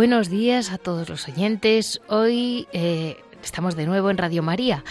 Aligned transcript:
Buenos 0.00 0.30
días 0.30 0.72
a 0.72 0.78
todos 0.78 1.10
los 1.10 1.28
oyentes. 1.28 2.00
Hoy 2.08 2.66
eh, 2.72 3.18
estamos 3.42 3.76
de 3.76 3.84
nuevo 3.84 4.08
en 4.08 4.16
Radio 4.16 4.42
María. 4.42 4.82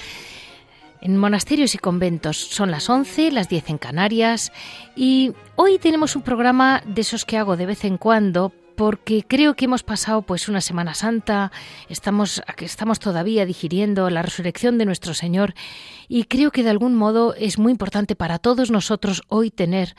En 1.02 1.18
monasterios 1.18 1.74
y 1.74 1.80
conventos 1.80 2.38
son 2.38 2.70
las 2.70 2.92
11, 2.92 3.32
las 3.32 3.50
10 3.50 3.72
en 3.72 3.78
Canarias 3.80 4.52
y 4.96 5.34
hoy 5.56 5.80
tenemos 5.80 6.16
un 6.16 6.22
programa 6.22 6.84
de 6.86 7.02
esos 7.02 7.26
que 7.26 7.40
hago 7.40 7.58
de 7.58 7.66
vez 7.66 7.86
en 7.86 7.98
cuando 7.98 8.54
porque 8.76 9.26
creo 9.28 9.56
que 9.56 9.66
hemos 9.66 9.82
pasado 9.82 10.22
pues 10.22 10.48
una 10.48 10.62
Semana 10.62 10.94
Santa, 10.94 11.52
estamos 11.90 12.44
estamos 12.60 13.00
todavía 13.00 13.48
digiriendo 13.48 14.12
la 14.12 14.22
resurrección 14.22 14.78
de 14.78 14.86
nuestro 14.86 15.16
Señor 15.16 15.56
y 16.08 16.26
creo 16.26 16.52
que 16.52 16.62
de 16.62 16.70
algún 16.70 16.94
modo 16.94 17.34
es 17.34 17.58
muy 17.58 17.72
importante 17.72 18.16
para 18.16 18.38
todos 18.38 18.70
nosotros 18.70 19.24
hoy 19.28 19.50
tener 19.50 19.96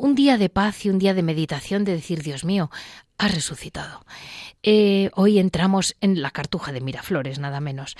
un 0.00 0.14
día 0.14 0.38
de 0.38 0.48
paz 0.48 0.84
y 0.86 0.90
un 0.90 0.98
día 0.98 1.12
de 1.12 1.22
meditación 1.22 1.84
de 1.84 1.92
decir, 1.92 2.22
Dios 2.22 2.44
mío, 2.44 2.70
ha 3.20 3.28
resucitado. 3.28 4.06
Eh, 4.62 5.10
hoy 5.14 5.38
entramos 5.38 5.94
en 6.00 6.22
la 6.22 6.30
Cartuja 6.30 6.72
de 6.72 6.80
Miraflores, 6.80 7.38
nada 7.38 7.60
menos. 7.60 7.96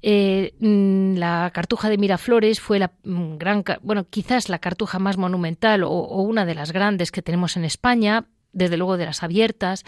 Eh, 0.00 0.54
mm, 0.60 1.16
la 1.16 1.50
Cartuja 1.52 1.90
de 1.90 1.98
Miraflores 1.98 2.58
fue 2.58 2.78
la 2.78 2.90
mm, 3.04 3.36
gran, 3.36 3.64
bueno, 3.82 4.04
quizás 4.08 4.48
la 4.48 4.58
cartuja 4.58 4.98
más 4.98 5.18
monumental 5.18 5.84
o, 5.84 5.90
una 6.22 6.46
de 6.46 6.54
las 6.54 6.72
grandes 6.72 7.12
que 7.12 7.20
tenemos 7.20 7.58
en 7.58 7.66
España, 7.66 8.24
desde 8.52 8.78
luego 8.78 8.96
de 8.96 9.04
las 9.04 9.22
abiertas. 9.22 9.84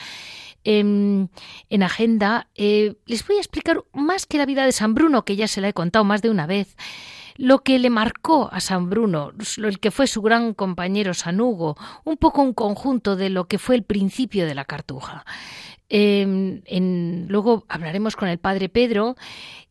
Em, 0.65 1.29
en 1.71 1.83
agenda 1.83 2.49
eh, 2.55 2.97
les 3.07 3.27
voy 3.27 3.37
a 3.37 3.41
explicar 3.41 3.85
más 3.95 4.27
que 4.27 4.39
la 4.39 4.47
vida 4.47 4.67
de 4.67 4.73
San 4.73 4.95
Bruno, 4.95 5.25
que 5.25 5.37
ya 5.37 5.49
se 5.49 5.63
la 5.63 5.69
he 5.69 5.73
contado 5.73 6.05
más 6.05 6.21
de 6.21 6.29
una 6.29 6.47
vez 6.47 6.77
lo 7.37 7.61
que 7.61 7.79
le 7.79 7.91
marcó 7.91 8.49
a 8.53 8.61
San 8.61 8.89
Bruno, 8.89 9.33
el 9.57 9.81
que 9.81 9.91
fue 9.91 10.07
su 10.07 10.23
gran 10.23 10.55
compañero 10.55 11.15
San 11.15 11.41
Hugo, 11.41 11.77
un 12.05 12.17
poco 12.17 12.43
un 12.43 12.53
conjunto 12.53 13.17
de 13.17 13.31
lo 13.31 13.47
que 13.47 13.59
fue 13.59 13.75
el 13.77 13.83
principio 13.83 14.47
de 14.47 14.55
la 14.55 14.65
cartuja. 14.65 15.25
Em, 15.89 16.63
luego 17.29 17.65
hablaremos 17.69 18.17
con 18.17 18.29
el 18.29 18.39
padre 18.39 18.69
Pedro 18.69 19.17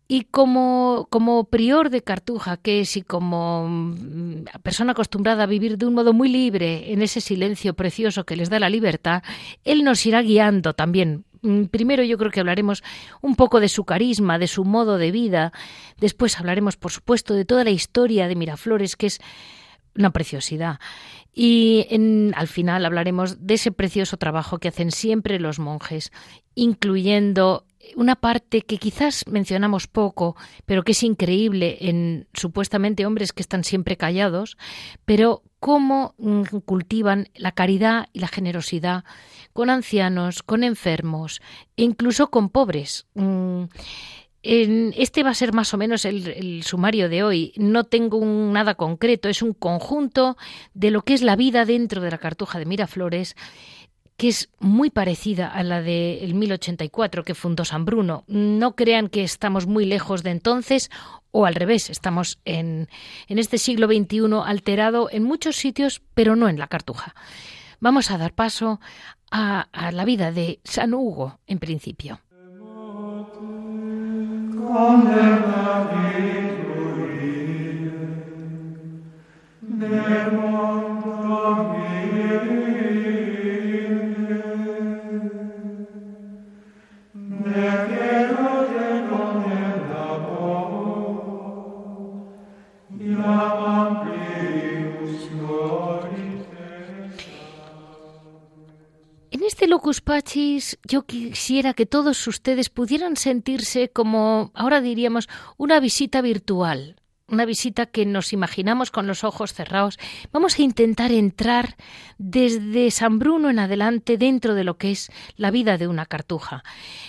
y 0.07 0.25
como, 0.25 1.07
como 1.09 1.45
prior 1.45 1.89
de 1.89 2.03
Cartuja, 2.03 2.57
que 2.57 2.81
es 2.81 2.97
y 2.97 3.01
como 3.01 3.67
mm, 3.67 4.45
persona 4.61 4.91
acostumbrada 4.91 5.43
a 5.43 5.47
vivir 5.47 5.77
de 5.77 5.85
un 5.85 5.93
modo 5.95 6.13
muy 6.13 6.29
libre 6.29 6.93
en 6.93 7.01
ese 7.01 7.19
silencio 7.19 7.73
precioso 7.73 8.25
que 8.25 8.35
les 8.35 8.49
da 8.49 8.59
la 8.59 8.69
libertad, 8.69 9.23
él 9.63 9.83
nos 9.83 10.05
irá 10.05 10.21
guiando 10.21 10.73
también 10.73 11.25
primero 11.71 12.03
yo 12.03 12.17
creo 12.17 12.31
que 12.31 12.39
hablaremos 12.39 12.83
un 13.21 13.35
poco 13.35 13.59
de 13.59 13.69
su 13.69 13.85
carisma, 13.85 14.39
de 14.39 14.47
su 14.47 14.63
modo 14.65 14.97
de 14.97 15.11
vida. 15.11 15.51
Después 15.99 16.39
hablaremos, 16.39 16.77
por 16.77 16.91
supuesto, 16.91 17.33
de 17.33 17.45
toda 17.45 17.63
la 17.63 17.71
historia 17.71 18.27
de 18.27 18.35
Miraflores, 18.35 18.95
que 18.95 19.07
es 19.07 19.19
una 19.95 20.11
preciosidad. 20.11 20.79
Y 21.33 21.87
al 22.35 22.47
final 22.47 22.85
hablaremos 22.85 23.45
de 23.45 23.55
ese 23.55 23.71
precioso 23.71 24.17
trabajo 24.17 24.59
que 24.59 24.67
hacen 24.67 24.91
siempre 24.91 25.39
los 25.39 25.59
monjes, 25.59 26.11
incluyendo 26.55 27.65
una 27.95 28.15
parte 28.15 28.61
que 28.61 28.77
quizás 28.77 29.25
mencionamos 29.27 29.87
poco, 29.87 30.35
pero 30.65 30.83
que 30.83 30.93
es 30.93 31.03
increíble 31.03 31.77
en 31.81 32.27
supuestamente 32.33 33.05
hombres 33.05 33.33
que 33.33 33.41
están 33.41 33.63
siempre 33.63 33.97
callados, 33.97 34.57
pero 35.05 35.43
cómo 35.59 36.15
mm, 36.17 36.43
cultivan 36.65 37.29
la 37.35 37.51
caridad 37.51 38.07
y 38.13 38.19
la 38.19 38.27
generosidad 38.27 39.03
con 39.53 39.69
ancianos, 39.69 40.43
con 40.43 40.63
enfermos, 40.63 41.41
e 41.77 41.83
incluso 41.83 42.29
con 42.29 42.49
pobres. 42.49 43.07
Mm, 43.13 43.63
este 44.43 45.23
va 45.23 45.29
a 45.29 45.35
ser 45.35 45.53
más 45.53 45.73
o 45.73 45.77
menos 45.77 46.03
el, 46.03 46.63
sumario 46.63 47.07
de 47.07 47.23
hoy. 47.23 47.53
No 47.55 47.85
tengo 47.85 48.19
nada 48.25 48.75
concreto, 48.75 49.29
es 49.29 49.41
un 49.41 49.53
conjunto 49.53 50.35
de 50.73 50.91
lo 50.91 51.03
que 51.03 51.13
es 51.13 51.21
la 51.21 51.37
vida 51.37 51.63
dentro 51.63 52.01
de 52.01 52.11
la 52.11 52.17
Cartuja 52.17 52.59
de 52.59 52.65
Miraflores 52.65 53.37
que 54.23 54.29
es 54.29 54.49
muy 54.61 54.89
parecida 54.89 55.49
a 55.49 55.63
la 55.63 55.81
del 55.81 56.33
1084 56.33 57.25
que 57.25 57.35
fundó 57.35 57.65
San 57.65 57.83
Bruno. 57.83 58.23
No 58.27 58.73
crean 58.73 59.09
que 59.09 59.21
estamos 59.21 59.67
muy 59.67 59.83
lejos 59.85 60.23
de 60.23 60.31
entonces 60.31 60.89
o 61.31 61.45
al 61.45 61.55
revés, 61.55 61.89
estamos 61.89 62.39
en, 62.45 62.87
en 63.27 63.37
este 63.37 63.57
siglo 63.57 63.87
XXI 63.87 64.21
alterado 64.45 65.09
en 65.11 65.23
muchos 65.23 65.57
sitios, 65.57 66.01
pero 66.13 66.37
no 66.37 66.47
en 66.47 66.57
la 66.57 66.67
Cartuja. 66.67 67.15
Vamos 67.81 68.11
a 68.11 68.17
dar 68.17 68.31
paso 68.33 68.79
a, 69.29 69.67
a 69.73 69.91
la 69.91 70.05
vida 70.05 70.31
de 70.31 70.61
San 70.63 70.93
Hugo 70.93 71.41
en 71.45 71.59
principio. 71.59 72.21
Este 99.83 99.89
Locus 99.89 100.01
Pachis 100.01 100.79
yo 100.87 101.05
quisiera 101.05 101.73
que 101.73 101.85
todos 101.85 102.25
ustedes 102.27 102.69
pudieran 102.69 103.17
sentirse 103.17 103.89
como, 103.89 104.51
ahora 104.53 104.79
diríamos, 104.79 105.27
una 105.57 105.81
visita 105.81 106.21
virtual, 106.21 106.95
una 107.27 107.43
visita 107.43 107.87
que 107.87 108.05
nos 108.05 108.31
imaginamos 108.31 108.91
con 108.91 109.07
los 109.07 109.25
ojos 109.25 109.53
cerrados. 109.53 109.99
Vamos 110.31 110.57
a 110.57 110.61
intentar 110.61 111.11
entrar 111.11 111.75
desde 112.17 112.91
San 112.91 113.19
Bruno 113.19 113.49
en 113.49 113.59
adelante 113.59 114.17
dentro 114.17 114.55
de 114.55 114.63
lo 114.63 114.77
que 114.77 114.91
es 114.91 115.11
la 115.35 115.51
vida 115.51 115.77
de 115.77 115.89
una 115.89 116.05
cartuja. 116.05 116.63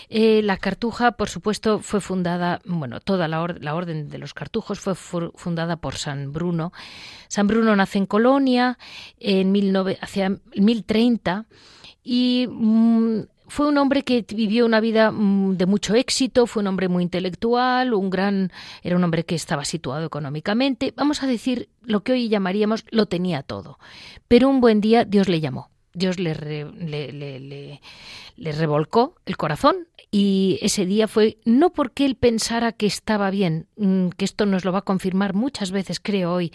Eh, 0.09 0.43
la 0.43 0.57
cartuja, 0.57 1.13
por 1.13 1.29
supuesto, 1.29 1.79
fue 1.79 2.01
fundada, 2.01 2.61
bueno, 2.65 2.99
toda 2.99 3.29
la, 3.29 3.41
orden 3.41 4.09
de 4.09 4.19
los 4.19 4.35
cartujos 4.35 4.81
fue 4.81 4.97
fundada 4.97 5.77
por 5.77 5.95
San 5.95 6.33
Bruno. 6.33 6.73
San 7.29 7.47
Bruno 7.47 7.77
nace 7.77 7.99
en 7.99 8.07
Colonia 8.07 8.79
en 9.21 9.53
19, 9.53 9.99
hacia 10.01 10.41
1030 10.57 11.47
y 12.05 12.47
mm, 12.49 13.23
fue 13.49 13.67
un 13.67 13.79
hombre 13.79 14.03
que 14.03 14.25
vivió 14.29 14.67
una 14.67 14.81
vida 14.81 15.11
mm, 15.11 15.57
de 15.57 15.67
mucho 15.67 15.95
éxito, 15.95 16.47
fue 16.47 16.63
un 16.63 16.69
hombre 16.69 16.89
muy 16.89 17.03
intelectual, 17.03 17.95
un 17.95 18.11
gran, 18.11 18.53
era 18.83 18.97
un 18.97 19.05
hombre 19.05 19.25
que 19.25 19.35
estaba 19.35 19.65
situado 19.65 20.07
económicamente, 20.07 20.93
vamos 20.97 21.23
a 21.23 21.27
decir 21.27 21.69
lo 21.83 22.03
que 22.03 22.13
hoy 22.13 22.29
llamaríamos 22.29 22.85
lo 22.91 23.07
tenía 23.07 23.43
todo. 23.43 23.79
Pero 24.29 24.49
un 24.49 24.61
buen 24.61 24.81
día 24.81 25.05
Dios 25.05 25.29
le 25.29 25.41
llamó. 25.41 25.71
Dios 25.95 26.19
le, 26.19 26.35
le, 28.37 28.53
revolcó 28.53 29.15
el 29.27 29.37
corazón 29.37 29.89
y 30.11 30.59
ese 30.61 30.87
día 30.87 31.09
fue 31.09 31.39
no 31.45 31.73
porque 31.73 32.05
él 32.05 32.17
pensara 32.17 32.73
que 32.73 32.87
estaba 32.87 33.31
bien, 33.31 33.67
mm, 33.77 34.09
que 34.11 34.25
esto 34.25 34.47
nos 34.47 34.65
lo 34.65 34.73
va 34.73 34.81
a 34.81 34.83
confirmar 34.83 35.35
muchas 35.35 35.71
veces, 35.71 36.01
creo 36.01 36.33
hoy, 36.33 36.53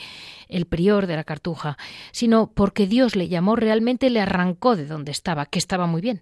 el 0.48 0.66
prior 0.66 1.08
de 1.08 1.16
la 1.16 1.24
cartuja, 1.24 1.78
sino 2.12 2.52
porque 2.52 2.88
Dios 2.88 3.16
le 3.16 3.28
llamó 3.28 3.56
realmente, 3.56 4.10
le 4.10 4.22
arrancó 4.22 4.76
de 4.76 4.86
donde 4.86 5.12
estaba, 5.12 5.46
que 5.46 5.60
estaba 5.60 5.88
muy 5.88 6.02
bien. 6.02 6.22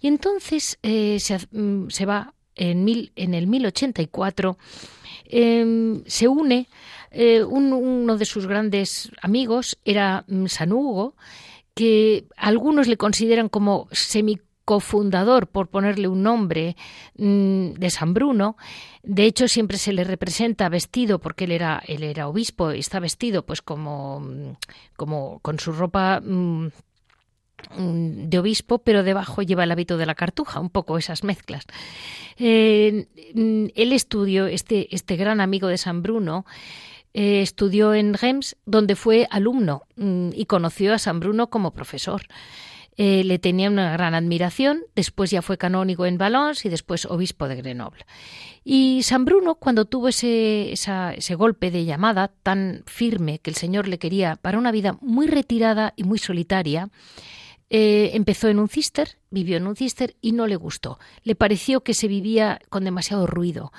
Y 0.00 0.08
entonces 0.08 0.78
eh, 0.82 1.18
se, 1.20 1.38
mm, 1.50 1.88
se, 1.88 2.06
va 2.06 2.34
en, 2.56 2.84
mil, 2.84 3.12
en 3.16 3.34
el 3.34 3.46
1084, 3.46 4.58
em, 5.24 6.02
se 6.06 6.28
une 6.28 6.68
eh, 7.10 7.42
uno 7.42 8.16
de 8.18 8.24
sus 8.24 8.46
grandes 8.46 9.10
amigos, 9.22 9.78
era 9.84 10.24
mm, 10.28 10.46
San 10.46 10.72
Hugo, 10.72 11.14
que 11.76 12.24
algunos 12.38 12.88
le 12.88 12.96
consideran 12.96 13.50
como 13.50 13.86
semicofundador, 13.92 15.46
por 15.46 15.68
ponerle 15.68 16.08
un 16.08 16.22
nombre, 16.22 16.74
mm, 17.18 17.72
de 17.72 17.90
San 17.90 18.14
Bruno. 18.14 18.56
De 19.02 19.24
hecho, 19.26 19.46
siempre 19.46 19.76
se 19.76 19.92
le 19.92 20.02
representa 20.02 20.70
vestido, 20.70 21.18
porque 21.18 21.44
él 21.44 21.52
era, 21.52 21.82
él 21.86 22.02
era 22.02 22.28
obispo, 22.28 22.72
y 22.72 22.78
está 22.78 22.98
vestido 22.98 23.44
pues 23.44 23.60
como, 23.60 24.20
mm, 24.20 24.56
como 24.96 25.40
con 25.40 25.60
su 25.60 25.70
ropa 25.72 26.20
mm, 26.24 26.68
de 28.28 28.38
obispo, 28.38 28.78
pero 28.78 29.02
debajo 29.02 29.42
lleva 29.42 29.64
el 29.64 29.70
hábito 29.70 29.98
de 29.98 30.06
la 30.06 30.14
cartuja, 30.14 30.60
un 30.60 30.70
poco 30.70 30.96
esas 30.96 31.24
mezclas. 31.24 31.66
Eh, 32.38 33.06
él 33.74 33.92
estudió, 33.92 34.46
este, 34.46 34.94
este 34.94 35.16
gran 35.16 35.42
amigo 35.42 35.68
de 35.68 35.76
San 35.76 36.00
Bruno, 36.02 36.46
eh, 37.18 37.40
estudió 37.40 37.94
en 37.94 38.12
Reims, 38.12 38.56
donde 38.66 38.94
fue 38.94 39.26
alumno 39.30 39.84
mm, 39.96 40.32
y 40.34 40.44
conoció 40.44 40.92
a 40.92 40.98
San 40.98 41.18
Bruno 41.18 41.48
como 41.48 41.70
profesor. 41.70 42.26
Eh, 42.98 43.24
le 43.24 43.38
tenía 43.38 43.70
una 43.70 43.90
gran 43.92 44.14
admiración, 44.14 44.82
después 44.94 45.30
ya 45.30 45.40
fue 45.40 45.56
canónigo 45.56 46.04
en 46.04 46.18
Valence 46.18 46.68
y 46.68 46.70
después 46.70 47.06
obispo 47.06 47.48
de 47.48 47.56
Grenoble. 47.56 48.04
Y 48.64 49.02
San 49.02 49.24
Bruno, 49.24 49.54
cuando 49.54 49.86
tuvo 49.86 50.08
ese, 50.08 50.74
golpe 51.38 51.70
de 51.70 51.86
llamada 51.86 52.28
tan 52.42 52.82
firme 52.84 53.38
que 53.38 53.48
el 53.48 53.56
Señor 53.56 53.88
le 53.88 53.98
quería 53.98 54.36
para 54.36 54.58
una 54.58 54.70
vida 54.70 54.98
muy 55.00 55.26
retirada 55.26 55.94
y 55.96 56.04
muy 56.04 56.18
solitaria, 56.18 56.90
eh, 57.70 58.10
empezó 58.12 58.48
en 58.48 58.58
un 58.58 58.68
cister, 58.68 59.16
vivió 59.30 59.56
en 59.56 59.66
un 59.66 59.74
cister 59.74 60.16
y 60.20 60.32
no 60.32 60.46
le 60.46 60.56
gustó. 60.56 60.98
Le 61.22 61.34
pareció 61.34 61.80
que 61.82 61.94
se 61.94 62.08
vivía 62.08 62.60
con 62.68 62.84
demasiado 62.84 63.26
ruido. 63.26 63.72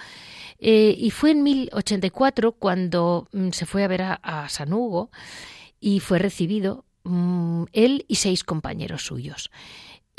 Eh, 0.59 0.95
y 0.97 1.11
fue 1.11 1.31
en 1.31 1.43
1084 1.43 2.53
cuando 2.53 3.27
mm, 3.31 3.49
se 3.51 3.65
fue 3.65 3.83
a 3.83 3.87
ver 3.87 4.01
a, 4.01 4.47
San 4.49 4.73
Hugo 4.73 5.11
y 5.79 5.99
fue 5.99 6.19
recibido 6.19 6.85
mm, 7.03 7.65
él 7.73 8.05
y 8.07 8.15
seis 8.15 8.43
compañeros 8.43 9.05
suyos. 9.05 9.51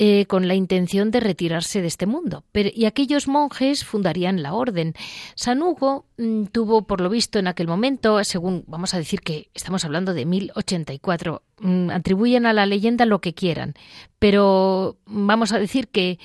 Eh, 0.00 0.26
con 0.26 0.46
la 0.46 0.54
intención 0.54 1.10
de 1.10 1.18
retirarse 1.18 1.82
de 1.82 1.88
este 1.88 2.06
mundo. 2.06 2.44
Y 2.54 2.84
aquellos 2.84 3.26
monjes 3.26 3.84
fundarían 3.84 4.44
la 4.44 4.54
orden. 4.54 4.94
San 5.34 5.60
Hugo 5.60 6.06
mm, 6.18 6.44
tuvo, 6.52 6.82
por 6.82 7.00
lo 7.00 7.10
visto, 7.10 7.40
en 7.40 7.48
aquel 7.48 7.66
momento, 7.66 8.22
según 8.22 8.62
vamos 8.68 8.94
a 8.94 8.98
decir 8.98 9.22
que 9.22 9.50
estamos 9.54 9.84
hablando 9.84 10.14
de 10.14 10.24
1084, 10.24 11.42
atribuyen 11.90 12.46
a 12.46 12.52
la 12.52 12.66
leyenda 12.66 13.06
lo 13.06 13.20
que 13.20 13.34
quieran, 13.34 13.74
pero 14.20 14.98
vamos 15.04 15.50
a 15.50 15.58
decir 15.58 15.88
que 15.88 16.20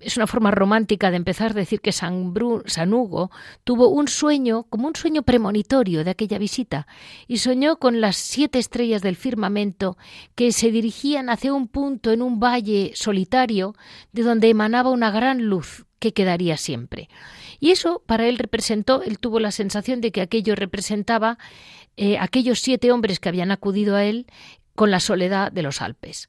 es 0.00 0.16
una 0.16 0.26
forma 0.26 0.50
romántica 0.50 1.10
de 1.10 1.16
empezar 1.16 1.52
a 1.52 1.54
decir 1.54 1.80
que 1.80 1.92
San, 1.92 2.34
San, 2.66 2.94
Hugo 2.94 3.30
tuvo 3.64 3.88
un 3.88 4.08
sueño, 4.08 4.64
como 4.64 4.88
un 4.88 4.96
sueño 4.96 5.22
premonitorio 5.22 6.04
de 6.04 6.10
aquella 6.10 6.38
visita, 6.38 6.86
y 7.26 7.38
soñó 7.38 7.76
con 7.76 8.00
las 8.00 8.16
siete 8.16 8.58
estrellas 8.58 9.02
del 9.02 9.16
firmamento 9.16 9.96
que 10.34 10.52
se 10.52 10.70
dirigían 10.70 11.30
hacia 11.30 11.52
un 11.52 11.68
punto 11.68 12.12
en 12.12 12.22
un 12.22 12.40
valle 12.40 12.92
solitario 12.94 13.74
de 14.12 14.22
donde 14.22 14.48
emanaba 14.48 14.90
una 14.90 15.10
gran 15.10 15.44
luz 15.44 15.84
que 15.98 16.12
quedaría 16.12 16.56
siempre. 16.56 17.08
Y 17.60 17.70
eso 17.70 18.02
para 18.06 18.26
él 18.26 18.38
representó, 18.38 19.02
él 19.02 19.18
tuvo 19.18 19.38
la 19.38 19.52
sensación 19.52 20.00
de 20.00 20.12
que 20.12 20.22
aquello 20.22 20.54
representaba 20.56 21.38
eh, 21.96 22.16
aquellos 22.18 22.60
siete 22.60 22.90
hombres 22.90 23.20
que 23.20 23.28
habían 23.28 23.50
acudido 23.50 23.96
a 23.96 24.04
él 24.04 24.26
con 24.74 24.90
la 24.90 25.00
soledad 25.00 25.52
de 25.52 25.62
los 25.62 25.82
Alpes. 25.82 26.28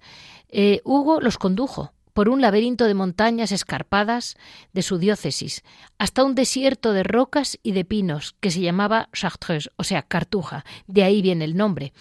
Eh, 0.50 0.82
Hugo 0.84 1.22
los 1.22 1.38
condujo 1.38 1.94
por 2.14 2.30
un 2.30 2.42
laberinto 2.42 2.86
de 2.86 2.94
montañas 2.94 3.52
escarpadas 3.52 4.36
de 4.74 4.82
su 4.82 4.98
diócesis, 4.98 5.64
hasta 5.98 6.24
un 6.24 6.36
desierto 6.36 6.94
de 6.94 7.04
rocas 7.04 7.60
y 7.64 7.72
de 7.72 7.86
pinos 7.86 8.36
que 8.40 8.52
se 8.52 8.62
llamaba 8.62 9.10
Chartreuse, 9.14 9.70
o 9.76 9.84
sea, 9.84 10.02
Cartuja, 10.04 10.66
de 10.88 11.04
ahí 11.04 11.22
viene 11.22 11.46
el 11.46 11.56
nombre. 11.56 11.94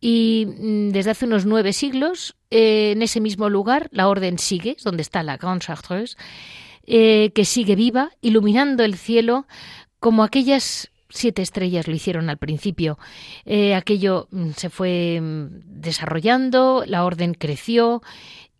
Y 0.00 0.46
mm, 0.46 0.88
desde 0.90 1.10
hace 1.10 1.26
unos 1.26 1.46
nueve 1.46 1.72
siglos, 1.72 2.36
eh, 2.50 2.92
en 2.92 3.02
ese 3.02 3.20
mismo 3.20 3.48
lugar, 3.48 3.88
la 3.92 4.08
orden 4.08 4.38
sigue, 4.38 4.76
donde 4.84 5.02
está 5.02 5.22
la 5.22 5.36
Grande 5.36 5.64
Chartreuse, 5.64 6.16
eh, 6.86 7.32
que 7.34 7.44
sigue 7.44 7.74
viva, 7.74 8.10
iluminando 8.20 8.84
el 8.84 8.96
cielo 8.96 9.46
como 9.98 10.22
aquellas 10.22 10.90
siete 11.08 11.42
estrellas 11.42 11.88
lo 11.88 11.94
hicieron 11.94 12.30
al 12.30 12.38
principio. 12.38 12.98
Eh, 13.44 13.74
aquello 13.74 14.28
mm, 14.30 14.50
se 14.50 14.70
fue 14.70 15.20
mm, 15.20 15.80
desarrollando, 15.80 16.84
la 16.86 17.04
orden 17.04 17.34
creció 17.34 18.02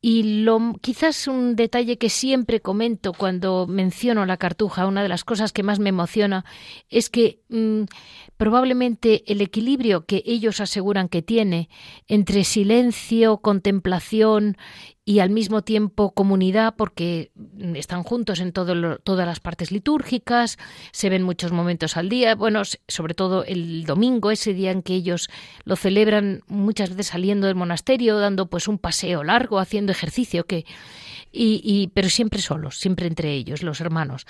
y 0.00 0.42
lo, 0.44 0.74
quizás 0.80 1.26
un 1.26 1.56
detalle 1.56 1.98
que 1.98 2.10
siempre 2.10 2.60
comento 2.60 3.12
cuando 3.12 3.66
menciono 3.66 4.26
la 4.26 4.36
cartuja, 4.36 4.86
una 4.86 5.02
de 5.02 5.08
las 5.08 5.24
cosas 5.24 5.52
que 5.52 5.62
más 5.62 5.78
me 5.78 5.88
emociona, 5.88 6.44
es 6.88 7.10
que 7.10 7.40
mm, 7.48 7.84
probablemente 8.36 9.24
el 9.32 9.40
equilibrio 9.40 10.04
que 10.04 10.22
ellos 10.26 10.60
aseguran 10.60 11.08
que 11.08 11.22
tiene 11.22 11.68
entre 12.06 12.44
silencio, 12.44 13.38
contemplación 13.38 14.56
y 15.08 15.20
al 15.20 15.30
mismo 15.30 15.62
tiempo 15.62 16.10
comunidad 16.10 16.74
porque 16.76 17.30
están 17.74 18.02
juntos 18.02 18.40
en 18.40 18.52
todo 18.52 18.98
todas 18.98 19.24
las 19.24 19.38
partes 19.38 19.70
litúrgicas, 19.70 20.58
se 20.90 21.08
ven 21.08 21.22
muchos 21.22 21.52
momentos 21.52 21.96
al 21.96 22.08
día, 22.08 22.34
bueno, 22.34 22.62
sobre 22.88 23.14
todo 23.14 23.44
el 23.44 23.84
domingo, 23.84 24.32
ese 24.32 24.52
día 24.52 24.72
en 24.72 24.82
que 24.82 24.94
ellos 24.94 25.30
lo 25.64 25.76
celebran 25.76 26.42
muchas 26.48 26.90
veces 26.90 27.06
saliendo 27.06 27.46
del 27.46 27.54
monasterio, 27.54 28.18
dando 28.18 28.50
pues 28.50 28.66
un 28.66 28.78
paseo 28.78 29.22
largo, 29.22 29.60
haciendo 29.60 29.92
ejercicio, 29.92 30.44
que 30.44 30.66
y, 31.30 31.60
y 31.62 31.86
pero 31.94 32.08
siempre 32.08 32.40
solos, 32.42 32.76
siempre 32.76 33.06
entre 33.06 33.32
ellos, 33.32 33.62
los 33.62 33.80
hermanos. 33.80 34.26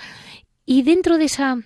Y 0.63 0.83
dentro 0.83 1.17
de 1.17 1.25
esa 1.25 1.57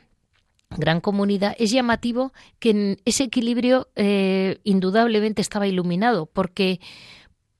gran 0.77 1.01
comunidad, 1.01 1.53
es 1.59 1.71
llamativo 1.71 2.31
que 2.59 2.97
ese 3.03 3.25
equilibrio 3.25 3.89
eh, 3.97 4.59
indudablemente 4.63 5.41
estaba 5.41 5.67
iluminado, 5.67 6.27
porque 6.27 6.79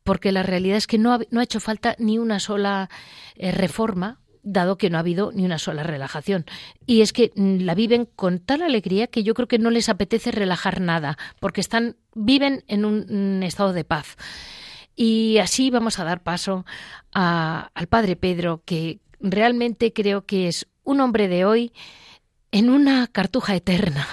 porque 0.04 0.32
la 0.32 0.44
realidad 0.44 0.78
es 0.78 0.88
que 0.88 0.98
no 0.98 1.14
ha, 1.14 1.20
no 1.30 1.40
ha 1.40 1.44
hecho 1.44 1.60
falta 1.60 1.96
ni 2.00 2.18
una 2.18 2.40
sola 2.40 2.90
eh, 3.36 3.52
reforma 3.52 4.22
dado 4.44 4.78
que 4.78 4.90
no 4.90 4.98
ha 4.98 5.02
habido 5.02 5.32
ni 5.32 5.46
una 5.46 5.60
sola 5.60 5.84
relajación. 5.84 6.46
Y 6.86 7.02
es 7.02 7.14
que 7.14 7.32
mm, 7.36 7.60
la 7.62 7.76
viven 7.76 8.08
con 8.16 8.40
tal 8.40 8.62
alegría 8.62 9.08
que 9.08 9.24
yo 9.24 9.34
creo 9.34 9.48
que 9.48 9.60
no 9.60 9.70
les 9.70 9.90
apetece 9.90 10.32
relajar 10.32 10.82
nada, 10.82 11.18
porque 11.40 11.62
están, 11.62 11.98
viven 12.16 12.64
en 12.68 12.86
un, 12.86 13.44
estado 13.44 13.74
de 13.74 13.84
paz. 13.84 14.18
Y 14.96 15.38
así 15.38 15.70
vamos 15.70 16.00
a 16.00 16.04
dar 16.04 16.22
paso 16.22 16.66
al 17.12 17.88
Padre 17.90 18.16
Pedro, 18.16 18.62
que 18.66 19.00
realmente 19.20 19.94
creo 19.94 20.26
que 20.26 20.48
es 20.48 20.68
un 20.84 21.00
hombre 21.00 21.28
de 21.28 21.46
hoy 21.46 21.74
en 22.52 22.70
una 22.70 23.08
cartuja 23.08 23.56
eterna, 23.56 24.06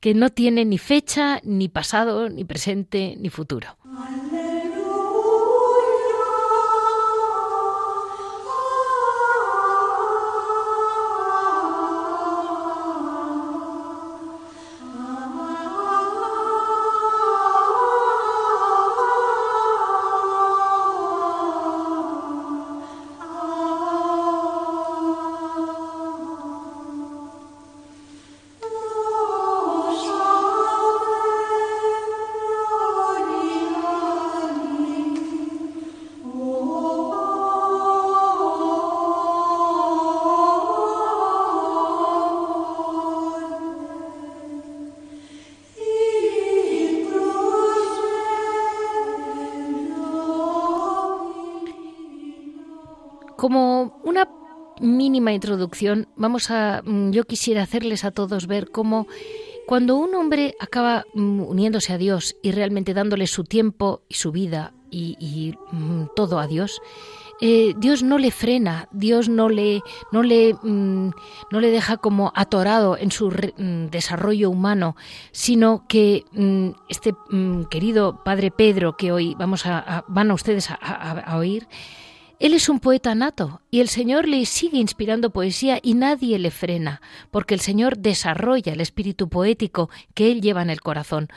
que 0.00 0.14
no 0.14 0.30
tiene 0.30 0.64
ni 0.64 0.78
fecha, 0.78 1.40
ni 1.44 1.68
pasado, 1.68 2.28
ni 2.28 2.44
presente, 2.44 3.16
ni 3.18 3.30
futuro. 3.30 3.76
Mínima 54.86 55.32
introducción, 55.32 56.08
vamos 56.16 56.50
a 56.50 56.82
mm, 56.84 57.10
yo 57.10 57.24
quisiera 57.24 57.62
hacerles 57.62 58.04
a 58.04 58.10
todos 58.10 58.46
ver 58.46 58.70
cómo 58.70 59.06
cuando 59.66 59.96
un 59.96 60.14
hombre 60.14 60.54
acaba 60.60 61.04
mm, 61.14 61.40
uniéndose 61.40 61.92
a 61.92 61.98
Dios 61.98 62.36
y 62.42 62.52
realmente 62.52 62.94
dándole 62.94 63.26
su 63.26 63.44
tiempo 63.44 64.02
y 64.08 64.14
su 64.14 64.32
vida 64.32 64.72
y, 64.90 65.54
mm, 65.72 66.04
todo 66.14 66.38
a 66.38 66.46
Dios, 66.46 66.80
eh, 67.40 67.74
Dios 67.76 68.02
no 68.02 68.16
le 68.16 68.30
frena, 68.30 68.88
Dios 68.92 69.28
no 69.28 69.50
le, 69.50 69.82
no 70.10 70.22
le, 70.22 70.54
no 70.62 71.60
le 71.60 71.70
deja 71.70 71.98
como 71.98 72.32
atorado 72.34 72.96
en 72.96 73.10
su 73.10 73.30
desarrollo 73.90 74.48
humano, 74.48 74.96
sino 75.32 75.84
que 75.86 76.24
este 76.88 77.14
querido 77.68 78.22
Padre 78.24 78.50
Pedro 78.50 78.96
que 78.96 79.12
hoy 79.12 79.34
vamos 79.34 79.66
a, 79.66 80.04
van 80.08 80.30
a 80.30 80.34
ustedes 80.34 80.70
a 80.70 81.36
oír, 81.36 81.68
él 82.38 82.52
es 82.52 82.68
un 82.68 82.80
poeta 82.80 83.14
nato 83.14 83.62
y 83.70 83.80
el 83.80 83.88
Señor 83.88 84.28
le 84.28 84.44
sigue 84.44 84.76
inspirando 84.76 85.30
poesía 85.30 85.80
y 85.82 85.94
nadie 85.94 86.38
le 86.38 86.50
frena, 86.50 87.00
porque 87.30 87.54
el 87.54 87.60
Señor 87.60 87.96
desarrolla 87.96 88.74
el 88.74 88.82
espíritu 88.82 89.30
poético 89.30 89.88
que 90.12 90.30
Él 90.30 90.42
lleva 90.42 90.60
en 90.60 90.68
el 90.68 90.82
corazón. 90.82 91.28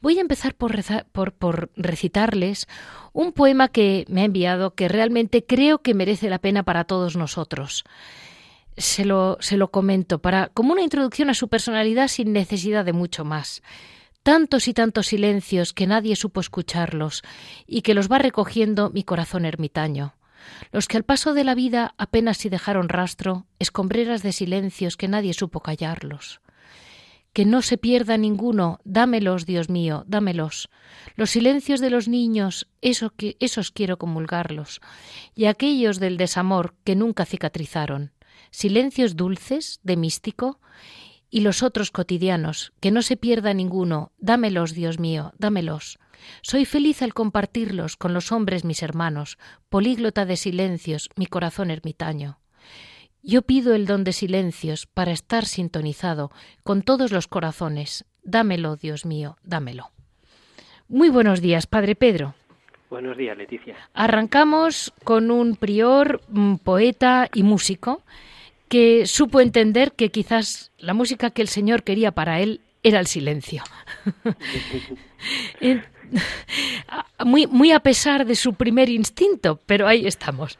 Voy 0.00 0.16
a 0.16 0.22
empezar 0.22 0.54
por, 0.54 0.72
por, 1.12 1.70
recitarles 1.76 2.66
un 3.12 3.32
poema 3.32 3.68
que 3.68 4.06
me 4.08 4.22
ha 4.22 4.24
enviado 4.24 4.74
que 4.74 4.88
realmente 4.88 5.44
creo 5.44 5.82
que 5.82 5.92
merece 5.92 6.30
la 6.30 6.38
pena 6.38 6.62
para 6.62 6.84
todos 6.84 7.14
nosotros. 7.16 7.84
Se 8.78 9.04
lo, 9.04 9.36
se 9.40 9.58
lo 9.58 9.70
comento 9.70 10.18
para, 10.20 10.48
como 10.48 10.72
una 10.72 10.82
introducción 10.82 11.28
a 11.28 11.34
su 11.34 11.48
personalidad 11.48 12.08
sin 12.08 12.32
necesidad 12.32 12.86
de 12.86 12.92
mucho 12.94 13.24
más 13.24 13.62
tantos 14.22 14.68
y 14.68 14.74
tantos 14.74 15.06
silencios 15.06 15.72
que 15.72 15.86
nadie 15.86 16.14
supo 16.14 16.40
escucharlos 16.40 17.22
y 17.66 17.80
que 17.80 17.94
los 17.94 18.10
va 18.10 18.18
recogiendo 18.18 18.90
mi 18.90 19.02
corazón 19.02 19.46
ermitaño 19.46 20.17
los 20.72 20.88
que 20.88 20.96
al 20.96 21.04
paso 21.04 21.34
de 21.34 21.44
la 21.44 21.54
vida 21.54 21.94
apenas 21.98 22.38
si 22.38 22.48
dejaron 22.48 22.88
rastro, 22.88 23.46
escombreras 23.58 24.22
de 24.22 24.32
silencios 24.32 24.96
que 24.96 25.08
nadie 25.08 25.34
supo 25.34 25.60
callarlos. 25.60 26.40
que 27.34 27.44
no 27.44 27.62
se 27.62 27.78
pierda 27.78 28.16
ninguno, 28.16 28.80
dámelos, 28.84 29.46
Dios 29.46 29.68
mío, 29.68 30.02
dámelos. 30.08 30.70
Los 31.14 31.30
silencios 31.30 31.78
de 31.78 31.90
los 31.90 32.08
niños, 32.08 32.66
eso 32.80 33.10
que, 33.10 33.36
esos 33.38 33.70
quiero 33.70 33.96
comulgarlos, 33.96 34.80
y 35.36 35.44
aquellos 35.44 36.00
del 36.00 36.16
desamor 36.16 36.74
que 36.82 36.96
nunca 36.96 37.26
cicatrizaron, 37.26 38.12
silencios 38.50 39.14
dulces, 39.14 39.78
de 39.84 39.96
místico, 39.96 40.58
y 41.30 41.42
los 41.42 41.62
otros 41.62 41.90
cotidianos, 41.90 42.72
que 42.80 42.90
no 42.90 43.02
se 43.02 43.16
pierda 43.16 43.54
ninguno, 43.54 44.10
dámelos, 44.18 44.72
Dios 44.72 44.98
mío, 44.98 45.32
dámelos. 45.38 45.98
Soy 46.42 46.64
feliz 46.64 47.02
al 47.02 47.14
compartirlos 47.14 47.96
con 47.96 48.14
los 48.14 48.32
hombres 48.32 48.64
mis 48.64 48.82
hermanos, 48.82 49.38
políglota 49.68 50.24
de 50.24 50.36
silencios, 50.36 51.10
mi 51.16 51.26
corazón 51.26 51.70
ermitaño. 51.70 52.38
Yo 53.22 53.42
pido 53.42 53.74
el 53.74 53.86
don 53.86 54.04
de 54.04 54.12
silencios 54.12 54.86
para 54.86 55.12
estar 55.12 55.44
sintonizado 55.44 56.30
con 56.62 56.82
todos 56.82 57.12
los 57.12 57.26
corazones. 57.26 58.04
Dámelo, 58.22 58.76
Dios 58.76 59.04
mío, 59.04 59.36
dámelo. 59.42 59.90
Muy 60.88 61.10
buenos 61.10 61.40
días, 61.40 61.66
Padre 61.66 61.94
Pedro. 61.94 62.34
Buenos 62.90 63.18
días, 63.18 63.36
Leticia. 63.36 63.76
Arrancamos 63.92 64.94
con 65.04 65.30
un 65.30 65.56
prior, 65.56 66.22
poeta 66.64 67.28
y 67.34 67.42
músico 67.42 68.02
que 68.68 69.06
supo 69.06 69.40
entender 69.40 69.92
que 69.92 70.10
quizás 70.10 70.72
la 70.78 70.94
música 70.94 71.30
que 71.30 71.42
el 71.42 71.48
Señor 71.48 71.82
quería 71.82 72.12
para 72.12 72.40
él 72.40 72.60
era 72.82 73.00
el 73.00 73.06
silencio. 73.06 73.62
muy, 77.24 77.46
muy 77.46 77.72
a 77.72 77.80
pesar 77.80 78.24
de 78.24 78.34
su 78.34 78.54
primer 78.54 78.88
instinto, 78.88 79.58
pero 79.66 79.86
ahí 79.86 80.06
estamos. 80.06 80.58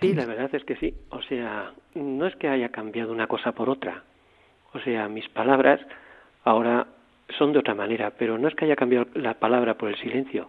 Sí, 0.00 0.14
la 0.14 0.26
verdad 0.26 0.52
es 0.54 0.64
que 0.64 0.76
sí. 0.76 0.94
O 1.10 1.22
sea, 1.22 1.72
no 1.94 2.26
es 2.26 2.34
que 2.36 2.48
haya 2.48 2.70
cambiado 2.70 3.12
una 3.12 3.26
cosa 3.26 3.52
por 3.52 3.70
otra. 3.70 4.02
O 4.72 4.80
sea, 4.80 5.08
mis 5.08 5.28
palabras 5.28 5.80
ahora 6.44 6.86
son 7.38 7.52
de 7.52 7.60
otra 7.60 7.74
manera, 7.74 8.10
pero 8.18 8.38
no 8.38 8.48
es 8.48 8.54
que 8.54 8.64
haya 8.64 8.76
cambiado 8.76 9.06
la 9.14 9.34
palabra 9.34 9.74
por 9.74 9.88
el 9.88 9.96
silencio, 9.96 10.48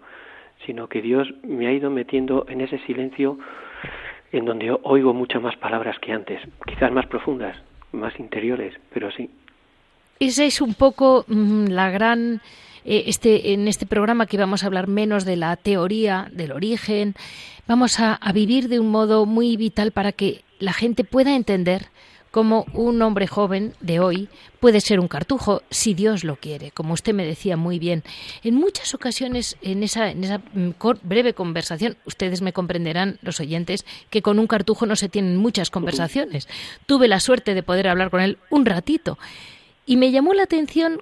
sino 0.65 0.87
que 0.87 1.01
Dios 1.01 1.27
me 1.43 1.67
ha 1.67 1.71
ido 1.71 1.89
metiendo 1.89 2.45
en 2.49 2.61
ese 2.61 2.79
silencio 2.79 3.37
en 4.31 4.45
donde 4.45 4.75
oigo 4.83 5.13
muchas 5.13 5.41
más 5.41 5.55
palabras 5.57 5.99
que 5.99 6.11
antes, 6.11 6.41
quizás 6.65 6.91
más 6.91 7.05
profundas, 7.05 7.55
más 7.91 8.19
interiores, 8.19 8.73
pero 8.91 9.11
sí. 9.11 9.29
Esa 10.19 10.45
es 10.45 10.61
un 10.61 10.73
poco 10.73 11.25
mm, 11.27 11.67
la 11.67 11.91
gran 11.91 12.41
eh, 12.85 13.05
este, 13.07 13.53
en 13.53 13.67
este 13.67 13.85
programa 13.85 14.25
que 14.25 14.37
vamos 14.37 14.63
a 14.63 14.67
hablar 14.67 14.87
menos 14.87 15.25
de 15.25 15.35
la 15.35 15.55
teoría, 15.55 16.29
del 16.33 16.51
origen, 16.51 17.15
vamos 17.67 17.99
a, 17.99 18.19
vivir 18.33 18.67
de 18.67 18.79
un 18.79 18.89
modo 18.89 19.25
muy 19.25 19.55
vital 19.57 19.91
para 19.91 20.11
que 20.11 20.43
la 20.59 20.73
gente 20.73 21.03
pueda 21.03 21.35
entender 21.35 21.87
cómo 22.31 22.65
un 22.73 22.99
hombre 23.03 23.27
joven 23.27 23.73
de 23.79 23.99
hoy 23.99 24.27
puede 24.59 24.81
ser 24.81 24.99
un 24.99 25.07
cartujo 25.07 25.61
si 25.69 25.93
Dios 25.93 26.23
lo 26.23 26.35
quiere, 26.35 26.71
como 26.71 26.93
usted 26.93 27.13
me 27.13 27.25
decía 27.25 27.57
muy 27.57 27.77
bien. 27.77 28.03
En 28.43 28.55
muchas 28.55 28.95
ocasiones, 28.95 29.55
en 29.61 29.83
esa, 29.83 30.09
en 30.09 30.23
esa 30.23 30.39
mm, 30.39 30.71
breve 31.03 31.33
conversación, 31.33 31.95
ustedes 32.05 32.41
me 32.41 32.51
comprenderán, 32.51 33.19
los 33.21 33.39
oyentes, 33.39 33.85
que 34.09 34.23
con 34.23 34.39
un 34.39 34.47
cartujo 34.47 34.87
no 34.87 34.95
se 34.95 35.09
tienen 35.09 35.37
muchas 35.37 35.69
conversaciones. 35.69 36.47
Tuve 36.87 37.07
la 37.07 37.19
suerte 37.19 37.53
de 37.53 37.61
poder 37.61 37.87
hablar 37.87 38.09
con 38.09 38.21
él 38.21 38.39
un 38.49 38.65
ratito. 38.65 39.19
Y 39.85 39.97
me 39.97 40.11
llamó 40.11 40.33
la 40.33 40.43
atención 40.43 41.01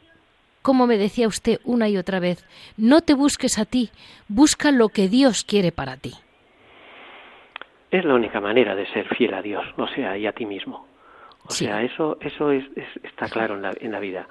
como 0.61 0.87
me 0.87 0.97
decía 0.97 1.27
usted 1.27 1.59
una 1.63 1.89
y 1.89 1.97
otra 1.97 2.19
vez, 2.19 2.45
no 2.77 3.01
te 3.01 3.13
busques 3.13 3.57
a 3.59 3.65
ti, 3.65 3.89
busca 4.27 4.71
lo 4.71 4.89
que 4.89 5.07
Dios 5.07 5.43
quiere 5.43 5.71
para 5.71 5.97
ti. 5.97 6.13
Es 7.89 8.05
la 8.05 8.13
única 8.13 8.39
manera 8.39 8.75
de 8.75 8.85
ser 8.87 9.07
fiel 9.15 9.33
a 9.33 9.41
Dios, 9.41 9.65
o 9.77 9.87
sea, 9.87 10.17
y 10.17 10.25
a 10.25 10.31
ti 10.31 10.45
mismo. 10.45 10.87
O 11.45 11.51
sea, 11.51 11.81
eso, 11.81 12.17
eso 12.21 12.51
es, 12.51 12.63
está 13.03 13.27
claro 13.27 13.55
en 13.55 13.63
la, 13.63 13.71
en 13.79 13.91
la 13.91 13.99
vida. 13.99 14.27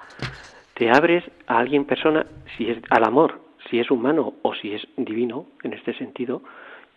Te 0.73 0.89
abres 0.89 1.23
a 1.45 1.59
alguien 1.59 1.85
persona, 1.85 2.25
si 2.57 2.69
es 2.69 2.79
al 2.89 3.03
amor, 3.03 3.41
si 3.69 3.79
es 3.79 3.91
humano 3.91 4.33
o 4.41 4.55
si 4.55 4.73
es 4.73 4.87
divino, 4.97 5.45
en 5.63 5.73
este 5.73 5.93
sentido, 5.93 6.41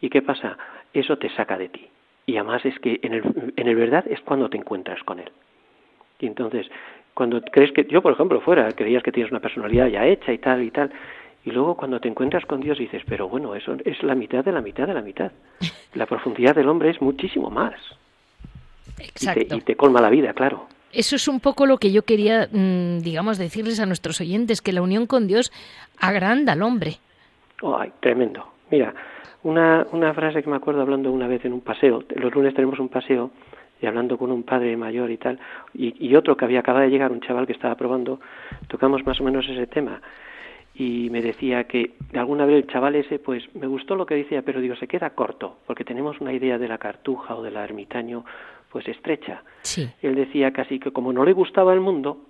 ¿y 0.01 0.09
qué 0.09 0.23
pasa? 0.23 0.57
Eso 0.93 1.19
te 1.19 1.29
saca 1.35 1.59
de 1.59 1.69
ti. 1.69 1.89
Y 2.27 2.37
además 2.37 2.65
es 2.65 2.79
que 2.79 3.01
en 3.03 3.13
el, 3.13 3.53
en 3.57 3.69
el 3.69 3.77
verdad 3.77 4.05
es 4.09 4.21
cuando 4.21 4.49
te 4.49 4.57
encuentras 4.57 5.03
con 5.03 5.19
él. 5.21 5.31
Y 6.21 6.27
entonces, 6.27 6.67
cuando 7.15 7.41
crees 7.41 7.73
que, 7.73 7.85
yo 7.85 8.03
por 8.03 8.13
ejemplo, 8.13 8.41
fuera, 8.41 8.71
creías 8.73 9.03
que 9.03 9.13
tienes 9.13 9.31
una 9.31 9.41
personalidad 9.41 9.87
ya 9.87 10.05
hecha 10.07 10.33
y 10.33 10.39
tal 10.39 10.63
y 10.63 10.71
tal, 10.71 10.91
y 11.45 11.51
luego 11.51 11.77
cuando 11.77 12.01
te 12.01 12.09
encuentras 12.09 12.45
con 12.47 12.61
Dios 12.61 12.79
dices, 12.79 13.03
pero 13.07 13.29
bueno, 13.29 13.55
eso 13.55 13.77
es 13.85 14.03
la 14.03 14.15
mitad 14.15 14.45
de 14.45 14.53
la 14.53 14.61
mitad 14.61 14.87
de 14.87 14.95
la 14.95 15.03
mitad. 15.03 15.33
La 15.95 16.07
profundidad 16.07 16.57
del 16.57 16.69
hombre 16.69 16.91
es 16.91 17.01
muchísimo 17.01 17.51
más. 17.51 17.75
Exacto. 18.99 19.57
Y 19.57 19.61
te, 19.61 19.77
colma 19.77 20.01
la 20.01 20.11
vida, 20.11 20.33
claro. 20.33 20.67
Eso 20.93 21.15
es 21.15 21.29
un 21.29 21.39
poco 21.39 21.67
lo 21.67 21.79
que 21.79 21.93
yo 21.93 22.03
quería, 22.03 22.49
mm, 22.51 22.99
digamos, 22.99 23.39
decirles 23.39 23.79
a 23.79 23.87
nuestros 23.87 24.21
oyentes, 24.21 24.61
que 24.61 24.73
la 24.73 24.83
unión 24.83 25.07
con 25.07 25.29
Dios 25.29 25.53
agranda 26.01 26.55
al 26.55 26.63
hombre. 26.63 26.97
Ay, 27.63 27.93
tremendo. 28.01 28.45
Mira, 28.73 28.93
una, 29.45 29.87
una 29.93 30.15
frase 30.15 30.43
que 30.43 30.51
me 30.51 30.57
acuerdo 30.57 30.83
hablando 30.83 31.13
una 31.13 31.29
vez 31.29 31.45
en 31.45 31.53
un 31.53 31.61
paseo, 31.61 32.03
los 32.17 32.35
lunes 32.35 32.55
tenemos 32.55 32.81
un 32.81 32.89
paseo, 32.89 33.31
y 33.85 33.87
hablando 33.87 34.17
con 34.17 34.33
un 34.33 34.45
padre 34.45 34.77
mayor 34.79 35.11
y 35.11 35.19
tal, 35.19 35.39
y, 35.75 36.15
otro 36.17 36.37
que 36.37 36.47
había 36.47 36.61
acabado 36.61 36.85
de 36.85 36.91
llegar, 36.91 37.13
un 37.13 37.21
chaval 37.21 37.47
que 37.47 37.53
estaba 37.53 37.75
probando, 37.75 38.19
tocamos 38.67 39.05
más 39.05 39.21
o 39.21 39.25
menos 39.25 39.47
ese 39.47 39.67
tema. 39.67 40.01
Y 40.75 41.11
me 41.11 41.21
decía 41.21 41.65
que 41.65 41.93
alguna 42.15 42.47
vez 42.47 42.57
el 42.57 42.67
chaval 42.67 42.97
ese, 42.97 43.19
pues 43.19 43.45
me 43.55 43.67
gustó 43.67 43.95
lo 43.95 44.07
que 44.07 44.15
decía, 44.15 44.43
pero 44.43 44.61
digo, 44.61 44.75
se 44.75 44.89
queda 44.89 45.11
corto, 45.11 45.59
porque 45.67 45.85
tenemos 45.85 46.19
una 46.21 46.33
idea 46.33 46.59
de 46.59 46.67
la 46.67 46.79
cartuja 46.79 47.37
o 47.37 47.43
del 47.43 47.57
ermitaño, 47.57 48.25
pues 48.71 48.89
estrecha. 48.89 49.43
Sí. 49.63 49.89
Él 50.01 50.15
decía 50.15 50.53
casi 50.53 50.79
que 50.79 50.91
como 50.91 51.13
no 51.13 51.25
le 51.25 51.33
gustaba 51.35 51.75
el 51.75 51.81
mundo, 51.81 52.21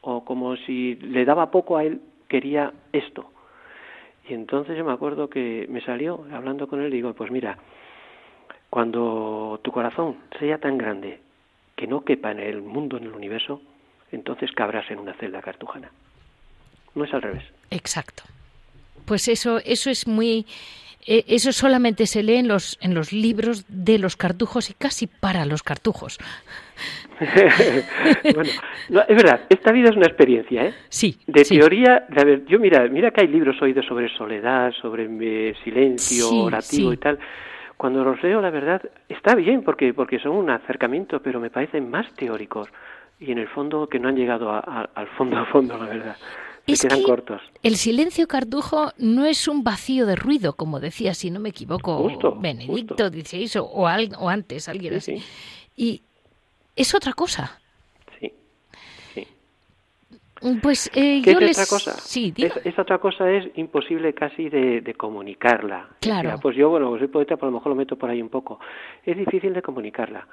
o 0.00 0.24
como 0.24 0.56
si 0.56 0.96
le 0.96 1.26
daba 1.26 1.50
poco 1.50 1.76
a 1.76 1.84
él, 1.84 2.00
quería 2.28 2.72
esto. 2.92 3.30
Y 4.26 4.32
entonces 4.32 4.76
yo 4.78 4.84
me 4.86 4.92
acuerdo 4.92 5.28
que 5.28 5.66
me 5.68 5.82
salió 5.82 6.24
hablando 6.32 6.66
con 6.66 6.80
él 6.80 6.92
y 6.92 6.96
digo, 6.96 7.12
pues 7.12 7.30
mira, 7.30 7.58
cuando 8.74 9.60
tu 9.62 9.70
corazón 9.70 10.16
sea 10.40 10.58
tan 10.58 10.76
grande 10.76 11.20
que 11.76 11.86
no 11.86 12.04
quepa 12.04 12.32
en 12.32 12.40
el 12.40 12.60
mundo, 12.60 12.96
en 12.96 13.04
el 13.04 13.12
universo, 13.12 13.62
entonces 14.10 14.50
cabrás 14.50 14.90
en 14.90 14.98
una 14.98 15.14
celda 15.14 15.40
cartujana. 15.40 15.92
No 16.96 17.04
es 17.04 17.14
al 17.14 17.22
revés. 17.22 17.44
Exacto. 17.70 18.24
Pues 19.04 19.28
eso, 19.28 19.60
eso 19.64 19.90
es 19.90 20.08
muy, 20.08 20.44
eh, 21.06 21.24
eso 21.28 21.52
solamente 21.52 22.08
se 22.08 22.24
lee 22.24 22.38
en 22.38 22.48
los, 22.48 22.76
en 22.80 22.94
los 22.94 23.12
libros 23.12 23.64
de 23.68 24.00
los 24.00 24.16
cartujos 24.16 24.68
y 24.70 24.74
casi 24.74 25.06
para 25.06 25.46
los 25.46 25.62
cartujos. 25.62 26.18
bueno, 28.34 28.50
es 29.08 29.16
verdad, 29.16 29.42
esta 29.50 29.70
vida 29.70 29.90
es 29.90 29.96
una 29.96 30.06
experiencia, 30.06 30.66
¿eh? 30.66 30.74
Sí. 30.88 31.16
De 31.28 31.44
teoría, 31.44 32.06
de, 32.08 32.24
ver, 32.24 32.44
yo 32.46 32.58
mira, 32.58 32.88
mira 32.88 33.12
que 33.12 33.20
hay 33.20 33.28
libros 33.28 33.54
oídos 33.62 33.86
sobre 33.86 34.08
soledad, 34.16 34.72
sobre 34.82 35.06
eh, 35.20 35.54
silencio 35.62 36.28
orativo 36.28 36.92
y 36.92 36.96
tal 36.96 37.20
cuando 37.84 38.02
los 38.02 38.22
leo, 38.22 38.40
la 38.40 38.48
verdad, 38.48 38.80
está 39.10 39.34
bien 39.34 39.62
porque, 39.62 39.92
porque 39.92 40.18
son 40.18 40.32
un 40.32 40.48
acercamiento, 40.48 41.20
pero 41.20 41.38
me 41.38 41.50
parecen 41.50 41.90
más 41.90 42.10
teóricos 42.14 42.66
y 43.20 43.30
en 43.30 43.36
el 43.36 43.46
fondo 43.46 43.88
que 43.88 43.98
no 43.98 44.08
han 44.08 44.16
llegado 44.16 44.50
al 44.50 45.06
fondo 45.18 45.36
a 45.36 45.44
fondo, 45.44 45.76
la 45.76 45.84
verdad. 45.84 46.16
Se 46.66 46.88
quedan 46.88 47.02
cortos. 47.02 47.42
El 47.62 47.76
silencio 47.76 48.26
cartujo 48.26 48.92
no 48.96 49.26
es 49.26 49.48
un 49.48 49.64
vacío 49.64 50.06
de 50.06 50.16
ruido, 50.16 50.54
como 50.54 50.80
decía, 50.80 51.12
si 51.12 51.30
no 51.30 51.40
me 51.40 51.50
equivoco, 51.50 52.10
Benedicto 52.40 53.10
XVI 53.10 53.58
o, 53.58 53.64
o, 53.64 54.28
antes, 54.30 54.66
alguien 54.70 54.94
así. 54.94 55.22
Y 55.76 56.00
es 56.76 56.94
otra 56.94 57.12
cosa. 57.12 57.60
Pues 60.60 60.90
eh, 60.94 61.22
¿Qué 61.24 61.32
yo 61.32 61.38
es 61.38 61.58
otra 61.58 61.66
cosa? 61.66 61.92
Sí, 61.92 62.34
es, 62.36 62.78
otra 62.78 62.98
cosa 62.98 63.30
es 63.30 63.46
imposible 63.56 64.12
casi 64.12 64.50
de, 64.50 64.94
comunicarla. 64.96 65.88
Claro. 66.00 66.38
pues 66.42 66.54
yo, 66.56 66.68
bueno, 66.68 66.96
soy 66.98 67.08
poeta, 67.08 67.36
por 67.36 67.48
lo 67.48 67.54
mejor 67.54 67.70
lo 67.70 67.76
meto 67.76 67.96
por 67.96 68.10
ahí 68.10 68.20
un 68.20 68.28
poco. 68.28 68.60
Es 69.04 69.16
difícil 69.16 69.54
de 69.54 69.62
comunicarla 69.62 70.26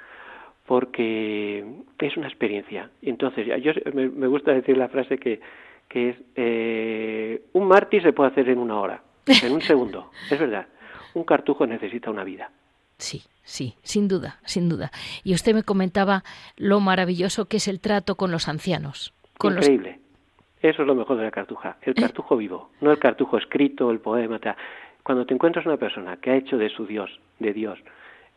porque 0.66 1.66
es 2.00 2.18
una 2.18 2.28
experiencia. 2.28 2.90
Entonces, 3.02 3.48
yo 3.64 3.72
me, 3.94 4.28
gusta 4.28 4.52
decir 4.52 4.78
la 4.78 4.90
frase 4.90 5.18
que, 5.18 5.40
que 5.88 6.10
es 6.10 6.16
eh, 6.36 7.44
un 7.54 7.68
mártir 7.68 8.04
se 8.04 8.12
puede 8.12 8.32
hacer 8.32 8.50
en 8.50 8.60
una 8.60 8.80
hora, 8.80 9.04
en 9.26 9.54
un 9.54 9.62
segundo. 9.62 10.12
es 10.30 10.40
verdad. 10.40 10.68
Un 11.14 11.24
cartujo 11.24 11.66
necesita 11.66 12.12
una 12.12 12.24
vida. 12.24 12.52
Sí, 12.98 13.24
sí, 13.44 13.76
sin 13.82 14.08
duda, 14.08 14.40
sin 14.46 14.68
duda. 14.68 14.92
Y 15.24 15.34
usted 15.34 15.54
me 15.54 15.64
comentaba 15.64 16.24
lo 16.58 16.80
maravilloso 16.82 17.46
que 17.46 17.58
es 17.58 17.68
el 17.68 17.80
trato 17.80 18.16
con 18.16 18.32
los 18.32 18.48
ancianos. 18.48 19.14
Increíble. 19.44 20.01
Eso 20.62 20.84
es 20.84 20.88
lo 20.88 20.96
mejor 20.96 21.18
de 21.18 21.24
la 21.24 21.32
cartuja, 21.32 21.78
el 21.82 21.96
cartujo 21.96 22.38
vivo, 22.38 22.70
no 22.82 22.92
el 22.92 23.00
cartujo 23.00 23.38
escrito, 23.38 23.90
el 23.90 24.00
poema. 24.00 24.40
Cuando 25.02 25.26
te 25.26 25.34
encuentras 25.34 25.66
una 25.66 25.78
persona 25.78 26.18
que 26.18 26.30
ha 26.30 26.36
hecho 26.36 26.58
de 26.58 26.70
su 26.70 26.86
Dios, 26.86 27.10
de 27.40 27.54
Dios, 27.54 27.80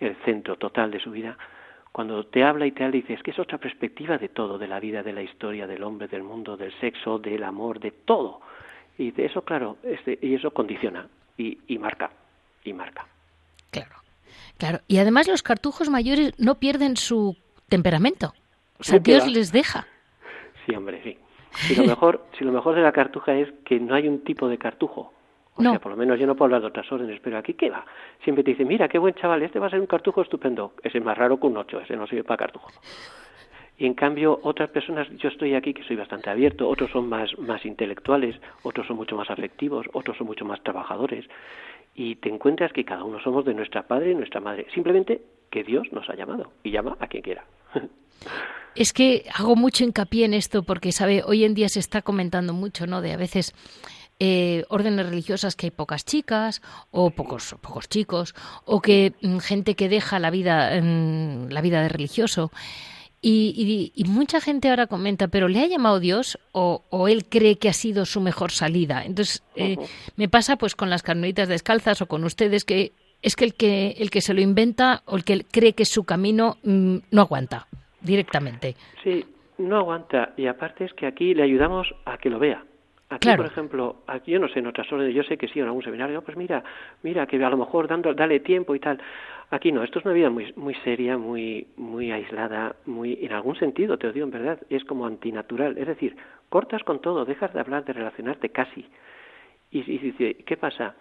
el 0.01 0.17
centro 0.25 0.57
total 0.57 0.91
de 0.91 1.01
su 1.01 1.11
vida, 1.11 1.37
cuando 1.93 2.25
te 2.27 2.43
habla 2.43 2.67
y 2.67 2.73
te 2.73 2.83
habla, 2.83 2.97
dices 2.97 3.23
que 3.23 3.31
es 3.31 3.39
otra 3.39 3.59
perspectiva 3.59 4.19
de 4.19 4.29
todo, 4.29 4.59
de 4.59 4.67
la 4.67 4.81
vida, 4.81 5.03
de 5.03 5.13
la 5.13 5.23
historia, 5.23 5.67
del 5.67 5.83
hombre, 5.83 6.09
del 6.09 6.23
mundo, 6.23 6.57
del 6.57 6.73
sexo, 6.81 7.19
del 7.19 7.45
amor, 7.45 7.79
de 7.79 7.91
todo. 7.91 8.41
Y 8.97 9.11
de 9.11 9.27
eso, 9.27 9.43
claro, 9.43 9.77
este, 9.83 10.19
y 10.21 10.35
eso 10.35 10.51
condiciona 10.51 11.07
y, 11.37 11.59
y 11.69 11.79
marca, 11.79 12.11
y 12.65 12.73
marca. 12.73 13.07
Claro, 13.71 13.97
claro. 14.57 14.81
Y 14.89 14.99
además 14.99 15.29
los 15.29 15.43
cartujos 15.43 15.91
mayores 15.91 16.33
no 16.39 16.57
pierden 16.57 16.97
su 16.97 17.37
temperamento. 17.69 18.33
O 18.79 18.83
sea, 18.83 18.99
Dios 18.99 19.27
les 19.29 19.53
deja. 19.53 19.87
Sí, 20.67 20.75
hombre, 20.75 21.01
sí. 21.05 21.19
Si 21.55 21.75
lo 21.75 21.85
mejor, 21.87 22.25
si 22.39 22.45
lo 22.45 22.53
mejor 22.53 22.75
de 22.75 22.83
la 22.83 22.93
cartuja 22.93 23.35
es 23.35 23.51
que 23.65 23.81
no 23.81 23.95
hay 23.95 24.09
un 24.09 24.25
tipo 24.25 24.49
de 24.49 24.59
cartujo. 24.59 25.13
O 25.57 25.63
sea, 25.63 25.79
por 25.79 25.93
lo 25.93 25.97
menos 25.97 26.19
yo 26.19 26.27
no 26.27 26.35
puedo 26.35 26.47
hablar 26.47 26.63
de 26.63 26.67
otras 26.67 26.91
órdenes, 26.91 27.21
pero 27.23 27.39
aquí, 27.39 27.55
¿qué 27.55 27.71
va? 27.71 27.87
Siempre 28.25 28.43
te 28.43 28.51
dice, 28.51 28.65
mira, 28.65 28.89
qué 28.89 28.99
buen 28.99 29.15
chaval, 29.15 29.41
este 29.43 29.61
va 29.61 29.69
a 29.69 29.71
ser 29.71 29.79
un 29.79 29.87
cartujo 29.87 30.23
estupendo. 30.23 30.73
Ese 30.83 30.99
es 30.99 31.05
más 31.05 31.17
raro 31.17 31.39
que 31.39 31.47
un 31.47 31.57
ocho, 31.57 31.81
ese 31.81 31.97
no 31.97 32.09
sirve 32.09 32.25
para 32.25 32.39
cartujo. 32.39 32.71
Y 33.79 33.87
en 33.87 33.95
cambio, 33.95 34.41
otras 34.43 34.71
personas, 34.71 35.09
yo 35.17 35.29
estoy 35.29 35.55
aquí 35.55 35.73
que 35.73 35.85
soy 35.85 35.95
bastante 35.95 36.31
abierto, 36.31 36.69
otros 36.69 36.91
son 36.91 37.09
más, 37.09 37.37
más 37.39 37.65
intelectuales, 37.65 38.37
otros 38.63 38.87
son 38.87 38.97
mucho 38.97 39.17
más 39.17 39.31
afectivos, 39.31 39.87
otros 39.93 40.17
son 40.17 40.27
mucho 40.27 40.45
más 40.45 40.61
trabajadores. 40.63 41.25
Y 41.95 42.17
te 42.17 42.29
encuentras 42.29 42.73
que 42.73 42.85
cada 42.85 43.05
uno 43.05 43.21
somos 43.21 43.45
de 43.45 43.55
nuestra 43.55 43.83
padre 43.87 44.11
y 44.11 44.15
nuestra 44.17 44.41
madre. 44.41 44.67
Simplemente 44.75 45.23
que 45.51 45.63
Dios 45.63 45.93
nos 45.93 46.09
ha 46.11 46.17
llamado 46.17 46.53
y 46.65 46.73
llama 46.73 46.97
a 46.99 47.07
quien 47.07 47.23
quiera. 47.23 47.45
Es 48.75 48.93
que 48.93 49.27
hago 49.33 49.57
mucho 49.57 49.85
hincapié 49.85 50.25
en 50.25 50.35
esto 50.35 50.63
porque, 50.63 50.93
sabe, 50.93 51.23
hoy 51.25 51.45
en 51.45 51.55
día 51.55 51.69
se 51.69 51.81
está 51.81 52.03
comentando 52.03 52.53
mucho, 52.53 52.87
¿no? 52.87 53.01
De 53.01 53.13
a 53.13 53.17
veces 53.17 53.55
eh, 54.21 54.65
órdenes 54.69 55.07
religiosas 55.07 55.57
que 55.57 55.67
hay 55.67 55.71
pocas 55.71 56.05
chicas 56.05 56.63
o 56.93 57.11
pocos 57.11 57.57
pocos 57.61 57.89
chicos 57.89 58.35
o 58.65 58.81
que 58.81 59.13
mm, 59.21 59.39
gente 59.39 59.75
que 59.75 59.89
deja 59.89 60.21
la 60.21 60.31
vida 60.31 60.81
la 60.81 61.61
vida 61.61 61.83
de 61.83 61.89
religioso 61.89 62.53
y, 63.27 64.05
mucha 64.07 64.39
gente 64.39 64.69
ahora 64.69 64.87
comenta, 64.87 65.29
pero 65.29 65.49
¿le 65.49 65.61
ha 65.61 65.67
llamado 65.67 65.99
Dios 65.99 66.39
o, 66.53 67.09
él 67.09 67.25
cree 67.25 67.57
que 67.57 67.71
ha 67.71 67.73
sido 67.73 68.05
su 68.05 68.21
mejor 68.21 68.53
salida? 68.53 69.03
Entonces, 69.03 69.43
eh, 69.57 69.79
me 70.17 70.29
pasa 70.29 70.57
pues 70.57 70.77
con 70.77 70.91
las 70.91 71.03
carmelitas 71.03 71.49
descalzas 71.49 72.03
o 72.03 72.07
con 72.07 72.23
ustedes 72.25 72.67
que 72.67 72.93
es 73.23 73.35
que 73.35 73.47
el 73.47 73.55
que, 73.55 73.97
el 73.99 74.11
que 74.11 74.21
se 74.21 74.35
lo 74.35 74.43
inventa 74.43 75.03
o 75.07 75.17
el 75.17 75.25
que 75.25 75.43
cree 75.45 75.73
que 75.73 75.85
es 75.85 75.89
su 75.89 76.05
camino 76.05 76.59
mm, 76.65 76.97
no 77.11 77.23
aguanta 77.23 77.67
directamente. 78.05 78.77
Sí, 79.03 79.25
no 79.59 79.77
aguanta. 79.79 80.33
Y 80.37 80.47
aparte 80.47 80.85
es 80.85 80.95
que 80.95 81.07
aquí 81.07 81.35
le 81.35 81.43
ayudamos 81.43 81.93
a 82.05 82.19
que 82.19 82.31
lo 82.31 82.39
vea. 82.39 82.63
Aquí, 83.11 83.29
por 83.37 83.47
ejemplo, 83.47 83.97
aquí 84.07 84.33
yo 84.33 84.41
no 84.41 84.49
sé, 84.49 84.59
en 84.59 84.67
otras 84.67 84.91
órdenes, 84.91 85.15
yo 85.15 85.23
sé 85.23 85.37
que 85.37 85.47
sí, 85.47 85.61
en 85.61 85.67
algún 85.67 85.85
seminario, 85.85 86.23
pues 86.23 86.37
mira, 86.37 86.65
mira, 87.03 87.27
que 87.27 87.43
a 87.43 87.51
lo 87.51 87.57
mejor 87.57 87.87
dando, 87.87 88.13
dale 88.15 88.41
tiempo 88.41 88.75
y 88.75 88.81
tal. 88.81 89.01
Aquí 89.51 89.71
no, 89.71 89.85
esto 89.85 89.99
es 89.99 90.05
una 90.05 90.15
vida 90.15 90.31
muy, 90.31 90.53
muy 90.57 90.75
seria, 90.77 91.17
muy, 91.17 91.69
muy 91.77 92.11
aislada, 92.11 92.75
muy, 92.87 93.19
en 93.21 93.33
algún 93.33 93.57
sentido, 93.57 93.99
te 93.99 94.07
lo 94.07 94.13
digo 94.13 94.25
en 94.25 94.33
verdad, 94.33 94.59
es 94.71 94.85
como 94.85 95.07
antinatural. 95.07 95.79
Es 95.79 95.87
decir, 95.87 96.17
cortas 96.49 96.83
con 96.83 97.01
todo, 97.01 97.25
dejas 97.25 97.53
de 97.53 97.61
hablar, 97.61 97.85
de 97.85 97.93
relacionarte 97.93 98.49
casi. 98.49 98.89
Y, 99.71 99.81
y 99.81 99.99
dice, 99.99 100.37
¿qué 100.45 100.57
pasa? 100.57 100.97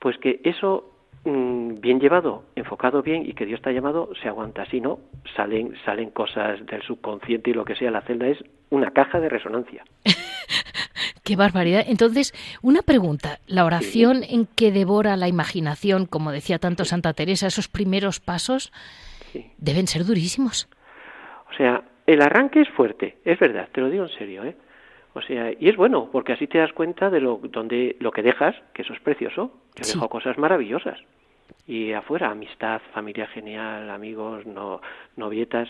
Pues 0.00 0.18
que 0.18 0.40
eso 0.44 0.97
bien 1.24 2.00
llevado, 2.00 2.44
enfocado 2.56 3.02
bien 3.02 3.26
y 3.26 3.34
que 3.34 3.46
Dios 3.46 3.60
te 3.62 3.70
ha 3.70 3.72
llamado, 3.72 4.10
se 4.22 4.28
aguanta. 4.28 4.64
Si 4.66 4.80
no, 4.80 4.98
salen, 5.36 5.74
salen 5.84 6.10
cosas 6.10 6.64
del 6.66 6.82
subconsciente 6.82 7.50
y 7.50 7.54
lo 7.54 7.64
que 7.64 7.74
sea. 7.74 7.90
La 7.90 8.02
celda 8.02 8.28
es 8.28 8.38
una 8.70 8.90
caja 8.90 9.20
de 9.20 9.28
resonancia. 9.28 9.84
Qué 11.24 11.36
barbaridad. 11.36 11.84
Entonces, 11.86 12.32
una 12.62 12.82
pregunta. 12.82 13.38
La 13.46 13.64
oración 13.64 14.22
en 14.24 14.46
que 14.46 14.72
devora 14.72 15.16
la 15.16 15.28
imaginación, 15.28 16.06
como 16.06 16.32
decía 16.32 16.58
tanto 16.58 16.84
Santa 16.84 17.12
Teresa, 17.12 17.46
esos 17.46 17.68
primeros 17.68 18.20
pasos 18.20 18.72
deben 19.58 19.86
ser 19.86 20.04
durísimos. 20.04 20.68
O 21.50 21.56
sea, 21.56 21.82
el 22.06 22.22
arranque 22.22 22.62
es 22.62 22.68
fuerte, 22.70 23.18
es 23.24 23.38
verdad, 23.38 23.68
te 23.72 23.82
lo 23.82 23.90
digo 23.90 24.04
en 24.04 24.18
serio, 24.18 24.44
¿eh? 24.44 24.56
O 25.18 25.22
sea, 25.22 25.52
y 25.58 25.68
es 25.68 25.76
bueno, 25.76 26.08
porque 26.12 26.32
así 26.32 26.46
te 26.46 26.58
das 26.58 26.72
cuenta 26.72 27.10
de 27.10 27.20
lo, 27.20 27.40
donde, 27.42 27.96
lo 27.98 28.12
que 28.12 28.22
dejas, 28.22 28.54
que 28.72 28.82
eso 28.82 28.92
es 28.92 29.00
precioso, 29.00 29.50
que 29.74 29.82
sí. 29.82 29.94
dejo 29.94 30.08
cosas 30.08 30.38
maravillosas. 30.38 31.00
Y 31.66 31.92
afuera, 31.92 32.30
amistad, 32.30 32.80
familia 32.92 33.26
genial, 33.26 33.90
amigos, 33.90 34.46
no, 34.46 34.80
novietas 35.16 35.68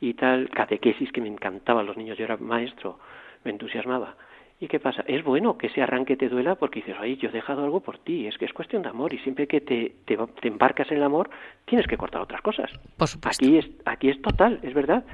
y 0.00 0.14
tal, 0.14 0.50
catequesis 0.50 1.12
que 1.12 1.20
me 1.20 1.28
encantaba, 1.28 1.84
los 1.84 1.96
niños, 1.96 2.18
yo 2.18 2.24
era 2.24 2.36
maestro, 2.38 2.98
me 3.44 3.52
entusiasmaba. 3.52 4.16
¿Y 4.58 4.66
qué 4.66 4.80
pasa? 4.80 5.04
Es 5.06 5.22
bueno 5.22 5.58
que 5.58 5.68
ese 5.68 5.80
arranque 5.80 6.16
te 6.16 6.28
duela 6.28 6.56
porque 6.56 6.80
dices, 6.80 6.96
oye, 7.00 7.16
yo 7.16 7.28
he 7.28 7.32
dejado 7.32 7.64
algo 7.64 7.80
por 7.80 7.98
ti, 7.98 8.26
es 8.26 8.36
que 8.36 8.46
es 8.46 8.52
cuestión 8.52 8.82
de 8.82 8.88
amor 8.88 9.14
y 9.14 9.18
siempre 9.18 9.46
que 9.46 9.60
te, 9.60 9.94
te, 10.04 10.18
embarcas 10.48 10.90
en 10.90 10.96
el 10.96 11.02
amor 11.04 11.30
tienes 11.66 11.86
que 11.86 11.96
cortar 11.96 12.22
otras 12.22 12.42
cosas. 12.42 12.70
Por 12.96 13.06
supuesto. 13.06 13.44
Aquí 13.44 13.58
es, 13.58 13.70
aquí 13.84 14.08
es 14.08 14.20
total, 14.22 14.58
es 14.62 14.74
verdad. 14.74 15.04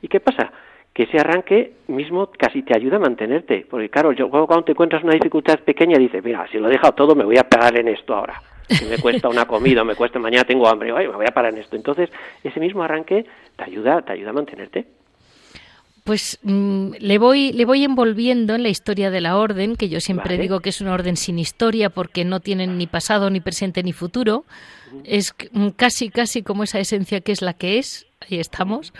¿Y 0.00 0.08
qué 0.08 0.20
pasa? 0.20 0.52
Que 0.92 1.04
ese 1.04 1.18
arranque 1.18 1.74
mismo 1.86 2.30
casi 2.36 2.62
te 2.62 2.76
ayuda 2.76 2.96
a 2.96 3.00
mantenerte, 3.00 3.66
porque 3.70 3.88
claro, 3.88 4.12
yo, 4.12 4.28
cuando 4.28 4.64
te 4.64 4.72
encuentras 4.72 5.04
una 5.04 5.12
dificultad 5.12 5.60
pequeña 5.60 5.98
dices, 5.98 6.24
mira, 6.24 6.46
si 6.50 6.58
lo 6.58 6.68
he 6.68 6.72
dejado 6.72 6.94
todo 6.94 7.14
me 7.14 7.24
voy 7.24 7.38
a 7.38 7.44
pegar 7.44 7.78
en 7.78 7.88
esto 7.88 8.14
ahora. 8.14 8.42
Si 8.68 8.84
me 8.84 8.98
cuesta 8.98 9.28
una 9.28 9.46
comida, 9.46 9.82
me 9.84 9.94
cuesta 9.94 10.18
mañana 10.18 10.44
tengo 10.44 10.68
hambre, 10.68 10.92
me 10.92 11.06
voy 11.06 11.26
a 11.26 11.32
parar 11.32 11.54
en 11.54 11.60
esto. 11.60 11.76
Entonces, 11.76 12.10
ese 12.42 12.60
mismo 12.60 12.82
arranque 12.82 13.24
te 13.56 13.64
ayuda, 13.64 14.02
te 14.02 14.12
ayuda 14.12 14.30
a 14.30 14.34
mantenerte 14.34 14.86
pues 16.08 16.38
mm, 16.42 16.92
le 17.00 17.18
voy 17.18 17.52
le 17.52 17.66
voy 17.66 17.84
envolviendo 17.84 18.54
en 18.54 18.62
la 18.62 18.70
historia 18.70 19.10
de 19.10 19.20
la 19.20 19.36
orden, 19.36 19.76
que 19.76 19.90
yo 19.90 20.00
siempre 20.00 20.38
digo 20.38 20.60
que 20.60 20.70
es 20.70 20.80
una 20.80 20.94
orden 20.94 21.18
sin 21.18 21.38
historia 21.38 21.90
porque 21.90 22.24
no 22.24 22.40
tienen 22.40 22.78
ni 22.78 22.86
pasado 22.86 23.28
ni 23.28 23.40
presente 23.40 23.82
ni 23.82 23.92
futuro. 23.92 24.46
Es 25.04 25.34
casi 25.76 26.10
casi 26.10 26.42
como 26.42 26.64
esa 26.64 26.78
esencia 26.78 27.20
que 27.20 27.32
es 27.32 27.42
la 27.42 27.54
que 27.54 27.78
es. 27.78 28.06
Ahí 28.20 28.40
estamos. 28.40 28.92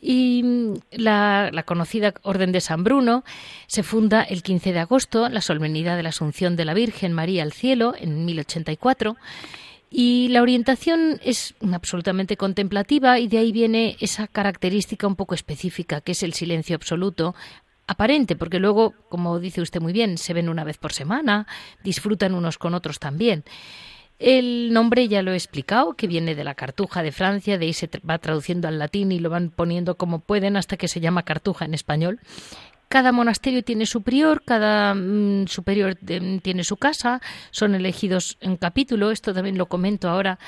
Y 0.00 0.42
mm, 0.44 0.74
la, 0.92 1.50
la 1.52 1.62
conocida 1.64 2.14
Orden 2.22 2.52
de 2.52 2.60
San 2.60 2.84
Bruno 2.84 3.24
se 3.66 3.82
funda 3.82 4.22
el 4.22 4.42
15 4.42 4.72
de 4.72 4.78
agosto, 4.78 5.28
la 5.28 5.40
solemnidad 5.40 5.96
de 5.96 6.04
la 6.04 6.10
Asunción 6.10 6.56
de 6.56 6.64
la 6.64 6.74
Virgen 6.74 7.12
María 7.12 7.42
al 7.42 7.52
cielo, 7.52 7.94
en 7.98 8.24
1084 8.24 9.16
y 9.90 10.28
la 10.28 10.42
orientación 10.42 11.20
es 11.22 11.54
absolutamente 11.72 12.36
contemplativa 12.36 13.18
y 13.18 13.28
de 13.28 13.38
ahí 13.38 13.52
viene 13.52 13.96
esa 14.00 14.26
característica 14.26 15.06
un 15.06 15.16
poco 15.16 15.34
específica, 15.34 16.00
que 16.00 16.12
es 16.12 16.22
el 16.22 16.34
silencio 16.34 16.74
absoluto, 16.76 17.34
aparente, 17.86 18.34
porque 18.34 18.58
luego, 18.58 18.94
como 19.08 19.38
dice 19.38 19.60
usted 19.60 19.80
muy 19.80 19.92
bien, 19.92 20.18
se 20.18 20.34
ven 20.34 20.48
una 20.48 20.64
vez 20.64 20.76
por 20.78 20.92
semana, 20.92 21.46
disfrutan 21.84 22.34
unos 22.34 22.58
con 22.58 22.74
otros 22.74 22.98
también. 22.98 23.44
El 24.18 24.72
nombre 24.72 25.08
ya 25.08 25.22
lo 25.22 25.32
he 25.32 25.36
explicado, 25.36 25.92
que 25.92 26.06
viene 26.06 26.34
de 26.34 26.44
la 26.44 26.54
cartuja 26.54 27.02
de 27.02 27.12
Francia, 27.12 27.58
de 27.58 27.66
ahí 27.66 27.72
se 27.74 27.90
va 28.08 28.18
traduciendo 28.18 28.66
al 28.66 28.78
latín 28.78 29.12
y 29.12 29.18
lo 29.18 29.28
van 29.28 29.50
poniendo 29.50 29.96
como 29.96 30.20
pueden 30.20 30.56
hasta 30.56 30.78
que 30.78 30.88
se 30.88 31.00
llama 31.00 31.24
cartuja 31.24 31.66
en 31.66 31.74
español. 31.74 32.20
Cada 32.88 33.12
monasterio 33.12 33.62
tiene 33.62 33.84
su 33.84 34.02
prior, 34.02 34.42
cada 34.44 34.94
mm, 34.94 35.48
superior 35.48 35.96
tiene 35.96 36.64
su 36.64 36.76
casa, 36.76 37.20
son 37.50 37.74
elegidos 37.74 38.38
en 38.40 38.56
capítulo, 38.56 39.10
esto 39.10 39.34
también 39.34 39.58
lo 39.58 39.66
comento 39.66 40.08
ahora. 40.08 40.38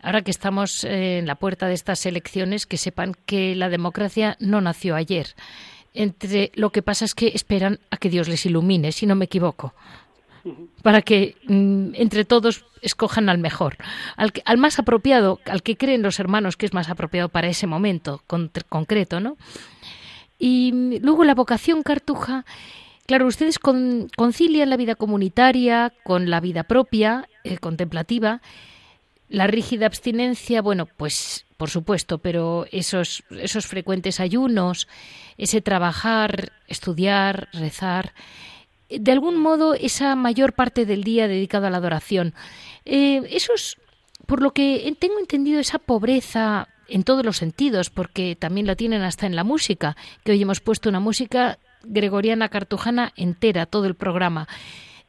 Ahora 0.00 0.22
que 0.22 0.30
estamos 0.30 0.84
eh, 0.84 1.18
en 1.18 1.26
la 1.26 1.36
puerta 1.36 1.66
de 1.66 1.74
estas 1.74 2.04
elecciones, 2.06 2.66
que 2.66 2.76
sepan 2.76 3.14
que 3.26 3.56
la 3.56 3.68
democracia 3.68 4.36
no 4.38 4.60
nació 4.60 4.94
ayer. 4.94 5.34
Entre 5.94 6.52
lo 6.54 6.70
que 6.70 6.82
pasa 6.82 7.04
es 7.04 7.14
que 7.14 7.28
esperan 7.34 7.78
a 7.90 7.96
que 7.96 8.10
Dios 8.10 8.28
les 8.28 8.46
ilumine, 8.46 8.92
si 8.92 9.06
no 9.06 9.14
me 9.14 9.26
equivoco, 9.26 9.74
para 10.82 11.02
que 11.02 11.36
mm, 11.46 11.94
entre 11.94 12.24
todos 12.24 12.64
escojan 12.80 13.28
al 13.28 13.38
mejor, 13.38 13.76
al, 14.16 14.58
más 14.58 14.78
apropiado, 14.78 15.40
al 15.46 15.62
que 15.62 15.76
creen 15.76 16.02
los 16.02 16.18
hermanos 16.18 16.56
que 16.56 16.66
es 16.66 16.74
más 16.74 16.88
apropiado 16.88 17.28
para 17.28 17.48
ese 17.48 17.66
momento 17.66 18.22
concreto, 18.68 19.20
¿no? 19.20 19.36
Y 20.38 20.98
luego 21.00 21.22
la 21.22 21.36
vocación 21.36 21.82
cartuja, 21.82 22.44
claro, 23.06 23.26
ustedes 23.26 23.60
concilian 23.60 24.70
la 24.70 24.76
vida 24.76 24.96
comunitaria 24.96 25.92
con 26.02 26.30
la 26.30 26.40
vida 26.40 26.64
propia, 26.64 27.28
eh, 27.44 27.58
contemplativa. 27.58 28.42
La 29.28 29.46
rígida 29.46 29.86
abstinencia, 29.86 30.60
bueno, 30.60 30.86
pues 30.86 31.46
por 31.56 31.70
supuesto, 31.70 32.18
pero 32.18 32.66
esos, 32.72 33.22
esos 33.30 33.68
frecuentes 33.68 34.18
ayunos, 34.18 34.88
ese 35.38 35.60
trabajar, 35.60 36.50
estudiar, 36.66 37.48
rezar, 37.52 38.14
de 39.00 39.12
algún 39.12 39.36
modo 39.36 39.74
esa 39.74 40.14
mayor 40.16 40.52
parte 40.52 40.86
del 40.86 41.04
día 41.04 41.28
dedicado 41.28 41.66
a 41.66 41.70
la 41.70 41.78
adoración. 41.78 42.34
Eh, 42.84 43.22
esos, 43.30 43.78
por 44.26 44.42
lo 44.42 44.52
que 44.52 44.94
tengo 44.98 45.18
entendido, 45.18 45.60
esa 45.60 45.78
pobreza 45.78 46.68
en 46.88 47.04
todos 47.04 47.24
los 47.24 47.36
sentidos, 47.36 47.90
porque 47.90 48.36
también 48.36 48.66
la 48.66 48.76
tienen 48.76 49.02
hasta 49.02 49.26
en 49.26 49.36
la 49.36 49.44
música, 49.44 49.96
que 50.24 50.32
hoy 50.32 50.42
hemos 50.42 50.60
puesto 50.60 50.88
una 50.88 51.00
música 51.00 51.58
gregoriana 51.84 52.48
cartujana 52.48 53.12
entera, 53.16 53.66
todo 53.66 53.86
el 53.86 53.94
programa. 53.94 54.46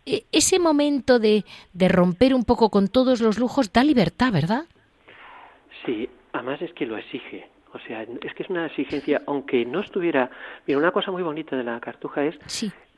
E, 0.06 0.26
ese 0.32 0.60
momento 0.60 1.20
de, 1.20 1.46
de 1.74 1.88
romper 1.88 2.34
un 2.34 2.44
poco 2.44 2.70
con 2.70 2.88
todos 2.88 3.22
los 3.22 3.38
lujos 3.38 3.72
da 3.74 3.84
libertad, 3.84 4.32
¿verdad? 4.32 4.66
Sí, 5.86 6.10
además 6.32 6.62
es 6.62 6.74
que 6.74 6.86
lo 6.86 6.98
exige. 6.98 7.50
O 7.74 7.80
sea, 7.80 8.04
es 8.04 8.34
que 8.36 8.44
es 8.44 8.50
una 8.50 8.68
exigencia, 8.68 9.24
aunque 9.26 9.66
no 9.66 9.80
estuviera... 9.80 10.30
Mira, 10.68 10.78
una 10.78 10.92
cosa 10.92 11.12
muy 11.12 11.24
bonita 11.24 11.56
de 11.56 11.64
la 11.64 11.80
cartuja 11.80 12.24
es 12.24 12.36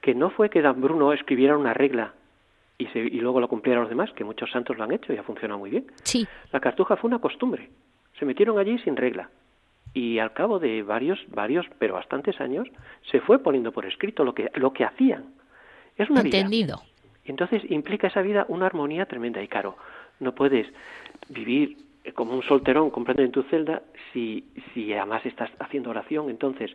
que 0.05 0.13
no 0.13 0.29
fue 0.29 0.51
que 0.51 0.61
Dan 0.61 0.81
Bruno 0.81 1.13
escribiera 1.13 1.57
una 1.57 1.73
regla 1.73 2.13
y, 2.77 2.85
se, 2.89 2.99
y 2.99 3.19
luego 3.21 3.39
lo 3.39 3.47
cumplieran 3.47 3.81
los 3.81 3.89
demás, 3.89 4.11
que 4.11 4.23
muchos 4.23 4.51
santos 4.51 4.77
lo 4.77 4.83
han 4.83 4.91
hecho 4.91 5.11
y 5.11 5.17
ha 5.17 5.23
funcionado 5.23 5.57
muy 5.57 5.71
bien. 5.71 5.87
Sí. 6.03 6.27
La 6.51 6.59
cartuja 6.59 6.95
fue 6.95 7.07
una 7.07 7.17
costumbre. 7.17 7.71
Se 8.19 8.23
metieron 8.23 8.59
allí 8.59 8.77
sin 8.77 8.95
regla. 8.95 9.31
Y 9.95 10.19
al 10.19 10.31
cabo 10.31 10.59
de 10.59 10.83
varios, 10.83 11.17
varios, 11.29 11.65
pero 11.79 11.95
bastantes 11.95 12.39
años, 12.39 12.67
se 13.09 13.19
fue 13.19 13.39
poniendo 13.39 13.71
por 13.71 13.87
escrito 13.87 14.23
lo 14.23 14.35
que, 14.35 14.51
lo 14.53 14.73
que 14.73 14.83
hacían. 14.83 15.33
Es 15.97 16.07
una 16.11 16.21
Entendido. 16.21 16.77
Vida. 16.77 16.91
Entonces 17.25 17.63
implica 17.71 18.05
esa 18.05 18.21
vida 18.21 18.45
una 18.47 18.67
armonía 18.67 19.07
tremenda. 19.07 19.41
Y 19.41 19.47
claro, 19.47 19.75
no 20.19 20.35
puedes 20.35 20.67
vivir 21.29 21.77
como 22.13 22.35
un 22.35 22.43
solterón 22.43 22.91
comprando 22.91 23.23
en 23.23 23.31
tu 23.31 23.41
celda 23.41 23.81
si, 24.13 24.45
si 24.71 24.93
además 24.93 25.25
estás 25.25 25.49
haciendo 25.57 25.89
oración. 25.89 26.29
Entonces, 26.29 26.69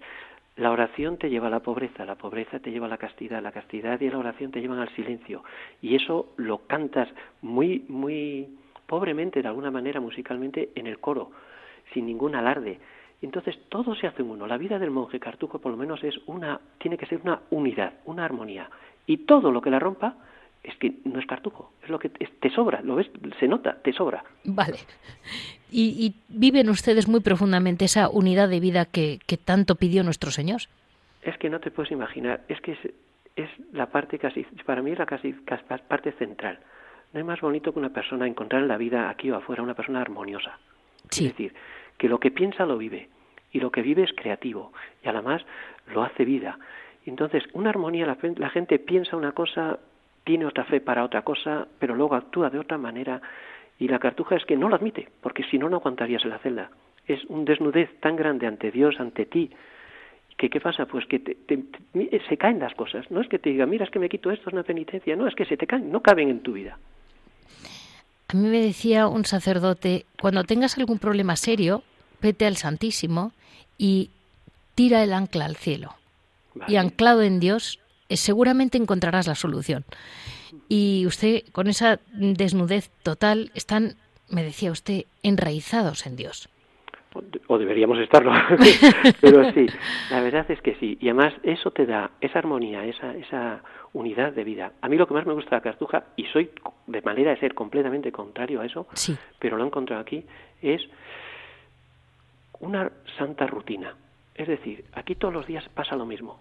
La 0.60 0.70
oración 0.72 1.16
te 1.16 1.30
lleva 1.30 1.46
a 1.46 1.50
la 1.50 1.60
pobreza, 1.60 2.04
la 2.04 2.16
pobreza 2.16 2.58
te 2.58 2.70
lleva 2.70 2.84
a 2.84 2.90
la 2.90 2.98
castidad, 2.98 3.42
la 3.42 3.50
castidad 3.50 3.98
y 3.98 4.10
la 4.10 4.18
oración 4.18 4.50
te 4.50 4.60
llevan 4.60 4.78
al 4.78 4.94
silencio. 4.94 5.42
Y 5.80 5.94
eso 5.94 6.34
lo 6.36 6.66
cantas 6.66 7.08
muy, 7.40 7.86
muy 7.88 8.58
pobremente, 8.86 9.40
de 9.40 9.48
alguna 9.48 9.70
manera, 9.70 10.00
musicalmente, 10.00 10.68
en 10.74 10.86
el 10.86 10.98
coro, 10.98 11.30
sin 11.94 12.04
ningún 12.04 12.34
alarde. 12.34 12.78
Entonces 13.22 13.58
todo 13.70 13.94
se 13.94 14.06
hace 14.06 14.22
uno. 14.22 14.46
La 14.46 14.58
vida 14.58 14.78
del 14.78 14.90
monje 14.90 15.18
cartujo, 15.18 15.60
por 15.60 15.72
lo 15.72 15.78
menos, 15.78 16.04
es 16.04 16.20
una, 16.26 16.60
tiene 16.76 16.98
que 16.98 17.06
ser 17.06 17.22
una 17.24 17.40
unidad, 17.48 17.94
una 18.04 18.26
armonía. 18.26 18.68
Y 19.06 19.24
todo 19.24 19.50
lo 19.50 19.62
que 19.62 19.70
la 19.70 19.78
rompa 19.78 20.16
es 20.62 20.76
que 20.76 20.94
no 21.04 21.18
es 21.18 21.26
cartujo, 21.26 21.72
es 21.82 21.88
lo 21.88 21.98
que 21.98 22.10
te 22.10 22.50
sobra, 22.50 22.82
lo 22.82 22.96
ves, 22.96 23.10
se 23.38 23.48
nota, 23.48 23.78
te 23.82 23.92
sobra. 23.92 24.24
Vale. 24.44 24.78
Y, 25.70 26.16
viven 26.28 26.68
ustedes 26.68 27.08
muy 27.08 27.20
profundamente 27.20 27.84
esa 27.84 28.08
unidad 28.08 28.48
de 28.48 28.60
vida 28.60 28.84
que, 28.86 29.20
tanto 29.44 29.76
pidió 29.76 30.02
nuestro 30.02 30.30
Señor. 30.30 30.62
Es 31.22 31.36
que 31.38 31.48
no 31.48 31.60
te 31.60 31.70
puedes 31.70 31.92
imaginar, 31.92 32.42
es 32.48 32.60
que 32.60 32.76
es, 33.36 33.48
la 33.72 33.86
parte 33.86 34.18
casi, 34.18 34.42
para 34.66 34.82
mí 34.82 34.90
es 34.90 34.98
la 34.98 35.06
casi, 35.06 35.32
parte 35.32 36.12
central. 36.12 36.58
No 37.12 37.18
hay 37.18 37.24
más 37.24 37.40
bonito 37.40 37.72
que 37.72 37.78
una 37.78 37.92
persona 37.92 38.26
encontrar 38.26 38.62
en 38.62 38.68
la 38.68 38.76
vida 38.76 39.08
aquí 39.08 39.30
o 39.30 39.36
afuera 39.36 39.62
una 39.62 39.74
persona 39.74 40.00
armoniosa. 40.00 40.58
Es 41.10 41.20
decir, 41.20 41.54
que 41.96 42.08
lo 42.08 42.20
que 42.20 42.30
piensa 42.30 42.66
lo 42.66 42.76
vive 42.76 43.08
y 43.52 43.60
lo 43.60 43.70
que 43.70 43.82
vive 43.82 44.02
es 44.02 44.12
creativo 44.12 44.72
y 45.02 45.08
además 45.08 45.42
lo 45.92 46.02
hace 46.02 46.24
vida. 46.24 46.58
Entonces, 47.06 47.44
una 47.52 47.70
armonía, 47.70 48.06
la 48.06 48.50
gente 48.50 48.78
piensa 48.78 49.16
una 49.16 49.32
cosa, 49.32 49.78
tiene 50.30 50.46
otra 50.46 50.64
fe 50.64 50.80
para 50.80 51.02
otra 51.02 51.22
cosa, 51.22 51.66
pero 51.80 51.96
luego 51.96 52.14
actúa 52.14 52.50
de 52.50 52.60
otra 52.60 52.78
manera 52.78 53.20
y 53.80 53.88
la 53.88 53.98
cartuja 53.98 54.36
es 54.36 54.44
que 54.44 54.56
no 54.56 54.68
lo 54.68 54.76
admite, 54.76 55.08
porque 55.20 55.42
si 55.42 55.58
no, 55.58 55.68
no 55.68 55.78
aguantarías 55.78 56.22
en 56.22 56.30
la 56.30 56.38
celda. 56.38 56.70
Es 57.04 57.24
un 57.24 57.44
desnudez 57.44 57.90
tan 57.98 58.14
grande 58.14 58.46
ante 58.46 58.70
Dios, 58.70 58.94
ante 59.00 59.26
ti, 59.26 59.50
que 60.38 60.48
¿qué 60.48 60.60
pasa? 60.60 60.86
Pues 60.86 61.04
que 61.06 61.36
se 62.28 62.36
caen 62.36 62.60
las 62.60 62.74
cosas. 62.74 63.10
No 63.10 63.20
es 63.20 63.26
que 63.26 63.40
te 63.40 63.50
diga, 63.50 63.66
mira, 63.66 63.84
es 63.84 63.90
que 63.90 63.98
me 63.98 64.08
quito 64.08 64.30
esto, 64.30 64.50
es 64.50 64.52
una 64.52 64.62
penitencia. 64.62 65.16
No, 65.16 65.26
es 65.26 65.34
que 65.34 65.44
se 65.46 65.56
te 65.56 65.66
caen, 65.66 65.90
no 65.90 66.00
caben 66.00 66.28
en 66.28 66.42
tu 66.42 66.52
vida. 66.52 66.78
A 68.28 68.36
mí 68.36 68.48
me 68.48 68.60
decía 68.60 69.08
un 69.08 69.24
sacerdote, 69.24 70.06
cuando 70.22 70.44
tengas 70.44 70.78
algún 70.78 71.00
problema 71.00 71.34
serio, 71.34 71.82
vete 72.22 72.46
al 72.46 72.56
Santísimo 72.56 73.32
y 73.78 74.10
tira 74.76 75.02
el 75.02 75.12
ancla 75.12 75.46
al 75.46 75.56
cielo. 75.56 75.96
Y 76.68 76.76
anclado 76.76 77.22
en 77.22 77.40
Dios, 77.40 77.80
seguramente 78.16 78.78
encontrarás 78.78 79.26
la 79.26 79.34
solución. 79.34 79.84
Y 80.68 81.06
usted, 81.06 81.42
con 81.52 81.68
esa 81.68 82.00
desnudez 82.12 82.90
total, 83.02 83.50
están, 83.54 83.96
me 84.28 84.42
decía 84.42 84.70
usted, 84.70 85.04
enraizados 85.22 86.06
en 86.06 86.16
Dios. 86.16 86.48
O 87.48 87.58
deberíamos 87.58 87.98
estarlo, 87.98 88.32
pero 89.20 89.52
sí, 89.52 89.66
la 90.10 90.20
verdad 90.20 90.48
es 90.48 90.60
que 90.62 90.76
sí. 90.76 90.96
Y 91.00 91.08
además 91.08 91.34
eso 91.42 91.72
te 91.72 91.84
da 91.84 92.12
esa 92.20 92.38
armonía, 92.38 92.84
esa, 92.84 93.16
esa 93.16 93.62
unidad 93.92 94.32
de 94.32 94.44
vida. 94.44 94.72
A 94.80 94.88
mí 94.88 94.96
lo 94.96 95.08
que 95.08 95.14
más 95.14 95.26
me 95.26 95.32
gusta 95.32 95.50
de 95.50 95.56
la 95.56 95.62
cartuja, 95.62 96.04
y 96.14 96.26
soy 96.26 96.50
de 96.86 97.02
manera 97.02 97.32
de 97.32 97.40
ser 97.40 97.54
completamente 97.54 98.12
contrario 98.12 98.60
a 98.60 98.66
eso, 98.66 98.86
pero 99.40 99.56
lo 99.56 99.64
he 99.64 99.66
encontrado 99.66 100.00
aquí, 100.00 100.24
es 100.62 100.82
una 102.60 102.92
santa 103.18 103.48
rutina. 103.48 103.96
Es 104.36 104.46
decir, 104.46 104.84
aquí 104.92 105.16
todos 105.16 105.34
los 105.34 105.46
días 105.46 105.68
pasa 105.74 105.96
lo 105.96 106.06
mismo 106.06 106.38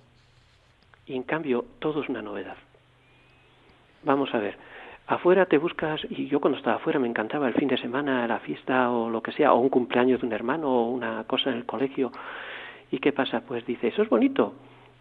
y 1.10 1.16
en 1.16 1.24
cambio 1.24 1.66
todo 1.80 2.02
es 2.02 2.10
una 2.10 2.22
novedad. 2.22 2.56
Vamos 4.04 4.34
a 4.34 4.38
ver, 4.38 4.56
afuera 5.08 5.48
te 5.48 5.58
buscas, 5.58 6.00
y 6.10 6.28
yo 6.28 6.40
cuando 6.40 6.58
estaba 6.58 6.78
afuera 6.78 7.00
me 7.00 7.08
encantaba 7.08 7.48
el 7.48 7.56
fin 7.56 7.68
de 7.68 7.78
semana, 7.78 8.28
la 8.28 8.40
fiesta 8.40 8.92
o 8.92 9.10
lo 9.10 9.22
que 9.22 9.32
sea, 9.32 9.52
o 9.54 9.60
un 9.60 9.70
cumpleaños 9.70 10.22
de 10.22 10.28
un 10.28 10.34
hermano 10.34 10.70
o 10.70 10.92
una 10.92 11.24
cosa 11.26 11.50
en 11.50 11.58
el 11.58 11.66
colegio. 11.66 12.12
¿Y 12.92 13.00
qué 13.00 13.12
pasa? 13.12 13.42
Pues 13.42 13.66
dice, 13.66 13.88
eso 13.88 14.04
es 14.04 14.10
bonito, 14.10 14.54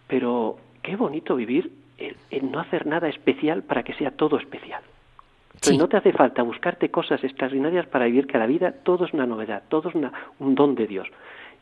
pero 0.08 0.56
qué 0.82 0.96
bonito 0.96 1.36
vivir 1.36 1.70
en, 1.98 2.50
no 2.50 2.58
hacer 2.58 2.86
nada 2.86 3.08
especial 3.08 3.62
para 3.62 3.82
que 3.82 3.92
sea 3.94 4.12
todo 4.12 4.38
especial. 4.38 4.82
no 5.76 5.88
te 5.88 5.98
hace 5.98 6.12
falta 6.12 6.42
buscarte 6.42 6.90
cosas 6.90 7.22
extraordinarias 7.22 7.86
para 7.86 8.06
vivir 8.06 8.26
que 8.26 8.38
la 8.38 8.46
vida 8.46 8.72
todo 8.82 9.04
es 9.04 9.12
una 9.12 9.26
novedad, 9.26 9.64
todo 9.68 9.90
es 9.90 9.94
un 9.94 10.54
don 10.54 10.74
de 10.74 10.86
Dios. 10.86 11.08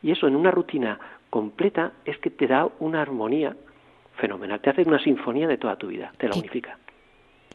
Y 0.01 0.11
eso 0.11 0.27
en 0.27 0.35
una 0.37 0.51
rutina 0.51 0.99
completa 1.29 1.91
es 2.05 2.17
que 2.19 2.29
te 2.29 2.47
da 2.47 2.69
una 2.79 3.01
armonía 3.01 3.55
fenomenal. 4.17 4.59
Te 4.59 4.69
hace 4.69 4.83
una 4.83 4.99
sinfonía 4.99 5.47
de 5.47 5.57
toda 5.57 5.75
tu 5.75 5.87
vida, 5.87 6.11
te 6.17 6.27
la 6.27 6.35
unifica. 6.35 6.77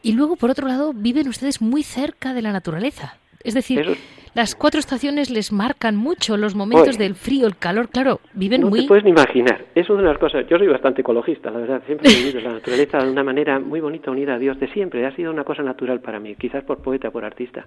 Y 0.01 0.13
luego, 0.13 0.35
por 0.35 0.49
otro 0.49 0.67
lado, 0.67 0.93
viven 0.93 1.27
ustedes 1.27 1.61
muy 1.61 1.83
cerca 1.83 2.33
de 2.33 2.41
la 2.41 2.51
naturaleza. 2.51 3.17
Es 3.43 3.53
decir, 3.53 3.97
las 4.33 4.55
cuatro 4.55 4.79
estaciones 4.79 5.29
les 5.29 5.51
marcan 5.51 5.95
mucho 5.95 6.37
los 6.37 6.55
momentos 6.55 6.97
del 6.97 7.15
frío, 7.15 7.45
el 7.45 7.57
calor, 7.57 7.89
claro, 7.89 8.21
viven 8.33 8.63
muy... 8.63 8.79
No 8.79 8.83
te 8.85 8.87
puedes 8.87 9.03
ni 9.03 9.11
imaginar. 9.11 9.65
Es 9.75 9.89
una 9.89 10.01
de 10.01 10.07
las 10.07 10.17
cosas... 10.17 10.47
Yo 10.47 10.57
soy 10.57 10.67
bastante 10.67 11.01
ecologista, 11.01 11.51
la 11.51 11.59
verdad. 11.59 11.83
Siempre 11.85 12.09
he 12.09 12.15
vivido 12.15 12.39
la 12.39 12.53
naturaleza 12.53 12.99
de 12.99 13.11
una 13.11 13.23
manera 13.23 13.59
muy 13.59 13.81
bonita, 13.81 14.11
unida 14.11 14.35
a 14.35 14.39
Dios 14.39 14.59
de 14.59 14.67
siempre. 14.69 15.05
Ha 15.05 15.15
sido 15.15 15.31
una 15.31 15.43
cosa 15.43 15.61
natural 15.61 15.99
para 15.99 16.19
mí, 16.19 16.35
quizás 16.35 16.63
por 16.63 16.79
poeta, 16.79 17.11
por 17.11 17.25
artista. 17.25 17.65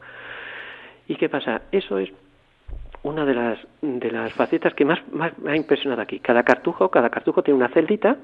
¿Y 1.08 1.16
qué 1.16 1.28
pasa? 1.28 1.62
Eso 1.70 1.98
es 1.98 2.10
una 3.02 3.24
de 3.24 3.34
las, 3.34 3.58
de 3.82 4.10
las 4.10 4.32
facetas 4.32 4.74
que 4.74 4.84
más, 4.84 4.98
más 5.12 5.38
me 5.38 5.52
ha 5.52 5.56
impresionado 5.56 6.02
aquí. 6.02 6.20
Cada 6.20 6.42
cartujo, 6.42 6.90
cada 6.90 7.10
cartujo 7.10 7.42
tiene 7.42 7.58
una 7.58 7.68
celdita 7.68 8.16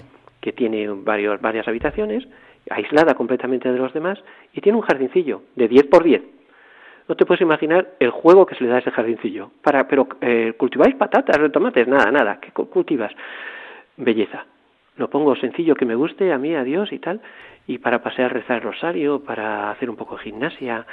que 0.42 0.52
tiene 0.52 0.86
varios, 0.88 1.40
varias 1.40 1.66
habitaciones, 1.66 2.28
aislada 2.68 3.14
completamente 3.14 3.72
de 3.72 3.78
los 3.78 3.94
demás, 3.94 4.22
y 4.52 4.60
tiene 4.60 4.76
un 4.76 4.84
jardincillo 4.84 5.42
de 5.56 5.68
10 5.68 5.86
por 5.86 6.04
10. 6.04 6.22
No 7.08 7.14
te 7.14 7.24
puedes 7.24 7.40
imaginar 7.40 7.92
el 8.00 8.10
juego 8.10 8.44
que 8.44 8.54
se 8.56 8.64
le 8.64 8.70
da 8.70 8.76
a 8.76 8.78
ese 8.80 8.90
jardincillo. 8.90 9.50
Para, 9.62 9.88
pero, 9.88 10.06
eh, 10.20 10.52
¿cultiváis 10.58 10.94
patatas, 10.96 11.38
tomates? 11.52 11.88
Nada, 11.88 12.10
nada. 12.10 12.38
¿Qué 12.40 12.50
cultivas? 12.50 13.12
Belleza. 13.96 14.46
Lo 14.96 15.08
pongo 15.08 15.34
sencillo 15.36 15.74
que 15.74 15.86
me 15.86 15.94
guste 15.94 16.32
a 16.32 16.38
mí, 16.38 16.54
a 16.54 16.64
Dios 16.64 16.92
y 16.92 16.98
tal, 16.98 17.20
y 17.66 17.78
para 17.78 18.02
pasear, 18.02 18.32
rezar 18.32 18.58
el 18.58 18.62
rosario, 18.62 19.20
para 19.24 19.70
hacer 19.70 19.88
un 19.88 19.96
poco 19.96 20.16
de 20.16 20.24
gimnasia. 20.24 20.86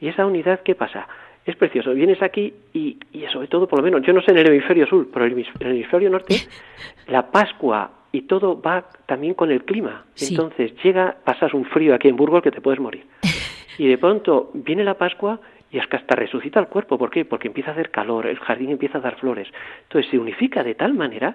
¿Y 0.00 0.08
esa 0.08 0.26
unidad 0.26 0.60
qué 0.60 0.74
pasa? 0.74 1.08
es 1.46 1.56
precioso. 1.56 1.94
Vienes 1.94 2.22
aquí 2.22 2.52
y, 2.72 2.98
y, 3.12 3.26
sobre 3.32 3.48
todo, 3.48 3.66
por 3.66 3.78
lo 3.78 3.84
menos, 3.84 4.02
yo 4.02 4.12
no 4.12 4.20
sé 4.20 4.30
en 4.30 4.38
el 4.38 4.48
hemisferio 4.48 4.86
sur, 4.86 5.08
pero 5.12 5.24
en 5.24 5.32
el 5.32 5.70
hemisferio 5.72 6.10
norte, 6.10 6.36
la 7.08 7.30
Pascua 7.30 7.90
y 8.12 8.22
todo 8.22 8.60
va 8.60 8.88
también 9.06 9.34
con 9.34 9.50
el 9.50 9.64
clima. 9.64 10.04
Entonces 10.20 10.72
llega, 10.82 11.16
pasas 11.24 11.54
un 11.54 11.64
frío 11.64 11.94
aquí 11.94 12.08
en 12.08 12.16
Burgos 12.16 12.42
que 12.42 12.50
te 12.50 12.60
puedes 12.60 12.80
morir. 12.80 13.06
Y 13.78 13.88
de 13.88 13.96
pronto 13.96 14.50
viene 14.52 14.84
la 14.84 14.98
Pascua 14.98 15.40
y 15.70 15.78
es 15.78 15.86
que 15.86 15.96
hasta 15.96 16.14
resucita 16.14 16.60
el 16.60 16.66
cuerpo. 16.66 16.98
¿Por 16.98 17.10
qué? 17.10 17.24
Porque 17.24 17.48
empieza 17.48 17.70
a 17.70 17.72
hacer 17.72 17.90
calor, 17.90 18.26
el 18.26 18.38
jardín 18.38 18.72
empieza 18.72 18.98
a 18.98 19.00
dar 19.00 19.18
flores. 19.18 19.48
Entonces 19.84 20.10
se 20.10 20.18
unifica 20.18 20.62
de 20.62 20.74
tal 20.74 20.92
manera 20.92 21.34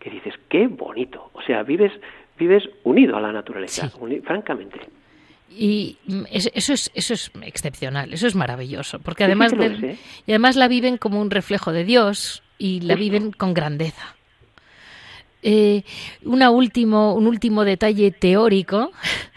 que 0.00 0.08
dices, 0.08 0.32
qué 0.48 0.68
bonito. 0.68 1.28
O 1.34 1.42
sea, 1.42 1.62
vives, 1.64 1.92
vives 2.38 2.66
unido 2.84 3.18
a 3.18 3.20
la 3.20 3.30
naturaleza, 3.30 3.90
francamente. 4.24 4.80
Y 5.50 5.98
eso 6.30 6.48
es, 6.54 6.90
eso 6.94 7.12
es 7.12 7.30
excepcional, 7.42 8.14
eso 8.14 8.26
es 8.26 8.34
maravilloso, 8.34 8.98
porque 9.00 9.24
además, 9.24 9.52
y 10.26 10.32
además 10.32 10.56
la 10.56 10.68
viven 10.68 10.96
como 10.96 11.20
un 11.20 11.30
reflejo 11.30 11.72
de 11.72 11.84
Dios 11.84 12.42
y 12.56 12.80
la 12.80 12.94
viven 12.94 13.32
con 13.32 13.52
grandeza. 13.52 14.16
Eh, 15.42 15.82
una 16.24 16.50
último, 16.50 17.14
un 17.14 17.26
último 17.26 17.64
detalle 17.64 18.10
teórico. 18.12 18.92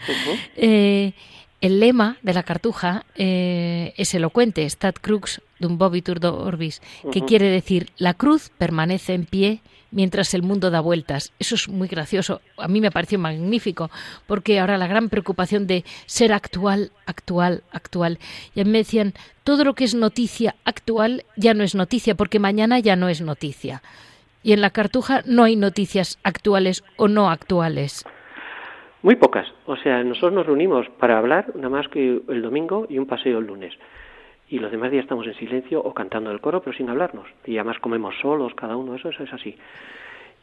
eh, 0.56 1.12
el 1.60 1.80
lema 1.80 2.18
de 2.22 2.34
la 2.34 2.42
cartuja 2.42 3.06
eh, 3.16 3.94
es 3.96 4.14
elocuente, 4.14 4.68
Stat 4.68 4.98
crux 5.00 5.40
dum 5.58 5.78
bobitur 5.78 6.24
orbis, 6.24 6.82
que 7.10 7.22
quiere 7.22 7.48
decir 7.48 7.88
la 7.96 8.12
cruz 8.12 8.50
permanece 8.58 9.14
en 9.14 9.24
pie 9.24 9.62
mientras 9.90 10.34
el 10.34 10.42
mundo 10.42 10.70
da 10.70 10.80
vueltas. 10.80 11.32
Eso 11.38 11.54
es 11.54 11.68
muy 11.68 11.88
gracioso. 11.88 12.42
A 12.58 12.68
mí 12.68 12.80
me 12.80 12.90
pareció 12.90 13.18
magnífico, 13.18 13.90
porque 14.26 14.60
ahora 14.60 14.76
la 14.76 14.86
gran 14.86 15.08
preocupación 15.08 15.66
de 15.66 15.84
ser 16.04 16.32
actual, 16.32 16.92
actual, 17.06 17.62
actual. 17.72 18.18
Y 18.54 18.60
a 18.60 18.64
mí 18.64 18.70
me 18.70 18.78
decían, 18.78 19.14
todo 19.42 19.64
lo 19.64 19.74
que 19.74 19.84
es 19.84 19.94
noticia 19.94 20.56
actual 20.64 21.24
ya 21.36 21.54
no 21.54 21.64
es 21.64 21.74
noticia, 21.74 22.14
porque 22.14 22.38
mañana 22.38 22.78
ya 22.78 22.96
no 22.96 23.08
es 23.08 23.22
noticia. 23.22 23.82
Y 24.46 24.52
en 24.52 24.60
la 24.60 24.70
cartuja 24.70 25.22
no 25.26 25.42
hay 25.42 25.56
noticias 25.56 26.20
actuales 26.22 26.84
o 26.96 27.08
no 27.08 27.30
actuales. 27.30 28.04
Muy 29.02 29.16
pocas. 29.16 29.48
O 29.64 29.74
sea, 29.74 30.04
nosotros 30.04 30.34
nos 30.34 30.46
reunimos 30.46 30.88
para 31.00 31.18
hablar 31.18 31.46
nada 31.56 31.68
más 31.68 31.88
que 31.88 32.22
el 32.28 32.42
domingo 32.42 32.86
y 32.88 32.98
un 32.98 33.06
paseo 33.06 33.40
el 33.40 33.46
lunes. 33.48 33.74
Y 34.48 34.60
los 34.60 34.70
demás 34.70 34.92
días 34.92 35.02
estamos 35.02 35.26
en 35.26 35.34
silencio 35.34 35.82
o 35.82 35.92
cantando 35.92 36.30
el 36.30 36.40
coro, 36.40 36.62
pero 36.62 36.76
sin 36.76 36.88
hablarnos. 36.88 37.26
Y 37.44 37.56
además 37.56 37.80
comemos 37.80 38.14
solos 38.22 38.54
cada 38.54 38.76
uno, 38.76 38.94
eso, 38.94 39.08
eso 39.08 39.24
es 39.24 39.32
así. 39.32 39.56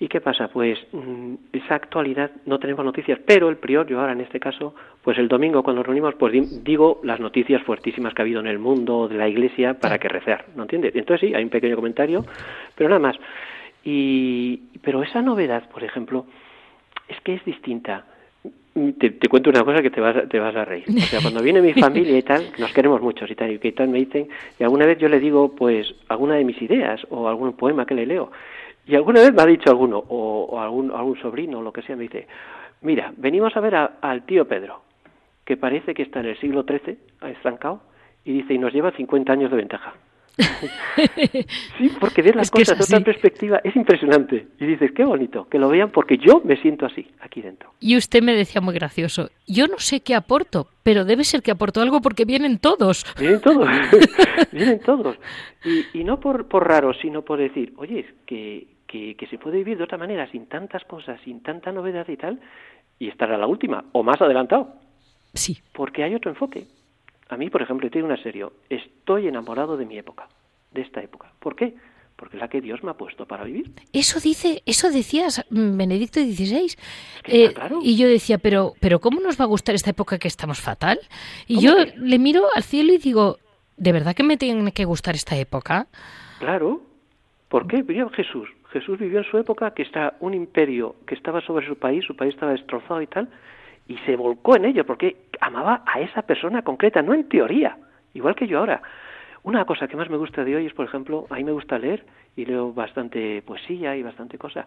¿Y 0.01 0.09
qué 0.09 0.19
pasa? 0.19 0.49
Pues 0.49 0.77
mm, 0.91 1.35
esa 1.53 1.75
actualidad 1.75 2.29
no 2.45 2.59
tenemos 2.59 2.83
noticias, 2.83 3.19
pero 3.25 3.47
el 3.47 3.55
prior, 3.55 3.87
yo 3.87 4.01
ahora 4.01 4.11
en 4.11 4.19
este 4.19 4.41
caso, 4.41 4.75
pues 5.01 5.17
el 5.17 5.29
domingo 5.29 5.63
cuando 5.63 5.79
nos 5.79 5.85
reunimos, 5.85 6.15
pues 6.15 6.61
digo 6.61 6.99
las 7.03 7.21
noticias 7.21 7.63
fuertísimas 7.63 8.13
que 8.13 8.21
ha 8.21 8.25
habido 8.25 8.41
en 8.41 8.47
el 8.47 8.59
mundo 8.59 9.07
de 9.07 9.15
la 9.15 9.29
iglesia 9.29 9.75
para 9.75 9.97
que 9.97 10.09
rezar, 10.09 10.47
¿no 10.57 10.63
entiendes? 10.63 10.93
Entonces 10.93 11.29
sí, 11.29 11.33
hay 11.33 11.45
un 11.45 11.49
pequeño 11.49 11.77
comentario, 11.77 12.25
pero 12.75 12.89
nada 12.89 12.99
más. 12.99 13.15
Y, 13.83 14.57
pero 14.81 15.03
esa 15.03 15.21
novedad, 15.21 15.69
por 15.69 15.83
ejemplo, 15.83 16.25
es 17.07 17.19
que 17.21 17.35
es 17.35 17.45
distinta. 17.45 18.05
Te, 18.99 19.11
te, 19.11 19.27
cuento 19.27 19.49
una 19.49 19.63
cosa 19.63 19.81
que 19.81 19.91
te 19.91 20.01
vas, 20.01 20.27
te 20.29 20.39
vas 20.39 20.55
a 20.55 20.65
reír. 20.65 20.85
O 20.87 20.99
sea, 21.01 21.21
cuando 21.21 21.43
viene 21.43 21.61
mi 21.61 21.73
familia 21.79 22.17
y 22.17 22.23
tal, 22.23 22.45
nos 22.57 22.73
queremos 22.73 23.01
mucho 23.01 23.25
y 23.27 23.35
tal, 23.35 23.51
y 23.51 23.59
que 23.59 23.71
tal 23.71 23.89
me 23.89 23.99
dicen, 23.99 24.27
y 24.59 24.63
alguna 24.63 24.85
vez 24.85 24.97
yo 24.97 25.09
le 25.09 25.19
digo, 25.19 25.53
pues, 25.53 25.93
alguna 26.07 26.35
de 26.35 26.45
mis 26.45 26.61
ideas 26.61 27.05
o 27.09 27.27
algún 27.27 27.53
poema 27.53 27.85
que 27.85 27.93
le 27.93 28.05
leo. 28.05 28.31
Y 28.85 28.95
alguna 28.95 29.21
vez 29.21 29.33
me 29.33 29.41
ha 29.41 29.45
dicho 29.45 29.69
alguno, 29.69 30.03
o, 30.09 30.59
algún, 30.59 30.91
algún 30.91 31.17
sobrino, 31.19 31.59
o 31.59 31.61
lo 31.61 31.71
que 31.71 31.83
sea, 31.83 31.95
me 31.95 32.03
dice, 32.03 32.27
mira, 32.81 33.13
venimos 33.17 33.55
a 33.55 33.61
ver 33.61 33.75
al 33.75 34.25
tío 34.25 34.47
Pedro, 34.47 34.81
que 35.45 35.55
parece 35.55 35.93
que 35.93 36.03
está 36.03 36.19
en 36.19 36.27
el 36.27 36.39
siglo 36.39 36.63
XIII, 36.63 36.97
estancado, 37.29 37.81
y 38.25 38.33
dice, 38.33 38.53
y 38.53 38.57
nos 38.57 38.73
lleva 38.73 38.91
50 38.91 39.31
años 39.31 39.51
de 39.51 39.57
ventaja. 39.57 39.93
sí, 41.77 41.91
porque 41.99 42.21
ves 42.23 42.35
las 42.35 42.49
cosas 42.49 42.77
de 42.77 42.83
otra 42.83 42.99
perspectiva, 43.05 43.61
es 43.63 43.75
impresionante. 43.75 44.47
Y 44.59 44.65
dices, 44.65 44.91
qué 44.95 45.03
bonito, 45.03 45.47
que 45.47 45.59
lo 45.59 45.69
vean 45.69 45.91
porque 45.91 46.17
yo 46.17 46.41
me 46.43 46.57
siento 46.57 46.85
así, 46.85 47.07
aquí 47.19 47.41
dentro. 47.41 47.71
Y 47.79 47.97
usted 47.97 48.23
me 48.23 48.35
decía 48.35 48.61
muy 48.61 48.73
gracioso, 48.73 49.29
yo 49.47 49.67
no 49.67 49.77
sé 49.77 50.01
qué 50.01 50.15
aporto, 50.15 50.67
pero 50.81 51.05
debe 51.05 51.23
ser 51.23 51.43
que 51.43 51.51
aporto 51.51 51.81
algo 51.81 52.01
porque 52.01 52.25
vienen 52.25 52.57
todos. 52.57 53.05
Vienen 53.19 53.41
todos, 53.41 53.67
vienen 54.51 54.79
todos. 54.79 55.17
Y, 55.93 56.03
no 56.03 56.19
por, 56.19 56.47
por 56.47 56.67
raro, 56.67 56.93
sino 56.93 57.21
por 57.21 57.39
decir, 57.39 57.73
oye, 57.77 58.05
que, 58.25 58.67
que, 58.87 59.15
que 59.15 59.27
se 59.27 59.37
puede 59.37 59.57
vivir 59.57 59.77
de 59.77 59.83
otra 59.83 59.97
manera, 59.97 60.29
sin 60.31 60.47
tantas 60.47 60.83
cosas, 60.85 61.19
sin 61.23 61.41
tanta 61.41 61.71
novedad 61.71 62.07
y 62.09 62.17
tal, 62.17 62.39
y 62.99 63.07
estar 63.07 63.31
a 63.31 63.37
la 63.37 63.47
última, 63.47 63.85
o 63.91 64.03
más 64.03 64.21
adelantado. 64.21 64.75
Sí. 65.33 65.57
Porque 65.73 66.03
hay 66.03 66.15
otro 66.15 66.31
enfoque. 66.31 66.65
A 67.29 67.37
mí, 67.37 67.49
por 67.49 67.61
ejemplo, 67.61 67.89
te 67.89 67.99
digo 67.99 68.07
una 68.07 68.21
serio, 68.21 68.53
estoy 68.69 69.27
enamorado 69.27 69.77
de 69.77 69.85
mi 69.85 69.97
época, 69.97 70.27
de 70.71 70.81
esta 70.81 71.01
época. 71.01 71.31
¿Por 71.39 71.55
qué? 71.55 71.75
Porque 72.15 72.37
es 72.37 72.41
la 72.41 72.47
que 72.47 72.61
Dios 72.61 72.83
me 72.83 72.91
ha 72.91 72.93
puesto 72.93 73.25
para 73.25 73.43
vivir. 73.43 73.71
Eso 73.91 74.19
dice, 74.19 74.61
eso 74.65 74.91
decías 74.91 75.45
mm, 75.49 75.77
Benedicto 75.77 76.19
XVI. 76.19 76.75
Eh, 77.25 77.53
y 77.81 77.97
yo 77.97 78.07
decía, 78.07 78.37
pero, 78.37 78.73
pero 78.79 78.99
¿cómo 78.99 79.19
nos 79.19 79.39
va 79.39 79.45
a 79.45 79.47
gustar 79.47 79.75
esta 79.75 79.89
época 79.89 80.19
que 80.19 80.27
estamos 80.27 80.61
fatal? 80.61 80.99
Y 81.47 81.59
yo 81.59 81.73
le 81.97 82.19
miro 82.19 82.43
al 82.55 82.63
cielo 82.63 82.93
y 82.93 82.97
digo, 82.97 83.37
¿de 83.77 83.91
verdad 83.91 84.15
que 84.15 84.23
me 84.23 84.37
tiene 84.37 84.71
que 84.71 84.85
gustar 84.85 85.15
esta 85.15 85.35
época? 85.35 85.87
Claro. 86.39 86.81
¿Por 87.49 87.67
qué? 87.67 87.81
Vivió 87.81 88.09
Jesús. 88.09 88.49
Jesús 88.71 88.97
vivió 88.97 89.19
en 89.19 89.25
su 89.25 89.37
época 89.37 89.71
que 89.71 89.83
está 89.83 90.15
un 90.19 90.33
imperio 90.33 90.95
que 91.05 91.13
estaba 91.13 91.41
sobre 91.41 91.67
su 91.67 91.75
país, 91.75 92.03
su 92.03 92.15
país 92.15 92.33
estaba 92.33 92.51
destrozado 92.51 93.01
y 93.01 93.07
tal, 93.07 93.29
y 93.87 93.97
se 93.99 94.15
volcó 94.15 94.55
en 94.55 94.65
ello 94.65 94.85
porque 94.85 95.27
amaba 95.41 95.83
a 95.85 95.99
esa 95.99 96.21
persona 96.21 96.61
concreta, 96.61 97.01
no 97.01 97.13
en 97.13 97.27
teoría, 97.27 97.77
igual 98.13 98.35
que 98.35 98.47
yo 98.47 98.59
ahora. 98.59 98.81
Una 99.43 99.65
cosa 99.65 99.87
que 99.87 99.97
más 99.97 100.09
me 100.09 100.17
gusta 100.17 100.43
de 100.43 100.55
hoy 100.55 100.65
es, 100.65 100.73
por 100.73 100.85
ejemplo, 100.85 101.27
a 101.29 101.35
mí 101.35 101.43
me 101.43 101.51
gusta 101.51 101.77
leer 101.77 102.05
y 102.35 102.45
leo 102.45 102.71
bastante 102.71 103.41
poesía 103.41 103.95
y 103.95 104.03
bastante 104.03 104.37
cosa. 104.37 104.65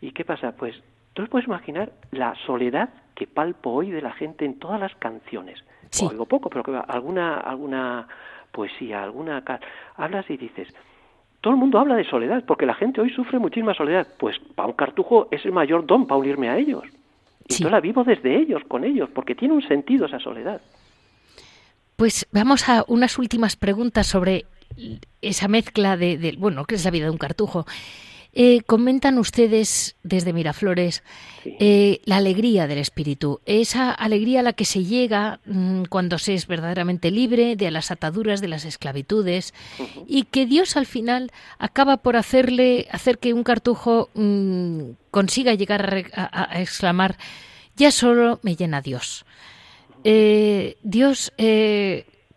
¿Y 0.00 0.10
qué 0.12 0.24
pasa? 0.24 0.52
Pues 0.56 0.74
tú 1.14 1.26
puedes 1.28 1.46
imaginar 1.46 1.92
la 2.10 2.34
soledad 2.46 2.88
que 3.14 3.28
palpo 3.28 3.70
hoy 3.70 3.90
de 3.90 4.02
la 4.02 4.12
gente 4.12 4.44
en 4.44 4.58
todas 4.58 4.80
las 4.80 4.94
canciones. 4.96 5.64
Sí. 5.90 6.06
Oigo 6.10 6.26
poco, 6.26 6.50
pero 6.50 6.64
que 6.64 6.80
alguna 6.88 7.36
alguna 7.36 8.08
poesía, 8.50 9.02
alguna 9.02 9.44
hablas 9.96 10.28
y 10.28 10.36
dices, 10.36 10.74
todo 11.40 11.54
el 11.54 11.60
mundo 11.60 11.78
habla 11.78 11.94
de 11.94 12.04
soledad, 12.04 12.44
porque 12.44 12.66
la 12.66 12.74
gente 12.74 13.00
hoy 13.00 13.10
sufre 13.10 13.38
muchísima 13.38 13.74
soledad. 13.74 14.08
Pues 14.18 14.38
para 14.54 14.68
un 14.68 14.74
cartujo 14.74 15.28
es 15.30 15.44
el 15.44 15.52
mayor 15.52 15.86
don 15.86 16.06
para 16.06 16.18
unirme 16.18 16.48
a 16.48 16.58
ellos. 16.58 16.84
Y 17.50 17.62
yo 17.62 17.70
la 17.70 17.80
vivo 17.80 18.04
desde 18.04 18.36
ellos, 18.40 18.62
con 18.68 18.84
ellos, 18.84 19.08
porque 19.14 19.34
tiene 19.34 19.54
un 19.54 19.66
sentido 19.66 20.06
esa 20.06 20.20
soledad. 20.20 20.60
Pues 21.96 22.26
vamos 22.32 22.68
a 22.68 22.84
unas 22.88 23.18
últimas 23.18 23.56
preguntas 23.56 24.06
sobre 24.06 24.46
esa 25.20 25.48
mezcla 25.48 25.96
de, 25.96 26.34
bueno, 26.38 26.64
que 26.64 26.76
es 26.76 26.84
la 26.84 26.90
vida 26.90 27.04
de 27.04 27.10
un 27.10 27.18
cartujo. 27.18 27.66
Eh, 28.32 28.62
comentan 28.64 29.18
ustedes 29.18 29.96
desde 30.04 30.32
Miraflores 30.32 31.02
eh, 31.44 32.00
la 32.04 32.18
alegría 32.18 32.68
del 32.68 32.78
espíritu, 32.78 33.40
esa 33.44 33.90
alegría 33.90 34.40
a 34.40 34.42
la 34.44 34.52
que 34.52 34.64
se 34.64 34.84
llega 34.84 35.40
mm, 35.46 35.84
cuando 35.88 36.16
se 36.16 36.34
es 36.34 36.46
verdaderamente 36.46 37.10
libre 37.10 37.56
de 37.56 37.72
las 37.72 37.90
ataduras 37.90 38.40
de 38.40 38.46
las 38.46 38.64
esclavitudes 38.64 39.52
y 40.06 40.24
que 40.24 40.46
Dios 40.46 40.76
al 40.76 40.86
final 40.86 41.32
acaba 41.58 41.96
por 41.96 42.16
hacerle 42.16 42.86
hacer 42.92 43.18
que 43.18 43.34
un 43.34 43.42
cartujo 43.42 44.10
mm, 44.14 44.82
consiga 45.10 45.54
llegar 45.54 46.04
a, 46.14 46.60
exclamar 46.60 47.16
ya 47.74 47.90
solo 47.90 48.38
me 48.42 48.54
llena 48.54 48.80
Dios. 48.80 49.24
Eh, 50.04 50.76
Dios 50.82 51.32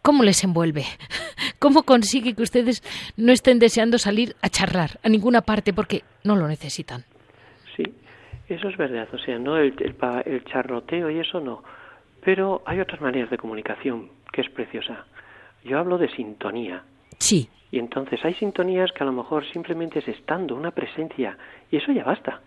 ¿Cómo 0.04 0.24
les 0.24 0.44
envuelve? 0.44 0.84
¿Cómo 1.60 1.84
consigue 1.84 2.36
que 2.36 2.44
ustedes 2.44 2.84
no 3.16 3.32
estén 3.32 3.58
deseando 3.58 3.98
salir 3.98 4.36
a 4.42 4.50
charlar 4.50 5.00
a 5.02 5.08
ninguna 5.08 5.42
parte 5.42 5.72
porque 5.72 6.04
no 6.26 6.36
lo 6.36 6.46
necesitan? 6.46 7.06
Sí, 7.78 7.84
eso 8.50 8.68
es 8.68 8.76
verdad. 8.76 9.08
O 9.13 9.18
sea, 9.18 9.39
no 9.39 9.56
el, 9.56 9.74
el, 10.26 10.44
charroteo 10.44 11.10
y 11.10 11.20
eso 11.20 11.39
no. 11.39 11.63
Pero 12.22 12.62
hay 12.66 12.82
otras 12.82 13.00
maneras 13.00 13.30
de 13.30 13.38
comunicación 13.38 14.10
que 14.34 14.42
es 14.42 14.50
preciosa. 14.50 15.06
Yo 15.63 15.80
hablo 15.80 15.98
de 15.98 16.10
sintonía. 16.10 16.84
Sí. 17.20 17.48
Y 17.72 17.80
entonces 17.80 18.20
hay 18.26 18.34
sintonías 18.34 18.92
que 18.92 19.04
a 19.04 19.06
lo 19.06 19.13
mejor 19.13 19.50
simplemente 19.54 20.00
es 20.00 20.08
estando, 20.10 20.56
una 20.56 20.72
presencia, 20.72 21.38
y 21.72 21.78
eso 21.78 21.94
ya 21.94 22.04
basta, 22.04 22.42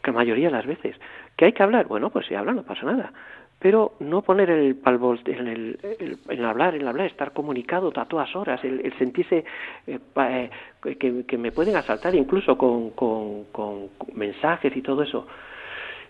que 0.00 0.12
la 0.12 0.18
mayoría 0.18 0.46
de 0.46 0.54
las 0.54 0.66
veces. 0.66 0.94
¿Que 1.36 1.46
hay 1.46 1.52
que 1.52 1.62
hablar? 1.64 1.88
Bueno, 1.88 2.10
pues 2.10 2.26
si 2.26 2.36
habla 2.36 2.52
no 2.52 2.62
pasa 2.62 2.86
nada 2.86 3.12
pero 3.60 3.92
no 4.00 4.22
poner 4.22 4.48
el 4.50 4.74
palvo 4.74 5.14
en 5.26 5.46
el, 5.46 6.18
el, 6.28 6.44
hablar, 6.44 6.74
en 6.74 6.80
el 6.80 6.88
hablar, 6.88 7.06
estar 7.06 7.32
comunicado 7.32 7.92
a 7.94 8.06
todas 8.06 8.34
horas, 8.34 8.64
el, 8.64 8.92
sentirse 8.98 9.44
eh, 9.86 9.98
eh, 10.16 10.50
que, 10.98 11.26
que, 11.26 11.38
me 11.38 11.52
pueden 11.52 11.76
asaltar 11.76 12.14
incluso 12.14 12.56
con, 12.56 12.90
con, 12.90 13.88
mensajes 14.14 14.74
y 14.74 14.80
todo 14.80 15.02
eso. 15.02 15.26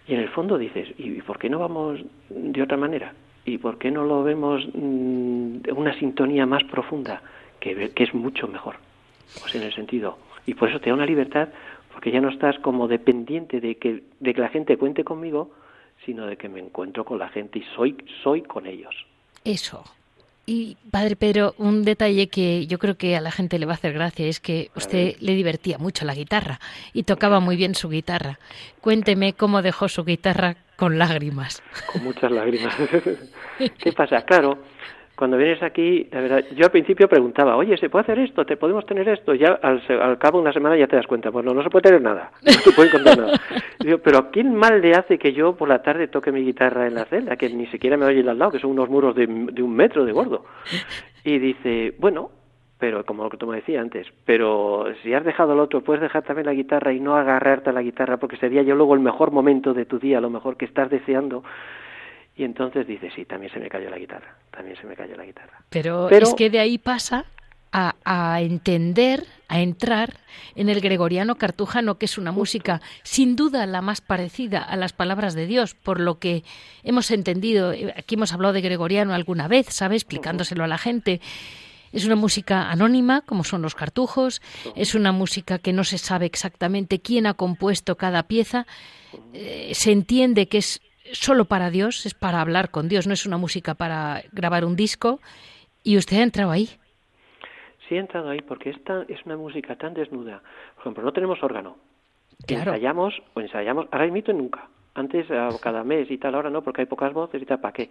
Y 0.07 0.15
en 0.15 0.21
el 0.21 0.29
fondo 0.29 0.59
dices, 0.59 0.89
¿y 0.97 1.21
por 1.23 1.41
qué 1.41 1.51
no 1.51 1.59
vamos 1.59 2.01
de 2.29 2.63
otra 2.63 2.77
manera? 2.77 3.13
¿Y 3.45 3.59
por 3.59 3.79
qué 3.79 3.91
no 3.91 4.05
lo 4.05 4.23
vemos 4.23 4.65
mm, 4.73 5.57
una 5.75 5.99
sintonía 5.99 6.47
más 6.47 6.63
profunda, 6.65 7.21
que, 7.59 7.91
que 7.91 8.05
es 8.05 8.15
mucho 8.15 8.47
mejor? 8.47 8.77
Pues 9.41 9.57
en 9.57 9.63
el 9.63 9.75
sentido. 9.75 10.19
Y 10.47 10.55
por 10.55 10.69
eso 10.69 10.79
te 10.79 10.91
da 10.91 10.95
una 10.95 11.07
libertad, 11.07 11.49
porque 11.93 12.13
ya 12.13 12.21
no 12.21 12.29
estás 12.29 12.61
como 12.61 12.87
dependiente 12.87 13.61
de 13.61 13.75
que, 13.75 14.05
de 14.21 14.35
que 14.35 14.41
la 14.41 14.49
gente 14.51 14.77
cuente 14.77 15.03
conmigo, 15.03 15.51
sino 16.05 16.27
de 16.27 16.37
que 16.37 16.49
me 16.49 16.61
encuentro 16.61 17.05
con 17.05 17.19
la 17.19 17.29
gente 17.29 17.59
y 17.59 17.65
soy, 17.75 17.97
soy 18.23 18.43
con 18.43 18.67
ellos. 18.67 18.95
Eso. 19.45 19.85
Y 20.47 20.77
padre 20.91 21.17
Pedro, 21.17 21.55
un 21.59 21.85
detalle 21.85 22.29
que 22.29 22.67
yo 22.67 22.79
creo 22.79 22.97
que 22.97 23.17
a 23.17 23.21
la 23.21 23.31
gente 23.31 23.59
le 23.59 23.67
va 23.67 23.73
a 23.73 23.75
hacer 23.77 23.93
gracia 23.93 24.27
es 24.27 24.41
que 24.41 24.71
usted 24.75 25.15
le 25.21 25.35
divertía 25.35 25.79
mucho 25.79 26.05
la 26.05 26.15
guitarra 26.15 26.59
y 26.93 27.05
tocaba 27.05 27.39
muy 27.39 27.57
bien 27.57 27.75
su 27.75 27.89
guitarra. 27.89 28.39
Cuénteme 28.81 29.35
cómo 29.35 29.63
dejó 29.63 29.89
su 29.89 30.05
guitarra 30.05 30.57
con 30.77 30.99
lágrimas. 30.99 31.63
Con 31.93 32.03
muchas 32.03 32.33
lágrimas. 32.33 32.75
¿Qué 33.79 33.93
pasa? 33.93 34.23
Claro, 34.23 34.59
cuando 35.21 35.37
vienes 35.37 35.63
aquí, 35.63 36.09
la 36.13 36.23
verdad, 36.23 36.45
yo 36.57 36.65
al 36.65 36.71
principio 36.71 37.07
preguntaba, 37.07 37.55
oye, 37.55 37.77
¿se 37.77 37.91
puede 37.91 38.05
hacer 38.05 38.19
esto? 38.21 38.47
¿Te 38.47 38.57
podemos 38.57 38.87
tener 38.87 39.07
esto? 39.07 39.35
Ya 39.35 39.49
al, 39.61 40.17
cabo 40.17 40.39
de 40.39 40.45
una 40.45 40.53
semana 40.55 40.79
ya 40.79 40.87
te 40.87 40.97
das 40.97 41.07
cuenta, 41.07 41.29
bueno, 41.29 41.53
no 41.53 41.63
se 41.63 41.69
puede 41.69 41.83
tener 41.83 42.01
nada, 42.01 42.33
no 42.43 42.53
se 42.53 42.73
puede 42.73 42.89
encontrar 42.89 43.19
nada. 43.19 43.39
Digo, 43.81 43.99
pero 43.99 44.31
¿quién 44.31 44.55
mal 44.55 44.81
le 44.81 44.95
hace 44.95 45.19
que 45.19 45.35
yo 45.35 45.55
por 45.57 45.69
la 45.69 45.83
tarde 45.83 46.09
toque 46.09 46.33
mi 46.33 46.43
guitarra 46.43 46.87
en 46.87 46.95
la 46.95 47.05
celda, 47.05 47.37
que 47.37 47.51
ni 47.51 47.67
siquiera 47.67 47.99
me 47.99 48.07
oye 48.07 48.27
al 48.27 48.39
lado, 48.39 48.51
que 48.51 48.61
son 48.61 48.71
unos 48.71 48.89
muros 48.89 49.15
de, 49.15 49.27
un 49.27 49.75
metro 49.77 50.07
de 50.07 50.13
gordo? 50.13 50.47
Y 51.23 51.39
dice, 51.39 51.95
bueno, 51.99 52.31
pero 52.79 53.05
como 53.05 53.23
lo 53.23 53.29
que 53.29 53.37
tú 53.37 53.47
me 53.47 53.57
decías 53.57 53.83
antes, 53.83 54.07
pero 54.25 54.87
si 55.03 55.13
has 55.13 55.23
dejado 55.23 55.53
el 55.53 55.61
otro, 55.61 55.83
puedes 55.83 56.01
dejar 56.01 56.23
también 56.23 56.47
la 56.47 56.55
guitarra 56.55 56.95
y 56.95 57.01
no 57.01 57.17
agarrarte 57.17 57.69
a 57.69 57.75
la 57.75 57.83
guitarra, 57.83 58.17
porque 58.17 58.39
sería 58.39 58.63
yo 58.63 58.75
luego 58.75 58.95
el 58.95 59.01
mejor 59.01 59.33
momento 59.33 59.75
de 59.75 59.85
tu 59.85 59.99
día, 59.99 60.19
lo 60.19 60.31
mejor 60.31 60.57
que 60.57 60.65
estás 60.65 60.89
deseando 60.89 61.45
y 62.41 62.45
entonces 62.45 62.87
dice, 62.87 63.11
sí, 63.15 63.27
también 63.27 63.53
se 63.53 63.61
me 63.61 63.69
cayó 63.69 63.91
la 63.91 63.99
guitarra, 63.99 64.35
también 64.51 64.75
se 64.81 64.87
me 64.87 64.97
cayó 64.97 65.15
la 65.15 65.27
guitarra. 65.27 65.63
Pero, 65.69 66.09
es 66.09 66.33
que 66.33 66.49
de 66.49 66.59
ahí 66.59 66.79
pasa 66.79 67.27
a, 67.71 67.97
a, 68.03 68.41
entender, 68.41 69.27
a 69.49 69.61
entrar 69.61 70.15
en 70.55 70.71
el 70.71 70.81
gregoriano 70.81 71.35
cartujano, 71.35 71.99
que 71.99 72.07
es 72.07 72.17
una 72.17 72.33
música 72.33 72.81
sin 73.03 73.37
duda 73.37 73.67
la 73.67 73.83
más 73.83 74.01
parecida 74.01 74.63
a 74.63 74.75
las 74.77 74.95
palabras 74.95 75.35
de 75.35 75.45
Dios, 75.45 75.75
por 75.75 76.01
lo 76.01 76.19
que 76.19 76.43
hemos 76.83 77.11
entendido, 77.11 77.75
eh, 77.75 77.93
aquí 77.95 78.15
hemos 78.15 78.33
hablado 78.33 78.55
de 78.55 78.63
gregoriano 78.63 79.13
alguna 79.13 79.47
vez, 79.47 79.67
¿sabe? 79.67 79.97
Explicándoselo 79.97 80.65
a 80.65 80.67
la 80.67 80.79
gente. 80.79 81.21
Es 81.93 82.07
una 82.07 82.17
música 82.17 82.71
anónima, 82.71 83.21
como 83.21 83.45
son 83.45 83.61
los 83.61 83.75
cartujos, 83.75 84.41
es 84.77 84.95
una 84.95 85.13
música 85.13 85.59
que 85.59 85.75
no 85.75 85.85
se 85.85 85.99
sabe 85.99 86.25
exactamente 86.25 87.01
quién 87.01 87.27
ha 87.27 87.35
compuesto 87.35 87.97
cada 87.99 88.23
pieza, 88.23 88.67
eh, 89.35 89.73
se 89.75 89.93
entiende 89.93 90.49
que 90.49 90.59
es 90.59 90.81
solo 91.13 91.45
para 91.45 91.71
Dios, 91.71 92.07
es 92.07 92.15
para 92.15 92.41
hablar 92.41 92.71
con 92.71 92.89
Dios, 92.89 93.07
no 93.07 93.15
es 93.15 93.27
una 93.27 93.37
música 93.37 93.75
para 93.75 94.23
grabar 94.33 94.65
un 94.65 94.77
disco. 94.77 95.21
¿Y 95.83 95.97
usted 95.97 96.19
ha 96.19 96.23
entrado 96.23 96.51
ahí? 96.51 96.69
Sí, 97.89 97.97
he 97.97 97.99
entrado 97.99 98.31
ahí 98.31 98.41
porque 98.43 98.71
esta 98.71 99.05
es 99.09 99.25
una 99.25 99.37
música 99.37 99.77
tan 99.77 99.95
desnuda. 99.95 100.43
Por 100.75 100.83
ejemplo, 100.83 101.03
no 101.03 101.13
tenemos 101.13 101.43
órgano. 101.43 101.77
Ensayamos 102.47 103.21
o 103.35 103.41
ensayamos, 103.41 103.87
ahora 103.91 104.07
imito 104.07 104.33
nunca. 104.33 104.69
Antes, 104.95 105.27
cada 105.63 105.85
mes 105.85 106.11
y 106.11 106.19
tal, 106.19 106.35
ahora 106.35 106.51
no, 106.51 106.63
porque 106.63 106.83
hay 106.83 106.87
pocas 106.87 107.13
voces 107.13 107.41
y 107.41 107.47
tal, 107.47 107.61
¿para 107.61 107.73
qué? 107.73 107.91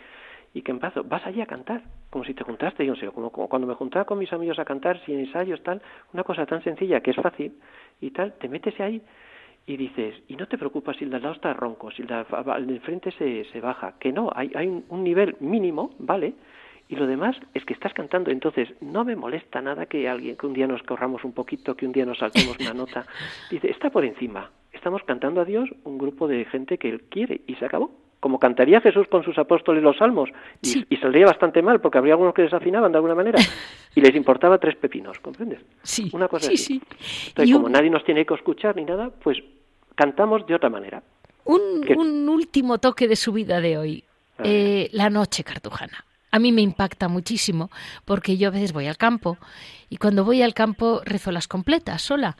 Y 0.54 0.62
que 0.62 0.72
en 0.72 0.80
paso, 0.80 1.04
vas 1.04 1.26
allí 1.26 1.42
a 1.42 1.46
cantar, 1.46 1.82
como 2.10 2.26
si 2.26 2.34
te 2.34 2.44
juntaste, 2.44 2.86
yo 2.86 2.94
no 2.94 3.00
sé, 3.00 3.08
como, 3.08 3.30
como, 3.30 3.48
cuando 3.48 3.68
me 3.68 3.76
juntaba 3.76 4.06
con 4.06 4.20
mis 4.20 4.32
amigos 4.34 4.60
a 4.60 4.66
cantar 4.66 5.00
sin 5.06 5.20
ensayos, 5.20 5.62
tal, 5.64 5.82
una 6.14 6.24
cosa 6.24 6.46
tan 6.46 6.64
sencilla 6.64 7.02
que 7.02 7.12
es 7.12 7.18
fácil 7.18 7.54
y 8.02 8.12
tal, 8.12 8.34
te 8.34 8.50
metes 8.50 8.80
ahí 8.80 9.02
y 9.70 9.78
dices, 9.78 10.16
y 10.28 10.36
no 10.36 10.48
te 10.48 10.58
preocupas 10.58 10.98
si 10.98 11.04
el 11.04 11.12
de 11.12 11.18
al 11.18 11.22
lado 11.22 11.36
está 11.36 11.54
ronco, 11.54 11.92
si 11.92 12.02
el 12.02 12.08
de, 12.08 12.80
frente 12.80 13.12
se, 13.12 13.46
se 13.52 13.62
baja, 13.62 13.94
que 14.00 14.12
no, 14.12 14.32
hay, 14.34 14.52
hay 14.56 14.68
un, 14.68 15.04
nivel 15.04 15.36
mínimo, 15.42 15.92
¿vale? 16.00 16.34
y 16.88 16.96
lo 16.96 17.06
demás 17.06 17.36
es 17.54 17.64
que 17.66 17.74
estás 17.74 17.94
cantando. 17.94 18.32
Entonces, 18.32 18.68
no 18.82 19.06
me 19.06 19.16
molesta 19.16 19.62
nada 19.62 19.86
que 19.86 20.10
alguien, 20.10 20.36
que 20.38 20.48
un 20.48 20.54
día 20.54 20.66
nos 20.66 20.82
corramos 20.82 21.24
un 21.24 21.34
poquito, 21.34 21.76
que 21.76 21.86
un 21.86 21.92
día 21.92 22.04
nos 22.04 22.18
saltemos 22.18 22.58
una 22.60 22.74
nota. 22.74 23.06
Dice, 23.52 23.70
está 23.70 23.92
por 23.92 24.04
encima. 24.04 24.50
Estamos 24.74 25.04
cantando 25.04 25.40
a 25.40 25.46
Dios 25.46 25.70
un 25.84 26.00
grupo 26.00 26.28
de 26.28 26.46
gente 26.46 26.80
que 26.80 26.90
Él 26.90 27.02
quiere 27.02 27.42
y 27.46 27.54
se 27.56 27.66
acabó. 27.66 27.92
Como 28.20 28.40
cantaría 28.40 28.82
Jesús 28.82 29.08
con 29.08 29.24
sus 29.24 29.38
apóstoles 29.38 29.84
los 29.84 29.98
salmos. 29.98 30.32
Y, 30.64 30.98
saldría 30.98 31.28
bastante 31.28 31.62
mal, 31.62 31.80
porque 31.80 32.00
habría 32.00 32.14
algunos 32.14 32.34
que 32.34 32.42
desafinaban 32.42 32.92
de 32.92 32.98
alguna 32.98 33.14
manera. 33.16 33.38
Y 33.96 34.02
les 34.02 34.16
importaba 34.16 34.60
tres 34.60 34.76
pepinos, 34.76 35.20
¿comprendes? 35.20 35.62
Sí. 35.82 36.10
Una 36.14 36.28
cosa 36.28 36.48
sí, 36.48 36.54
así. 36.54 36.82
Entonces, 37.30 37.56
como 37.56 37.70
nadie 37.70 37.90
nos 37.90 38.04
tiene 38.04 38.24
que 38.24 38.36
escuchar 38.36 38.76
ni 38.76 38.86
nada, 38.86 39.10
pues 39.10 39.42
cantamos 40.00 40.48
de 40.48 40.56
otra 40.56 40.70
manera. 40.70 41.04
Un, 41.44 42.30
último 42.30 42.78
toque 42.78 43.10
de 43.10 43.18
su 43.18 43.34
vida 43.34 43.60
de 43.60 43.78
hoy. 43.78 44.06
Eh, 44.42 44.90
la 44.94 45.10
noche 45.10 45.44
cartujana. 45.44 46.06
A 46.32 46.40
mí 46.40 46.54
me 46.54 46.62
impacta 46.62 47.10
muchísimo 47.10 47.70
porque 48.06 48.38
yo 48.38 48.48
a 48.48 48.52
veces 48.52 48.72
voy 48.72 48.88
al 48.88 48.96
campo 48.96 49.38
y 49.90 49.98
cuando 49.98 50.24
voy 50.24 50.42
al 50.42 50.54
campo 50.54 51.02
rezo 51.04 51.34
las 51.34 51.50
completas 51.50 52.02
sola. 52.02 52.38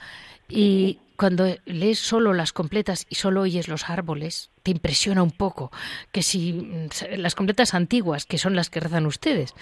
Y 0.48 1.00
cuando 1.18 1.48
lees 1.66 2.00
solo 2.00 2.34
las 2.34 2.54
completas 2.54 3.06
y 3.10 3.16
solo 3.16 3.42
oyes 3.42 3.68
los 3.68 3.90
árboles, 3.90 4.52
te 4.64 4.72
impresiona 4.72 5.22
un 5.22 5.32
poco 5.32 5.70
que 6.14 6.24
si 6.24 6.54
mm, 6.54 7.18
las 7.18 7.36
completas 7.36 7.74
antiguas, 7.74 8.26
que 8.26 8.38
son 8.38 8.56
las 8.56 8.70
que 8.70 8.80
rezan 8.80 9.06
ustedes. 9.06 9.54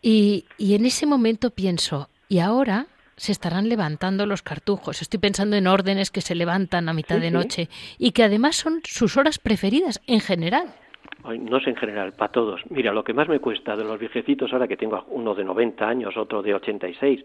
Y, 0.00 0.44
y 0.58 0.74
en 0.74 0.86
ese 0.86 1.06
momento 1.06 1.50
pienso, 1.50 2.08
y 2.28 2.38
ahora 2.38 2.86
se 3.16 3.32
estarán 3.32 3.68
levantando 3.68 4.26
los 4.26 4.42
cartujos. 4.42 5.02
Estoy 5.02 5.20
pensando 5.20 5.56
en 5.56 5.66
órdenes 5.66 6.10
que 6.10 6.20
se 6.20 6.34
levantan 6.34 6.88
a 6.88 6.92
mitad 6.92 7.18
de 7.18 7.30
noche 7.30 7.68
y 7.98 8.12
que 8.12 8.24
además 8.24 8.56
son 8.56 8.80
sus 8.84 9.16
horas 9.16 9.38
preferidas 9.38 10.00
en 10.06 10.20
general 10.20 10.74
no 11.38 11.60
sé 11.60 11.70
en 11.70 11.76
general, 11.76 12.12
para 12.12 12.32
todos. 12.32 12.60
Mira, 12.70 12.92
lo 12.92 13.04
que 13.04 13.12
más 13.12 13.28
me 13.28 13.38
cuesta 13.38 13.76
de 13.76 13.84
los 13.84 13.98
viejecitos, 13.98 14.52
ahora 14.52 14.68
que 14.68 14.76
tengo 14.76 15.04
uno 15.10 15.34
de 15.34 15.44
90 15.44 15.88
años, 15.88 16.16
otro 16.16 16.42
de 16.42 16.54
86, 16.54 17.24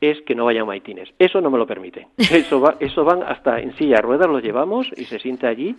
es 0.00 0.20
que 0.22 0.34
no 0.34 0.46
vayan 0.46 0.66
maitines. 0.66 1.10
Eso 1.18 1.40
no 1.40 1.50
me 1.50 1.58
lo 1.58 1.66
permite. 1.66 2.08
Eso, 2.18 2.60
va, 2.60 2.76
eso 2.80 3.04
van 3.04 3.22
hasta 3.22 3.60
en 3.60 3.76
silla 3.76 3.96
de 3.96 4.02
ruedas, 4.02 4.28
lo 4.28 4.40
llevamos 4.40 4.88
y 4.96 5.04
se 5.04 5.18
siente 5.18 5.46
allí, 5.46 5.76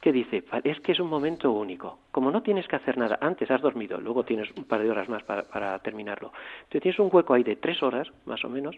que 0.00 0.12
dice, 0.12 0.44
es 0.64 0.80
que 0.80 0.92
es 0.92 1.00
un 1.00 1.08
momento 1.08 1.50
único. 1.50 1.98
Como 2.10 2.30
no 2.30 2.42
tienes 2.42 2.66
que 2.68 2.76
hacer 2.76 2.98
nada, 2.98 3.18
antes 3.20 3.50
has 3.50 3.62
dormido, 3.62 4.00
luego 4.00 4.24
tienes 4.24 4.48
un 4.56 4.64
par 4.64 4.82
de 4.82 4.90
horas 4.90 5.08
más 5.08 5.22
para, 5.22 5.42
para 5.44 5.78
terminarlo. 5.78 6.32
Entonces 6.64 6.82
tienes 6.82 6.98
un 6.98 7.08
hueco 7.12 7.34
ahí 7.34 7.42
de 7.42 7.56
tres 7.56 7.82
horas, 7.82 8.08
más 8.26 8.44
o 8.44 8.48
menos, 8.48 8.76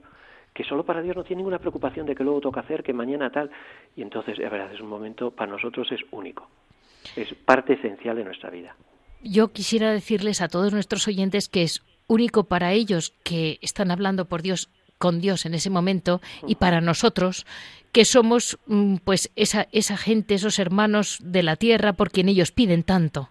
que 0.54 0.64
solo 0.64 0.84
para 0.84 1.02
Dios 1.02 1.16
no 1.16 1.24
tiene 1.24 1.40
ninguna 1.40 1.58
preocupación 1.58 2.06
de 2.06 2.14
que 2.14 2.24
luego 2.24 2.40
toca 2.40 2.60
hacer, 2.60 2.82
que 2.82 2.92
mañana 2.92 3.30
tal. 3.30 3.50
Y 3.96 4.02
entonces, 4.02 4.38
la 4.38 4.48
verdad, 4.48 4.72
es 4.72 4.80
un 4.80 4.88
momento, 4.88 5.30
para 5.30 5.50
nosotros 5.50 5.90
es 5.92 6.00
único 6.10 6.48
es 7.14 7.32
parte 7.34 7.74
esencial 7.74 8.16
de 8.16 8.24
nuestra 8.24 8.50
vida. 8.50 8.74
Yo 9.22 9.48
quisiera 9.48 9.92
decirles 9.92 10.40
a 10.40 10.48
todos 10.48 10.72
nuestros 10.72 11.06
oyentes 11.06 11.48
que 11.48 11.62
es 11.62 11.82
único 12.06 12.44
para 12.44 12.72
ellos 12.72 13.14
que 13.22 13.58
están 13.62 13.90
hablando 13.90 14.26
por 14.26 14.42
Dios 14.42 14.68
con 14.98 15.20
Dios 15.20 15.46
en 15.46 15.54
ese 15.54 15.70
momento 15.70 16.20
y 16.46 16.56
para 16.56 16.80
nosotros 16.80 17.46
que 17.92 18.04
somos 18.04 18.58
mm, 18.66 18.96
pues 19.04 19.30
esa 19.36 19.68
esa 19.72 19.96
gente, 19.96 20.34
esos 20.34 20.58
hermanos 20.58 21.18
de 21.22 21.42
la 21.42 21.56
tierra 21.56 21.94
por 21.94 22.10
quien 22.10 22.28
ellos 22.28 22.52
piden 22.52 22.82
tanto. 22.82 23.28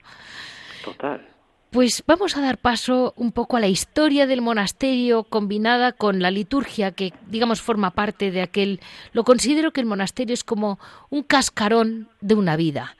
Total. 0.83 1.35
Pues 1.75 2.03
vamos 2.07 2.37
a 2.37 2.41
dar 2.41 2.57
paso 2.57 3.13
un 3.17 3.33
poco 3.33 3.57
a 3.57 3.59
la 3.59 3.67
historia 3.67 4.27
del 4.27 4.41
monasterio 4.41 5.25
combinada 5.25 5.91
con 5.91 6.21
la 6.21 6.31
liturgia 6.31 6.91
que, 6.91 7.11
digamos, 7.27 7.61
forma 7.61 7.91
parte 7.91 8.31
de 8.31 8.41
aquel. 8.41 8.79
Lo 9.11 9.25
considero 9.25 9.73
que 9.73 9.81
el 9.81 9.85
monasterio 9.85 10.33
es 10.33 10.45
como 10.45 10.79
un 11.09 11.23
cascarón 11.23 12.07
de 12.21 12.35
una 12.35 12.55
vida. 12.55 12.95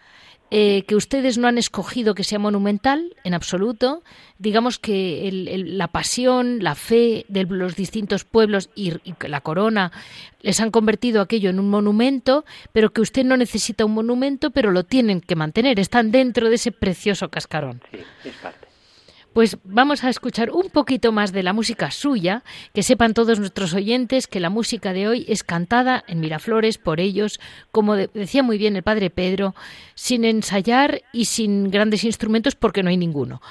Eh, 0.51 0.83
que 0.87 0.95
ustedes 0.95 1.39
no 1.39 1.47
han 1.47 1.57
escogido 1.57 2.13
que 2.13 2.23
sea 2.23 2.37
monumental 2.37 3.15
en 3.23 3.33
absoluto. 3.33 4.03
Digamos 4.37 4.77
que 4.77 5.29
la 5.65 5.87
pasión, 5.87 6.59
la 6.61 6.75
fe 6.75 7.25
de 7.29 7.45
los 7.45 7.75
distintos 7.75 8.25
pueblos 8.25 8.69
y, 8.75 8.93
la 9.27 9.41
corona 9.41 9.91
les 10.41 10.59
han 10.59 10.69
convertido 10.69 11.21
aquello 11.21 11.49
en 11.49 11.59
un 11.59 11.69
monumento, 11.71 12.45
pero 12.71 12.93
que 12.93 13.01
usted 13.01 13.25
no 13.25 13.37
necesita 13.37 13.85
un 13.85 13.93
monumento, 13.93 14.51
pero 14.51 14.69
lo 14.69 14.83
tienen 14.83 15.19
que 15.19 15.35
mantener. 15.35 15.79
Están 15.79 16.11
dentro 16.11 16.49
de 16.49 16.55
ese 16.55 16.71
precioso 16.71 17.29
cascarón. 17.29 17.81
Sí, 17.91 17.97
es 18.23 18.35
parte. 18.35 18.64
Pues 19.35 19.57
vamos 19.65 20.05
a 20.05 20.09
escuchar 20.09 20.49
un 20.51 20.69
poquito 20.69 21.11
más 21.11 21.33
de 21.33 21.43
la 21.43 21.51
música 21.51 21.91
suya, 21.91 22.41
que 22.73 22.83
sepan 22.83 23.13
todos 23.13 23.37
nuestros 23.37 23.73
oyentes 23.73 24.27
que 24.27 24.39
la 24.39 24.49
música 24.49 24.93
de 24.93 25.09
hoy 25.09 25.25
es 25.27 25.43
cantada 25.43 26.05
en 26.07 26.21
Miraflores 26.21 26.77
por 26.77 27.01
ellos, 27.01 27.41
como 27.73 27.97
decía 27.97 28.43
muy 28.43 28.57
bien 28.57 28.77
el 28.77 28.83
padre 28.83 29.09
Pedro, 29.09 29.53
sin 29.93 30.23
ensayar 30.23 31.01
y 31.11 31.25
sin 31.25 31.69
grandes 31.69 32.05
instrumentos 32.05 32.55
porque 32.55 32.81
no 32.81 32.89
hay 32.89 32.95
ninguno. 32.95 33.41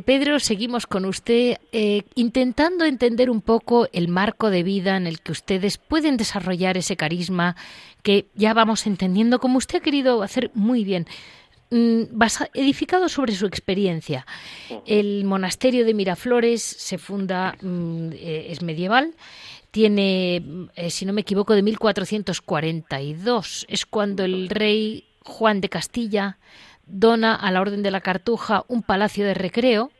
Padre 0.00 0.18
Pedro, 0.18 0.40
seguimos 0.40 0.86
con 0.86 1.04
usted 1.04 1.58
eh, 1.72 2.04
intentando 2.14 2.86
entender 2.86 3.28
un 3.28 3.42
poco 3.42 3.86
el 3.92 4.08
marco 4.08 4.48
de 4.48 4.62
vida 4.62 4.96
en 4.96 5.06
el 5.06 5.20
que 5.20 5.32
ustedes 5.32 5.76
pueden 5.76 6.16
desarrollar 6.16 6.78
ese 6.78 6.96
carisma 6.96 7.54
que 8.02 8.26
ya 8.34 8.54
vamos 8.54 8.86
entendiendo 8.86 9.40
como 9.40 9.58
usted 9.58 9.78
ha 9.78 9.82
querido 9.82 10.22
hacer 10.22 10.50
muy 10.54 10.84
bien. 10.84 11.06
Mm, 11.70 12.04
edificado 12.54 13.10
sobre 13.10 13.34
su 13.34 13.44
experiencia. 13.44 14.26
El 14.86 15.24
monasterio 15.24 15.84
de 15.84 15.92
Miraflores 15.92 16.62
se 16.62 16.96
funda, 16.96 17.56
mm, 17.60 18.12
eh, 18.12 18.46
es 18.48 18.62
medieval, 18.62 19.14
tiene, 19.70 20.42
eh, 20.76 20.88
si 20.88 21.04
no 21.04 21.12
me 21.12 21.20
equivoco, 21.20 21.54
de 21.54 21.62
1442. 21.62 23.66
Es 23.68 23.84
cuando 23.84 24.24
el 24.24 24.48
rey 24.48 25.04
Juan 25.24 25.60
de 25.60 25.68
Castilla 25.68 26.38
dona 26.90 27.34
a 27.34 27.50
la 27.50 27.60
Orden 27.60 27.82
de 27.82 27.90
la 27.90 28.00
Cartuja 28.00 28.64
un 28.68 28.82
palacio 28.82 29.24
de 29.24 29.34
recreo 29.34 29.90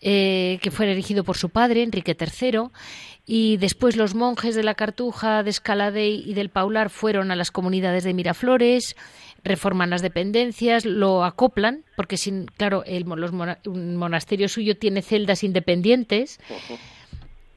eh, 0.00 0.58
que 0.60 0.70
fue 0.70 0.90
erigido 0.90 1.24
por 1.24 1.38
su 1.38 1.48
padre, 1.48 1.82
Enrique 1.82 2.14
III, 2.18 2.68
y 3.24 3.56
después 3.56 3.96
los 3.96 4.14
monjes 4.14 4.54
de 4.54 4.62
la 4.62 4.74
Cartuja, 4.74 5.42
de 5.42 5.48
Escaladey 5.48 6.22
y 6.26 6.34
del 6.34 6.50
Paular 6.50 6.90
fueron 6.90 7.30
a 7.30 7.36
las 7.36 7.50
comunidades 7.50 8.04
de 8.04 8.12
Miraflores, 8.12 8.94
reforman 9.42 9.88
las 9.88 10.02
dependencias, 10.02 10.84
lo 10.84 11.24
acoplan, 11.24 11.84
porque 11.96 12.18
sin, 12.18 12.44
claro, 12.44 12.84
el, 12.84 13.06
monasterio 13.06 14.48
suyo 14.48 14.76
tiene 14.76 15.00
celdas 15.00 15.42
independientes, 15.42 16.40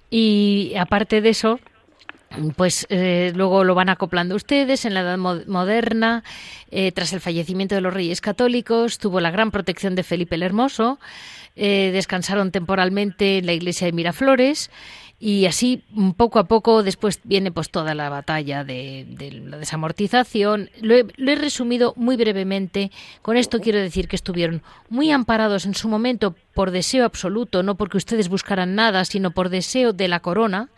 y 0.09 0.73
aparte 0.79 1.19
de 1.21 1.29
eso, 1.29 1.59
pues 2.55 2.85
eh, 2.89 3.31
luego 3.35 3.63
lo 3.63 3.75
van 3.75 3.89
acoplando 3.89 4.35
ustedes 4.35 4.85
en 4.85 4.93
la 4.93 5.01
Edad 5.01 5.17
Moderna, 5.17 6.23
eh, 6.71 6.91
tras 6.91 7.13
el 7.13 7.21
fallecimiento 7.21 7.75
de 7.75 7.81
los 7.81 7.93
reyes 7.93 8.21
católicos, 8.21 8.99
tuvo 8.99 9.19
la 9.19 9.31
gran 9.31 9.51
protección 9.51 9.95
de 9.95 10.03
Felipe 10.03 10.35
el 10.35 10.43
Hermoso, 10.43 10.99
eh, 11.55 11.89
descansaron 11.91 12.51
temporalmente 12.51 13.39
en 13.39 13.45
la 13.45 13.53
iglesia 13.53 13.85
de 13.85 13.93
Miraflores 13.93 14.69
y 15.19 15.47
así 15.47 15.83
poco 16.15 16.39
a 16.39 16.45
poco 16.45 16.81
después 16.81 17.19
viene 17.25 17.51
pues 17.51 17.69
toda 17.69 17.93
la 17.93 18.09
batalla 18.09 18.63
de, 18.63 19.05
la 19.45 19.57
desamortización. 19.57 20.69
Lo 20.81 20.95
he, 20.95 21.35
resumido 21.35 21.93
muy 21.97 22.15
brevemente. 22.15 22.91
Con 23.21 23.35
esto 23.35 23.59
quiero 23.59 23.79
decir 23.79 24.07
que 24.07 24.15
estuvieron 24.15 24.61
muy 24.87 25.11
amparados 25.11 25.65
en 25.65 25.75
su 25.75 25.89
momento 25.89 26.35
por 26.53 26.71
deseo 26.71 27.03
absoluto, 27.03 27.63
no 27.63 27.75
porque 27.75 27.97
ustedes 27.97 28.29
buscaran 28.29 28.75
nada, 28.75 29.03
sino 29.03 29.31
por 29.31 29.49
deseo 29.49 29.91
de 29.91 30.07
la 30.07 30.21
corona 30.21 30.69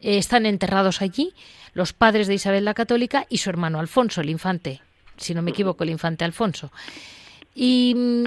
eh, 0.00 0.18
están 0.18 0.46
enterrados 0.46 1.02
allí 1.02 1.32
los 1.74 1.92
padres 1.92 2.26
de 2.26 2.34
Isabel 2.34 2.64
la 2.64 2.74
Católica 2.74 3.26
y 3.28 3.38
su 3.38 3.50
hermano 3.50 3.78
Alfonso, 3.78 4.20
el 4.20 4.30
infante, 4.30 4.80
si 5.16 5.34
no 5.34 5.42
me 5.42 5.50
equivoco, 5.50 5.84
el 5.84 5.90
infante 5.90 6.24
Alfonso. 6.24 6.72
Y 7.54 7.94
mm, 7.96 8.24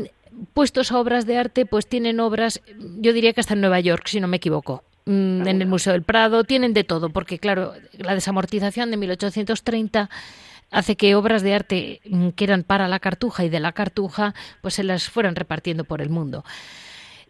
puestos 0.53 0.91
a 0.91 0.99
obras 0.99 1.25
de 1.25 1.37
arte, 1.37 1.65
pues 1.65 1.87
tienen 1.87 2.19
obras, 2.19 2.61
yo 2.99 3.13
diría 3.13 3.33
que 3.33 3.41
hasta 3.41 3.53
en 3.53 3.61
Nueva 3.61 3.79
York, 3.79 4.07
si 4.07 4.19
no 4.19 4.27
me 4.27 4.37
equivoco. 4.37 4.83
Mm, 5.05 5.47
en 5.47 5.61
el 5.61 5.67
Museo 5.67 5.93
del 5.93 6.03
Prado, 6.03 6.43
tienen 6.43 6.73
de 6.73 6.83
todo, 6.83 7.09
porque 7.09 7.39
claro, 7.39 7.73
la 7.97 8.13
desamortización 8.13 8.89
de 8.91 8.97
1830 8.97 10.09
hace 10.71 10.95
que 10.95 11.15
obras 11.15 11.43
de 11.43 11.53
arte 11.53 12.01
mm, 12.05 12.29
que 12.29 12.43
eran 12.45 12.63
para 12.63 12.87
la 12.87 12.99
cartuja 12.99 13.43
y 13.43 13.49
de 13.49 13.59
la 13.59 13.73
cartuja, 13.73 14.33
pues 14.61 14.75
se 14.75 14.83
las 14.83 15.09
fueran 15.09 15.35
repartiendo 15.35 15.83
por 15.83 16.01
el 16.01 16.09
mundo. 16.09 16.45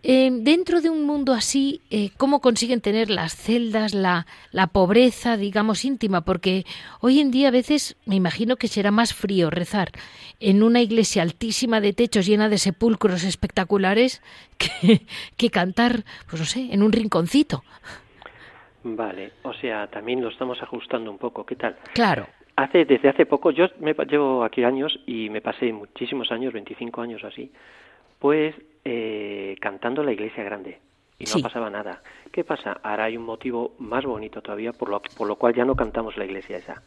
Eh, 0.06 0.30
dentro 0.32 0.82
de 0.82 0.90
un 0.90 1.06
mundo 1.06 1.32
así, 1.32 1.80
eh, 1.90 2.10
¿cómo 2.18 2.42
consiguen 2.42 2.82
tener 2.82 3.10
las 3.10 3.38
celdas, 3.38 3.94
la, 3.94 4.26
la 4.52 4.68
pobreza, 4.68 5.38
digamos, 5.38 5.86
íntima? 5.86 6.22
Porque 6.22 6.66
hoy 7.00 7.22
en 7.22 7.32
día 7.32 7.48
a 7.48 7.52
veces 7.52 7.96
me 8.06 8.16
imagino 8.16 8.58
que 8.58 8.68
será 8.68 8.92
más 8.92 9.14
frío 9.14 9.50
rezar 9.50 9.92
en 10.42 10.62
una 10.62 10.82
iglesia 10.82 11.22
altísima 11.22 11.80
de 11.80 11.94
techos 11.94 12.26
llena 12.26 12.50
de 12.50 12.58
sepulcros 12.58 13.24
espectaculares 13.24 14.22
que, 14.58 15.04
que 15.38 15.50
cantar, 15.50 16.04
pues 16.30 16.42
no 16.42 16.46
sé, 16.46 16.74
en 16.74 16.84
un 16.84 16.92
rinconcito. 16.92 17.64
Vale, 18.84 19.32
o 19.44 19.54
sea, 19.54 19.88
también 19.88 20.22
lo 20.22 20.28
estamos 20.28 20.62
ajustando 20.62 21.10
un 21.10 21.18
poco. 21.18 21.46
¿Qué 21.46 21.56
tal? 21.56 21.78
Claro. 21.94 22.28
Hace, 22.58 22.84
desde 22.84 23.08
hace 23.08 23.26
poco, 23.26 23.52
yo 23.52 23.68
me, 23.80 23.94
llevo 23.94 24.44
aquí 24.44 24.66
años 24.66 25.00
y 25.08 25.30
me 25.30 25.40
pasé 25.40 25.72
muchísimos 25.72 26.30
años, 26.32 26.54
25 26.54 27.02
años 27.02 27.24
así, 27.24 27.50
pues 28.20 28.54
eh, 28.86 29.56
cantando 29.60 30.04
la 30.04 30.12
iglesia 30.12 30.44
grande 30.44 30.80
y 31.20 31.26
no 31.26 31.42
pasaba 31.42 31.70
nada. 31.70 32.02
¿Qué 32.32 32.44
pasa? 32.44 32.80
Ahora 32.84 33.06
hay 33.06 33.18
un 33.18 33.26
motivo 33.26 33.76
más 33.80 34.06
bonito 34.06 34.42
todavía 34.42 34.74
por 34.74 34.90
lo, 34.90 35.02
por 35.02 35.28
lo 35.28 35.36
cual 35.36 35.54
ya 35.54 35.66
no 35.66 35.76
cantamos 35.76 36.18
la 36.18 36.26
iglesia 36.26 36.58
esa 36.58 36.84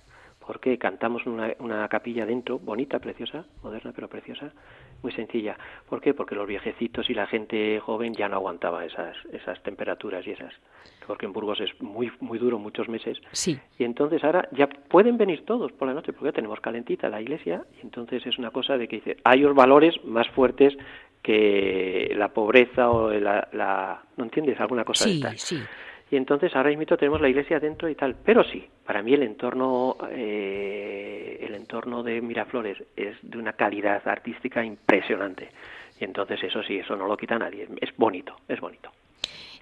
porque 0.47 0.78
cantamos 0.78 1.26
una, 1.26 1.53
una 1.59 1.88
capilla 1.88 2.24
dentro, 2.24 2.59
bonita, 2.59 3.01
preciosa, 3.01 3.44
moderna 3.62 3.92
pero 3.94 4.09
preciosa, 4.09 4.53
muy 5.03 5.12
sencilla. 5.12 5.59
¿Por 5.88 6.01
qué? 6.01 6.14
Porque 6.14 6.36
los 6.36 6.47
viejecitos 6.47 7.11
y 7.11 7.14
la 7.14 7.26
gente 7.26 7.80
joven 7.80 8.14
ya 8.14 8.28
no 8.28 8.36
aguantaba 8.36 8.84
esas, 8.84 9.16
esas 9.32 9.61
temperaturas 9.62 10.24
y 10.26 10.30
esas. 10.30 10.55
Porque 11.07 11.26
en 11.26 11.32
Burgos 11.32 11.61
es 11.61 11.70
muy, 11.80 12.12
muy 12.20 12.38
duro 12.38 12.59
muchos 12.59 12.88
meses. 12.88 13.18
Sí. 13.32 13.59
Y 13.78 13.84
entonces 13.84 14.22
ahora 14.22 14.49
ya 14.53 14.68
pueden 14.68 15.18
venir 15.18 15.44
todos 15.44 15.72
por 15.72 15.88
la 15.88 15.94
noche 15.94 16.12
porque 16.12 16.32
tenemos 16.32 16.61
calentita 16.61 17.09
la 17.09 17.20
iglesia 17.20 17.64
y 17.78 17.80
entonces 17.82 18.24
es 18.24 18.38
una 18.38 18.51
cosa 18.53 18.78
de 18.78 18.86
que 18.86 18.97
dice, 18.97 19.16
hay 19.24 19.40
los 19.40 19.55
valores 19.55 19.94
más 20.05 20.28
fuertes 20.30 20.76
que 21.22 22.12
la 22.16 22.28
pobreza 22.28 22.90
o 22.90 23.10
la, 23.10 23.48
la 23.52 24.02
¿no 24.16 24.24
entiendes? 24.24 24.60
Alguna 24.60 24.84
cosa 24.84 25.04
sí, 25.04 25.20
de 25.20 25.36
Sí, 25.36 25.60
y 26.10 26.16
entonces 26.16 26.54
ahora 26.54 26.70
mismo 26.70 26.84
tenemos 26.96 27.20
la 27.20 27.28
iglesia 27.28 27.58
dentro 27.58 27.88
y 27.88 27.94
tal. 27.94 28.14
Pero 28.24 28.44
sí, 28.44 28.64
para 28.84 29.02
mí 29.02 29.14
el 29.14 29.24
entorno, 29.24 29.96
eh, 30.10 31.38
el 31.42 31.54
entorno 31.54 32.02
de 32.02 32.20
Miraflores 32.20 32.78
es 32.94 33.16
de 33.22 33.38
una 33.38 33.54
calidad 33.54 34.06
artística 34.06 34.64
impresionante. 34.64 35.50
Y 35.98 36.04
entonces 36.04 36.42
eso 36.44 36.62
sí, 36.62 36.76
eso 36.76 36.94
no 36.94 37.08
lo 37.08 37.16
quita 37.16 37.38
nadie. 37.38 37.66
Es 37.80 37.90
bonito, 37.96 38.36
es 38.48 38.60
bonito. 38.60 38.92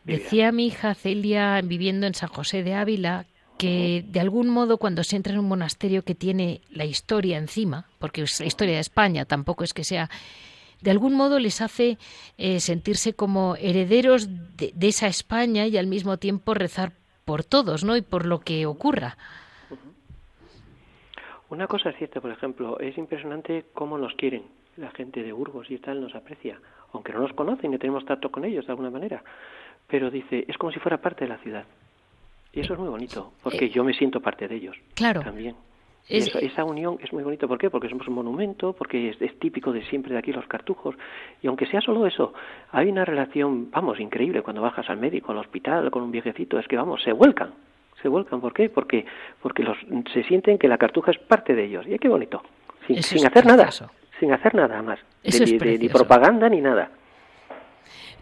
Decía 0.05 0.53
mi 0.53 0.67
hija 0.67 0.95
Celia, 0.95 1.61
viviendo 1.65 2.07
en 2.07 2.13
San 2.13 2.29
José 2.29 2.63
de 2.63 2.75
Ávila, 2.75 3.25
que 3.57 4.05
de 4.07 4.21
algún 4.21 4.51
modo 4.51 4.77
cuando 4.77 5.03
se 5.03 5.17
entra 5.17 5.33
en 5.33 5.39
un 5.39 5.49
monasterio 5.49 6.03
que 6.03 6.15
tiene 6.15 6.61
la 6.71 6.85
historia 6.85 7.39
encima, 7.39 7.87
porque 7.99 8.23
es 8.23 8.41
la 8.41 8.47
historia 8.47 8.75
de 8.75 8.81
España, 8.81 9.25
tampoco 9.25 9.65
es 9.65 9.73
que 9.73 9.85
sea 9.85 10.11
de 10.85 10.91
algún 10.91 11.15
modo 11.15 11.39
les 11.39 11.63
hace 11.63 11.97
eh, 12.37 12.61
sentirse 12.61 13.15
como 13.15 13.57
herederos 13.57 14.29
de, 14.57 14.75
esa 14.83 15.07
España 15.07 15.67
y 15.67 15.79
al 15.79 15.87
mismo 15.87 16.19
tiempo 16.19 16.53
rezar 16.53 16.93
por 17.25 17.43
todos, 17.43 17.85
¿no? 17.85 17.97
Y 17.97 18.03
por 18.03 18.27
lo 18.27 18.41
que 18.41 18.67
ocurra. 18.67 19.17
Una 21.49 21.67
cosa 21.67 21.89
es 21.89 21.97
cierta, 21.97 22.21
por 22.21 22.31
ejemplo, 22.31 22.79
es 22.81 22.99
impresionante 22.99 23.65
cómo 23.73 23.97
nos 23.97 24.13
quieren 24.15 24.43
la 24.77 24.91
gente 24.91 25.23
de 25.23 25.33
Burgos 25.33 25.71
y 25.71 25.79
tal 25.79 26.03
nos 26.03 26.15
aprecia, 26.15 26.61
aunque 26.93 27.15
no 27.15 27.21
nos 27.21 27.33
conocen 27.33 27.73
y 27.73 27.79
tenemos 27.79 28.05
trato 28.05 28.31
con 28.31 28.45
ellos 28.45 28.67
de 28.67 28.73
alguna 28.73 28.91
manera, 28.91 29.25
pero 29.87 30.11
dice, 30.11 30.45
es 30.47 30.59
como 30.59 30.71
si 30.71 30.81
fuera 30.81 30.99
parte 30.99 31.25
de 31.25 31.31
la 31.31 31.39
ciudad. 31.39 31.65
Y 32.53 32.61
eso 32.61 32.75
es 32.75 32.79
muy 32.79 32.89
bonito, 32.89 33.33
porque 33.43 33.65
eh, 33.65 33.71
yo 33.71 33.85
me 33.85 33.95
siento 33.95 34.21
parte 34.21 34.49
de 34.49 34.57
ellos. 34.57 34.77
Claro. 34.95 35.23
También 35.23 35.57
esa 36.09 36.65
unión 36.65 36.99
es 37.03 37.13
muy 37.13 37.23
bonito. 37.23 37.49
¿Por 37.49 37.59
qué? 37.59 37.71
Porque 37.71 37.89
somos 37.89 38.07
un 38.09 38.15
monumento, 38.15 38.75
porque 38.75 39.09
es, 39.19 39.39
típico 39.39 39.73
de 39.73 39.83
siempre 39.87 40.13
de 40.13 40.19
aquí 40.19 40.33
los 40.33 40.47
cartujos. 40.47 40.95
Y 41.43 41.47
aunque 41.47 41.67
sea 41.67 41.81
solo 41.81 42.07
eso, 42.07 42.35
hay 42.73 42.89
una 42.89 43.05
relación, 43.05 43.71
vamos, 43.71 43.99
increíble 44.01 44.43
cuando 44.43 44.63
bajas 44.63 44.89
al 44.91 44.99
médico, 44.99 45.33
al 45.33 45.39
hospital, 45.39 45.91
con 45.91 46.03
un 46.03 46.11
viejecito. 46.11 46.59
Es 46.59 46.69
que, 46.69 46.77
vamos, 46.77 47.03
se 47.03 47.13
vuelcan. 47.13 47.55
Se 48.03 48.09
vuelcan. 48.09 48.41
¿Por 48.41 48.53
qué? 48.53 48.69
Porque, 48.69 49.07
porque 49.41 49.63
los, 49.63 49.79
se 50.13 50.23
sienten 50.25 50.59
que 50.59 50.69
la 50.69 50.77
cartuja 50.77 51.11
es 51.11 51.19
parte 51.19 51.55
de 51.55 51.65
ellos. 51.65 51.87
Y 51.89 51.99
qué 51.99 52.09
bonito. 52.09 52.43
Sin, 52.87 53.27
hacer 53.27 53.47
nada. 53.47 53.71
Sin 54.21 54.33
hacer 54.33 54.55
nada 54.55 54.83
más. 54.83 54.99
ni 55.25 55.89
propaganda 55.89 56.49
ni 56.51 56.61
nada. 56.61 56.91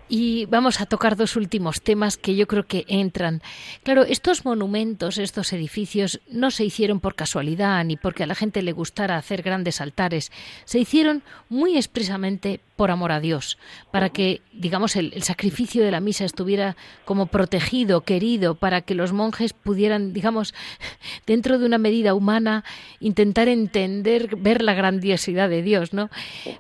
Y 0.09 0.47
vamos 0.47 0.81
a 0.81 0.87
tocar 0.87 1.17
dos 1.17 1.37
últimos 1.37 1.81
temas 1.81 2.17
que 2.17 2.35
yo 2.37 2.47
creo 2.47 2.67
que 2.67 2.85
entran. 2.89 3.43
Claro, 3.83 4.05
estos 4.05 4.45
monumentos, 4.45 5.19
estos 5.19 5.53
edificios, 5.53 6.21
no 6.29 6.51
se 6.51 6.65
hicieron 6.65 7.01
por 7.01 7.15
casualidad 7.15 7.83
ni 7.85 7.97
porque 7.97 8.25
a 8.25 8.27
la 8.27 8.35
gente 8.35 8.63
le 8.63 8.73
gustara 8.73 9.17
hacer 9.17 9.43
grandes 9.43 9.81
altares. 9.81 10.31
Se 10.65 10.79
hicieron 10.79 11.23
muy 11.49 11.77
expresamente 11.77 12.61
por 12.77 12.91
amor 12.91 13.13
a 13.13 13.21
Dios, 13.21 13.59
para 13.93 14.09
que, 14.09 14.41
digamos, 14.53 14.97
el, 14.97 15.23
sacrificio 15.23 15.85
de 15.85 15.93
la 15.93 16.01
misa 16.01 16.25
estuviera 16.25 16.77
como 17.05 17.27
protegido, 17.27 18.01
querido, 18.01 18.57
para 18.57 18.81
que 18.81 18.97
los 18.97 19.13
monjes 19.13 19.53
pudieran, 19.53 20.13
digamos, 20.13 20.53
dentro 21.27 21.59
de 21.59 21.67
una 21.67 21.79
medida 21.79 22.15
humana, 22.15 22.65
intentar 22.99 23.49
entender, 23.49 24.37
ver 24.37 24.63
la 24.63 24.75
grandiosidad 24.75 25.49
de 25.49 25.63
Dios, 25.63 25.93
¿no? 25.93 26.11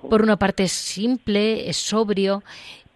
Por 0.09 0.22
una 0.22 0.36
parte 0.36 0.62
es 0.62 0.72
simple, 0.72 1.68
es 1.68 1.76
sobrio 1.76 2.45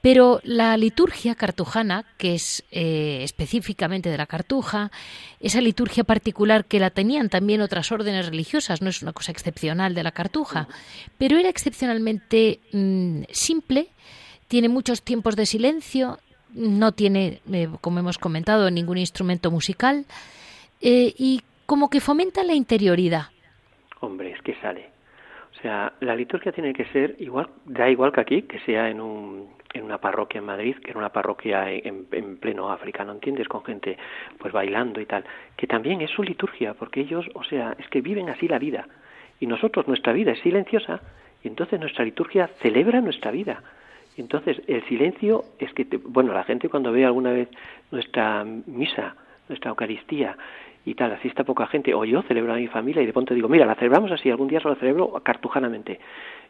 pero 0.06 0.38
la 0.44 0.76
liturgia 0.76 1.34
cartujana, 1.34 2.04
que 2.16 2.36
es 2.36 2.64
eh, 2.70 3.24
específicamente 3.24 4.08
de 4.08 4.16
la 4.16 4.26
cartuja, 4.26 4.92
esa 5.40 5.60
liturgia 5.60 6.04
particular 6.04 6.64
que 6.64 6.78
la 6.78 6.90
tenían 6.90 7.28
también 7.28 7.60
otras 7.60 7.90
órdenes 7.90 8.26
religiosas, 8.26 8.82
no 8.82 8.88
es 8.88 9.02
una 9.02 9.12
cosa 9.12 9.32
excepcional 9.32 9.96
de 9.96 10.04
la 10.04 10.12
cartuja, 10.12 10.68
pero 11.18 11.38
era 11.38 11.48
excepcionalmente 11.48 12.60
mm, 12.72 13.22
simple, 13.32 13.88
tiene 14.46 14.68
muchos 14.68 15.02
tiempos 15.02 15.34
de 15.34 15.44
silencio, 15.44 16.20
no 16.54 16.92
tiene, 16.92 17.40
eh, 17.52 17.68
como 17.80 17.98
hemos 17.98 18.18
comentado, 18.18 18.70
ningún 18.70 18.98
instrumento 18.98 19.50
musical 19.50 20.04
eh, 20.82 21.14
y 21.18 21.42
como 21.66 21.90
que 21.90 21.98
fomenta 21.98 22.44
la 22.44 22.54
interioridad. 22.54 23.30
Hombre, 23.98 24.30
es 24.30 24.40
que 24.42 24.54
sale. 24.60 24.95
Sea, 25.66 25.92
la 25.98 26.14
liturgia 26.14 26.52
tiene 26.52 26.72
que 26.72 26.84
ser 26.92 27.16
igual, 27.18 27.48
da 27.64 27.90
igual 27.90 28.12
que 28.12 28.20
aquí, 28.20 28.42
que 28.42 28.60
sea 28.60 28.88
en 28.88 29.00
un 29.00 29.48
en 29.74 29.82
una 29.82 29.98
parroquia 29.98 30.38
en 30.38 30.44
Madrid, 30.44 30.76
que 30.76 30.90
era 30.90 30.98
una 31.00 31.08
parroquia 31.08 31.68
en, 31.72 32.06
en, 32.12 32.36
pleno 32.36 32.70
África, 32.70 33.04
¿no 33.04 33.10
entiendes? 33.10 33.48
Con 33.48 33.64
gente 33.64 33.98
pues 34.38 34.52
bailando 34.52 35.00
y 35.00 35.06
tal, 35.06 35.24
que 35.56 35.66
también 35.66 36.00
es 36.02 36.10
su 36.12 36.22
liturgia, 36.22 36.74
porque 36.74 37.00
ellos, 37.00 37.26
o 37.34 37.42
sea, 37.42 37.74
es 37.80 37.88
que 37.88 38.00
viven 38.00 38.28
así 38.28 38.46
la 38.46 38.60
vida. 38.60 38.86
Y 39.40 39.48
nosotros, 39.48 39.88
nuestra 39.88 40.12
vida 40.12 40.30
es 40.30 40.38
silenciosa, 40.38 41.00
y 41.42 41.48
entonces 41.48 41.80
nuestra 41.80 42.04
liturgia 42.04 42.46
celebra 42.62 43.00
nuestra 43.00 43.32
vida. 43.32 43.64
Y 44.16 44.20
entonces 44.20 44.62
el 44.68 44.84
silencio 44.84 45.46
es 45.58 45.72
que, 45.72 45.84
bueno, 46.04 46.32
la 46.32 46.44
gente 46.44 46.68
cuando 46.68 46.92
ve 46.92 47.04
alguna 47.04 47.32
vez 47.32 47.48
nuestra 47.90 48.44
misa, 48.44 49.16
nuestra 49.48 49.70
Eucaristía 49.70 50.36
y 50.86 50.94
tal, 50.94 51.12
así 51.12 51.28
está 51.28 51.44
poca 51.44 51.66
gente, 51.66 51.92
o 51.92 52.04
yo 52.06 52.22
celebro 52.22 52.54
a 52.54 52.56
mi 52.56 52.68
familia 52.68 53.02
y 53.02 53.06
de 53.06 53.12
pronto 53.12 53.34
digo, 53.34 53.48
mira, 53.48 53.66
la 53.66 53.74
celebramos 53.74 54.10
así, 54.12 54.30
algún 54.30 54.48
día 54.48 54.60
solo 54.60 54.76
celebro 54.76 55.20
cartujanamente 55.22 56.00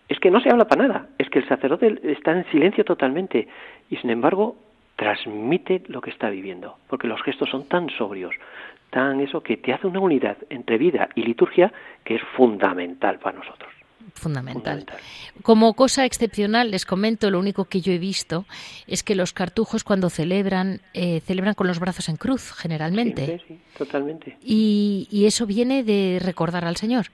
es 0.08 0.20
que 0.20 0.30
no 0.30 0.40
se 0.40 0.50
habla 0.50 0.66
para 0.66 0.86
nada, 0.86 1.08
es 1.18 1.28
que 1.30 1.40
el 1.40 1.48
sacerdote 1.48 1.98
está 2.04 2.32
en 2.32 2.44
silencio 2.50 2.84
totalmente 2.84 3.48
y 3.90 3.96
sin 3.96 4.10
embargo 4.10 4.56
transmite 4.94 5.82
lo 5.88 6.00
que 6.00 6.10
está 6.10 6.30
viviendo, 6.30 6.76
porque 6.88 7.08
los 7.08 7.22
gestos 7.22 7.50
son 7.50 7.68
tan 7.68 7.90
sobrios, 7.90 8.34
tan 8.90 9.20
eso 9.20 9.42
que 9.42 9.56
te 9.56 9.72
hace 9.72 9.86
una 9.86 10.00
unidad 10.00 10.38
entre 10.48 10.78
vida 10.78 11.08
y 11.14 11.22
liturgia 11.22 11.72
que 12.04 12.14
es 12.14 12.22
fundamental 12.36 13.18
para 13.18 13.38
nosotros. 13.38 13.70
Fundamental. 14.14 14.86
Como 15.42 15.74
cosa 15.74 16.04
excepcional, 16.04 16.70
les 16.70 16.86
comento, 16.86 17.30
lo 17.30 17.38
único 17.38 17.66
que 17.66 17.80
yo 17.80 17.92
he 17.92 17.98
visto 17.98 18.46
es 18.86 19.02
que 19.02 19.14
los 19.14 19.32
cartujos 19.32 19.84
cuando 19.84 20.10
celebran, 20.10 20.80
eh, 20.94 21.20
celebran 21.20 21.54
con 21.54 21.66
los 21.66 21.80
brazos 21.80 22.08
en 22.08 22.16
cruz, 22.16 22.52
generalmente. 22.52 23.38
Sí, 23.38 23.44
sí, 23.48 23.60
totalmente. 23.76 24.36
Y, 24.42 25.08
y 25.10 25.26
eso 25.26 25.46
viene 25.46 25.82
de 25.84 26.20
recordar 26.22 26.64
al 26.64 26.76
Señor. 26.76 27.06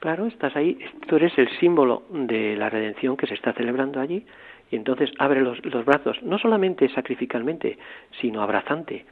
Claro, 0.00 0.26
estás 0.26 0.54
ahí, 0.54 0.78
tú 1.08 1.16
eres 1.16 1.36
el 1.38 1.48
símbolo 1.58 2.04
de 2.10 2.56
la 2.56 2.70
redención 2.70 3.16
que 3.16 3.26
se 3.26 3.34
está 3.34 3.52
celebrando 3.52 4.00
allí 4.00 4.24
y 4.70 4.76
entonces 4.76 5.10
abre 5.18 5.40
los, 5.40 5.64
los 5.64 5.84
brazos, 5.84 6.22
no 6.22 6.38
solamente 6.38 6.88
sacrificalmente, 6.90 7.78
sino 8.20 8.42
abrazante. 8.42 9.06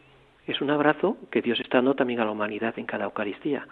Es 0.46 0.60
un 0.60 0.70
abrazo 0.70 1.16
que 1.30 1.42
Dios 1.42 1.58
está 1.58 1.78
dando 1.78 1.94
también 1.94 2.20
a 2.20 2.24
la 2.24 2.30
humanidad 2.30 2.78
en 2.78 2.86
cada 2.86 3.06
Eucaristía. 3.06 3.66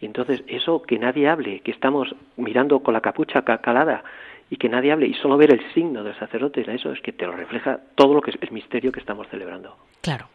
Y 0.00 0.06
entonces 0.06 0.42
eso 0.46 0.82
que 0.82 0.98
nadie 0.98 1.28
hable, 1.28 1.60
que 1.60 1.70
estamos 1.70 2.14
mirando 2.36 2.80
con 2.80 2.94
la 2.94 3.00
capucha 3.00 3.42
calada 3.42 4.04
y 4.50 4.56
que 4.56 4.68
nadie 4.68 4.92
hable 4.92 5.06
y 5.06 5.14
solo 5.14 5.36
ver 5.36 5.52
el 5.52 5.72
signo 5.72 6.04
del 6.04 6.18
sacerdote, 6.18 6.64
eso 6.72 6.92
es 6.92 7.00
que 7.00 7.12
te 7.12 7.26
lo 7.26 7.32
refleja 7.32 7.80
todo 7.94 8.14
lo 8.14 8.20
que 8.20 8.30
es 8.30 8.38
el 8.40 8.50
misterio 8.52 8.92
que 8.92 9.00
estamos 9.00 9.26
celebrando. 9.28 9.76
Claro. 10.02 10.28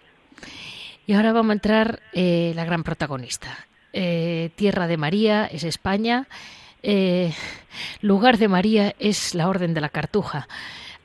Y 1.05 1.13
ahora 1.13 1.33
vamos 1.33 1.51
a 1.51 1.53
entrar 1.53 1.99
eh, 2.13 2.53
la 2.55 2.65
gran 2.65 2.83
protagonista, 2.83 3.67
eh, 3.93 4.49
tierra 4.55 4.87
de 4.87 4.97
María 4.97 5.45
es 5.45 5.63
España, 5.63 6.27
eh, 6.83 7.31
lugar 8.01 8.37
de 8.37 8.47
María 8.47 8.95
es 8.99 9.35
la 9.35 9.49
Orden 9.49 9.73
de 9.73 9.81
la 9.81 9.89
Cartuja. 9.89 10.47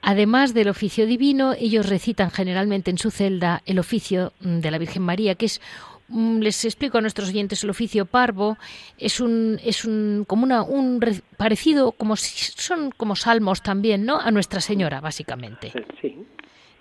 Además 0.02 0.54
del 0.54 0.68
oficio 0.68 1.06
divino, 1.06 1.54
ellos 1.54 1.88
recitan 1.88 2.30
generalmente 2.30 2.90
en 2.90 2.98
su 2.98 3.10
celda 3.10 3.62
el 3.66 3.78
oficio 3.78 4.32
de 4.40 4.70
la 4.70 4.78
Virgen 4.78 5.02
María, 5.02 5.34
que 5.34 5.46
es 5.46 5.60
les 6.08 6.64
explico 6.64 6.98
a 6.98 7.00
nuestros 7.00 7.30
oyentes 7.30 7.64
el 7.64 7.70
oficio 7.70 8.06
parvo 8.06 8.56
es 8.98 9.20
un 9.20 9.58
es 9.64 9.84
un 9.84 10.24
como 10.26 10.44
una 10.44 10.62
un 10.62 11.00
parecido 11.36 11.92
como 11.92 12.16
si 12.16 12.52
son 12.56 12.90
como 12.90 13.16
salmos 13.16 13.62
también 13.62 14.04
no 14.04 14.20
a 14.20 14.30
Nuestra 14.30 14.60
Señora 14.60 15.00
básicamente 15.00 15.72
sí 16.00 16.24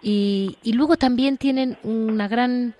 Y, 0.03 0.57
y 0.61 0.73
luego 0.73 0.97
también 0.97 1.37
tienen 1.37 1.77
una 1.83 2.27
gran 2.27 2.75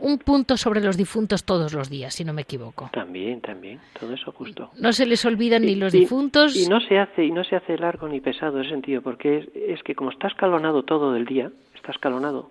un 0.00 0.18
punto 0.18 0.56
sobre 0.56 0.80
los 0.80 0.96
difuntos 0.96 1.44
todos 1.44 1.72
los 1.74 1.90
días, 1.90 2.14
si 2.14 2.24
no 2.24 2.32
me 2.32 2.42
equivoco. 2.42 2.90
También, 2.92 3.40
también, 3.40 3.78
todo 3.98 4.14
eso 4.14 4.32
justo. 4.32 4.70
No 4.78 4.92
se 4.92 5.06
les 5.06 5.24
olvidan 5.24 5.62
ni 5.62 5.74
los 5.74 5.92
difuntos. 5.92 6.56
Y 6.56 6.68
no 6.68 6.80
se 6.80 6.98
hace 6.98 7.24
y 7.24 7.30
no 7.30 7.44
se 7.44 7.56
hace 7.56 7.76
largo 7.76 8.08
ni 8.08 8.20
pesado 8.20 8.56
en 8.56 8.62
ese 8.62 8.70
sentido, 8.70 9.02
porque 9.02 9.38
es, 9.38 9.48
es 9.54 9.82
que 9.82 9.94
como 9.94 10.10
está 10.10 10.28
escalonado 10.28 10.82
todo 10.82 11.14
el 11.16 11.26
día, 11.26 11.50
está 11.74 11.92
escalonado, 11.92 12.50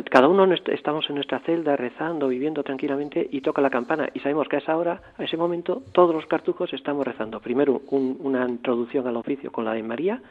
cada 0.00 0.26
uno 0.26 0.48
estamos 0.68 1.08
en 1.10 1.16
nuestra 1.16 1.40
celda 1.40 1.76
rezando, 1.76 2.28
viviendo 2.28 2.62
tranquilamente 2.62 3.28
y 3.30 3.42
toca 3.42 3.60
la 3.60 3.68
campana 3.68 4.08
y 4.14 4.20
sabemos 4.20 4.48
que 4.48 4.56
a 4.56 4.60
esa 4.60 4.76
hora, 4.76 5.02
a 5.18 5.24
ese 5.24 5.36
momento, 5.36 5.82
todos 5.92 6.14
los 6.14 6.24
cartujos 6.26 6.72
estamos 6.72 7.06
rezando. 7.06 7.40
Primero 7.40 7.82
una 7.90 8.48
introducción 8.48 9.06
al 9.06 9.16
oficio 9.16 9.52
con 9.52 9.66
la 9.66 9.74
de 9.74 9.82
María 9.82 10.22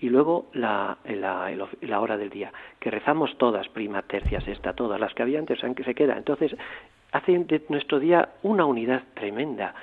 y 0.00 0.10
luego 0.10 0.50
la, 0.52 0.98
la, 1.04 1.50
la, 1.80 2.00
hora 2.00 2.18
del 2.18 2.28
día, 2.28 2.52
que 2.78 2.90
rezamos 2.90 3.36
todas, 3.38 3.68
prima, 3.68 4.02
tercia, 4.02 4.40
sexta, 4.42 4.74
todas 4.74 5.00
las 5.00 5.14
que 5.14 5.22
había 5.22 5.38
antes, 5.38 5.62
aunque 5.64 5.84
se 5.84 5.94
queda. 5.94 6.16
Entonces, 6.16 6.54
hace 7.12 7.38
de 7.38 7.62
nuestro 7.70 8.00
día 8.00 8.28
una 8.42 8.66
unidad 8.66 9.02
tremenda. 9.14 9.74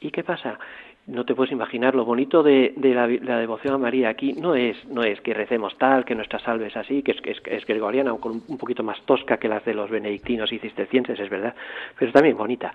¿Y 0.00 0.10
qué 0.10 0.24
pasa? 0.24 0.58
No 1.06 1.24
te 1.24 1.34
puedes 1.34 1.52
imaginar 1.52 1.94
lo 1.94 2.04
bonito 2.04 2.42
de, 2.42 2.74
la, 2.76 3.06
devoción 3.38 3.74
a 3.74 3.78
María. 3.78 4.08
Aquí 4.08 4.32
no 4.32 4.56
es 4.56 4.76
no 4.86 5.02
es 5.02 5.20
que 5.20 5.34
recemos 5.34 5.76
tal 5.78 6.04
que 6.04 6.16
nuestra 6.16 6.40
salve 6.40 6.66
es 6.66 6.76
así 6.76 7.02
que 7.02 7.12
es, 7.12 7.18
es, 7.24 7.38
es 7.44 7.66
gregoriana 7.66 8.12
un, 8.12 8.42
un 8.46 8.58
poquito 8.58 8.82
más 8.82 9.00
tosca 9.02 9.36
que 9.36 9.48
las 9.48 9.64
de 9.64 9.74
los 9.74 9.88
benedictinos 9.88 10.52
y 10.52 10.58
cistercienses 10.58 11.18
es 11.20 11.30
verdad 11.30 11.54
pero 11.98 12.12
también 12.12 12.36
bonita. 12.36 12.72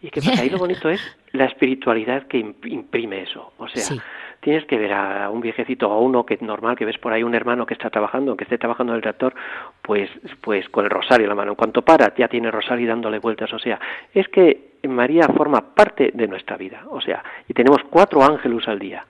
Y 0.00 0.10
que 0.10 0.20
ahí 0.38 0.50
lo 0.50 0.58
bonito 0.58 0.88
es 0.88 1.00
la 1.32 1.44
espiritualidad 1.44 2.26
que 2.26 2.38
imprime 2.38 3.22
eso. 3.22 3.52
O 3.58 3.68
sea 3.68 4.02
tienes 4.40 4.64
que 4.66 4.78
ver 4.78 4.92
a 4.92 5.30
un 5.30 5.40
viejecito 5.40 5.88
o 5.88 5.92
a 5.92 5.98
uno 5.98 6.24
que 6.24 6.38
normal 6.40 6.76
que 6.76 6.84
ves 6.84 6.98
por 6.98 7.12
ahí 7.12 7.22
un 7.22 7.34
hermano 7.34 7.66
que 7.66 7.74
está 7.74 7.90
trabajando 7.90 8.36
que 8.36 8.44
esté 8.44 8.56
trabajando 8.56 8.92
en 8.92 8.96
el 8.96 9.02
tractor 9.02 9.34
pues 9.82 10.10
pues 10.40 10.68
con 10.68 10.84
el 10.84 10.90
rosario 10.90 11.24
en 11.24 11.30
la 11.30 11.34
mano. 11.34 11.52
En 11.52 11.56
cuanto 11.56 11.82
para 11.82 12.14
ya 12.16 12.28
tiene 12.28 12.50
rosario 12.50 12.88
dándole 12.88 13.18
vueltas. 13.18 13.52
O 13.52 13.58
sea 13.58 13.78
es 14.14 14.26
que 14.28 14.67
María 14.84 15.28
forma 15.28 15.74
parte 15.74 16.10
de 16.14 16.28
nuestra 16.28 16.56
vida. 16.56 16.84
O 16.90 17.00
sea, 17.00 17.22
y 17.48 17.54
tenemos 17.54 17.78
cuatro 17.90 18.22
ángeles 18.22 18.66
al 18.68 18.78
día. 18.78 19.04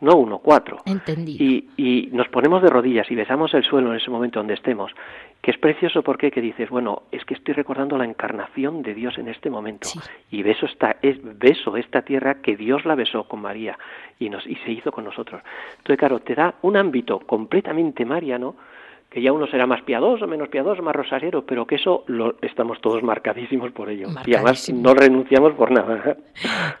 No 0.00 0.16
uno, 0.16 0.38
cuatro. 0.38 0.78
Entendido. 0.84 1.44
Y, 1.44 1.68
y 1.76 2.08
nos 2.12 2.28
ponemos 2.28 2.60
de 2.60 2.68
rodillas 2.68 3.08
y 3.08 3.14
besamos 3.14 3.54
el 3.54 3.62
suelo 3.62 3.90
en 3.90 3.98
ese 3.98 4.10
momento 4.10 4.40
donde 4.40 4.54
estemos. 4.54 4.90
Que 5.40 5.52
es 5.52 5.58
precioso 5.58 6.02
porque 6.02 6.32
que 6.32 6.40
dices, 6.40 6.70
bueno, 6.70 7.02
es 7.12 7.24
que 7.24 7.34
estoy 7.34 7.54
recordando 7.54 7.96
la 7.96 8.04
encarnación 8.04 8.82
de 8.82 8.94
Dios 8.94 9.16
en 9.18 9.28
este 9.28 9.48
momento. 9.48 9.88
Y 10.30 10.42
beso 10.42 10.66
esta, 10.66 10.96
es, 11.02 11.18
beso 11.38 11.76
esta 11.76 12.02
tierra 12.02 12.42
que 12.42 12.56
Dios 12.56 12.84
la 12.84 12.96
besó 12.96 13.24
con 13.28 13.42
María 13.42 13.78
y, 14.18 14.28
nos, 14.28 14.44
y 14.44 14.56
se 14.56 14.72
hizo 14.72 14.90
con 14.90 15.04
nosotros. 15.04 15.40
Entonces, 15.78 15.98
claro, 15.98 16.18
te 16.18 16.34
da 16.34 16.54
un 16.62 16.76
ámbito 16.76 17.20
completamente 17.20 18.04
mariano 18.04 18.56
que 19.12 19.20
ya 19.20 19.30
uno 19.30 19.46
será 19.46 19.66
más 19.66 19.82
piadoso, 19.82 20.26
menos 20.26 20.48
piadoso, 20.48 20.82
más 20.82 20.96
rosariero, 20.96 21.44
pero 21.44 21.66
que 21.66 21.74
eso 21.74 22.02
lo 22.06 22.36
estamos 22.40 22.80
todos 22.80 23.02
marcadísimos 23.02 23.70
por 23.72 23.90
ello. 23.90 24.08
Y 24.24 24.34
además 24.34 24.72
no 24.72 24.94
renunciamos 24.94 25.52
por 25.52 25.70
nada. 25.70 26.16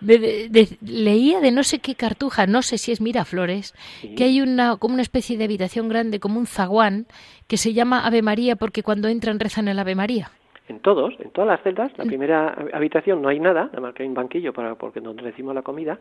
leía 0.00 1.40
de 1.40 1.52
no 1.52 1.62
sé 1.62 1.80
qué 1.80 1.94
cartuja, 1.94 2.46
no 2.46 2.62
sé 2.62 2.78
si 2.78 2.90
es 2.90 3.02
Miraflores, 3.02 3.74
que 4.16 4.24
hay 4.24 4.40
una 4.40 4.76
como 4.78 4.94
una 4.94 5.02
especie 5.02 5.36
de 5.36 5.44
habitación 5.44 5.90
grande, 5.90 6.20
como 6.20 6.38
un 6.38 6.46
zaguán, 6.46 7.04
que 7.48 7.58
se 7.58 7.74
llama 7.74 8.06
Ave 8.06 8.22
María 8.22 8.56
porque 8.56 8.82
cuando 8.82 9.08
entran 9.08 9.38
rezan 9.38 9.68
el 9.68 9.78
Ave 9.78 9.94
María. 9.94 10.30
En 10.68 10.80
todos, 10.80 11.12
en 11.18 11.30
todas 11.32 11.48
las 11.48 11.62
celdas, 11.62 11.92
la 11.98 12.04
primera 12.04 12.56
habitación 12.72 13.20
no 13.20 13.28
hay 13.28 13.40
nada, 13.40 13.64
nada 13.66 13.80
más 13.80 13.94
que 13.94 14.04
hay 14.04 14.08
un 14.08 14.14
banquillo 14.14 14.54
para 14.54 14.74
porque 14.76 15.00
donde 15.00 15.22
decimos 15.22 15.54
la 15.54 15.60
comida, 15.60 15.98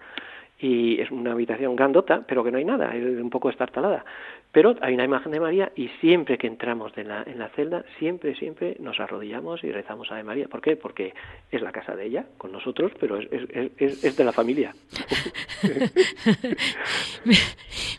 y 0.61 1.01
es 1.01 1.09
una 1.09 1.31
habitación 1.31 1.75
grandota, 1.75 2.23
pero 2.27 2.43
que 2.43 2.51
no 2.51 2.59
hay 2.59 2.65
nada, 2.65 2.95
es 2.95 3.03
un 3.03 3.29
poco 3.31 3.49
estartalada. 3.49 4.05
Pero 4.51 4.75
hay 4.81 4.93
una 4.93 5.05
imagen 5.05 5.31
de 5.31 5.39
María 5.39 5.71
y 5.75 5.87
siempre 6.01 6.37
que 6.37 6.45
entramos 6.45 6.91
en 6.97 7.07
la, 7.07 7.23
en 7.25 7.39
la 7.39 7.47
celda, 7.49 7.85
siempre, 7.97 8.35
siempre 8.35 8.75
nos 8.79 8.99
arrodillamos 8.99 9.63
y 9.63 9.71
rezamos 9.71 10.11
a 10.11 10.15
de 10.15 10.23
María. 10.23 10.47
¿Por 10.49 10.61
qué? 10.61 10.75
Porque 10.75 11.13
es 11.49 11.61
la 11.61 11.71
casa 11.71 11.95
de 11.95 12.05
ella, 12.05 12.25
con 12.37 12.51
nosotros, 12.51 12.91
pero 12.99 13.17
es, 13.17 13.29
es, 13.31 14.03
es, 14.03 14.17
de 14.17 14.23
la 14.25 14.33
familia. 14.33 14.75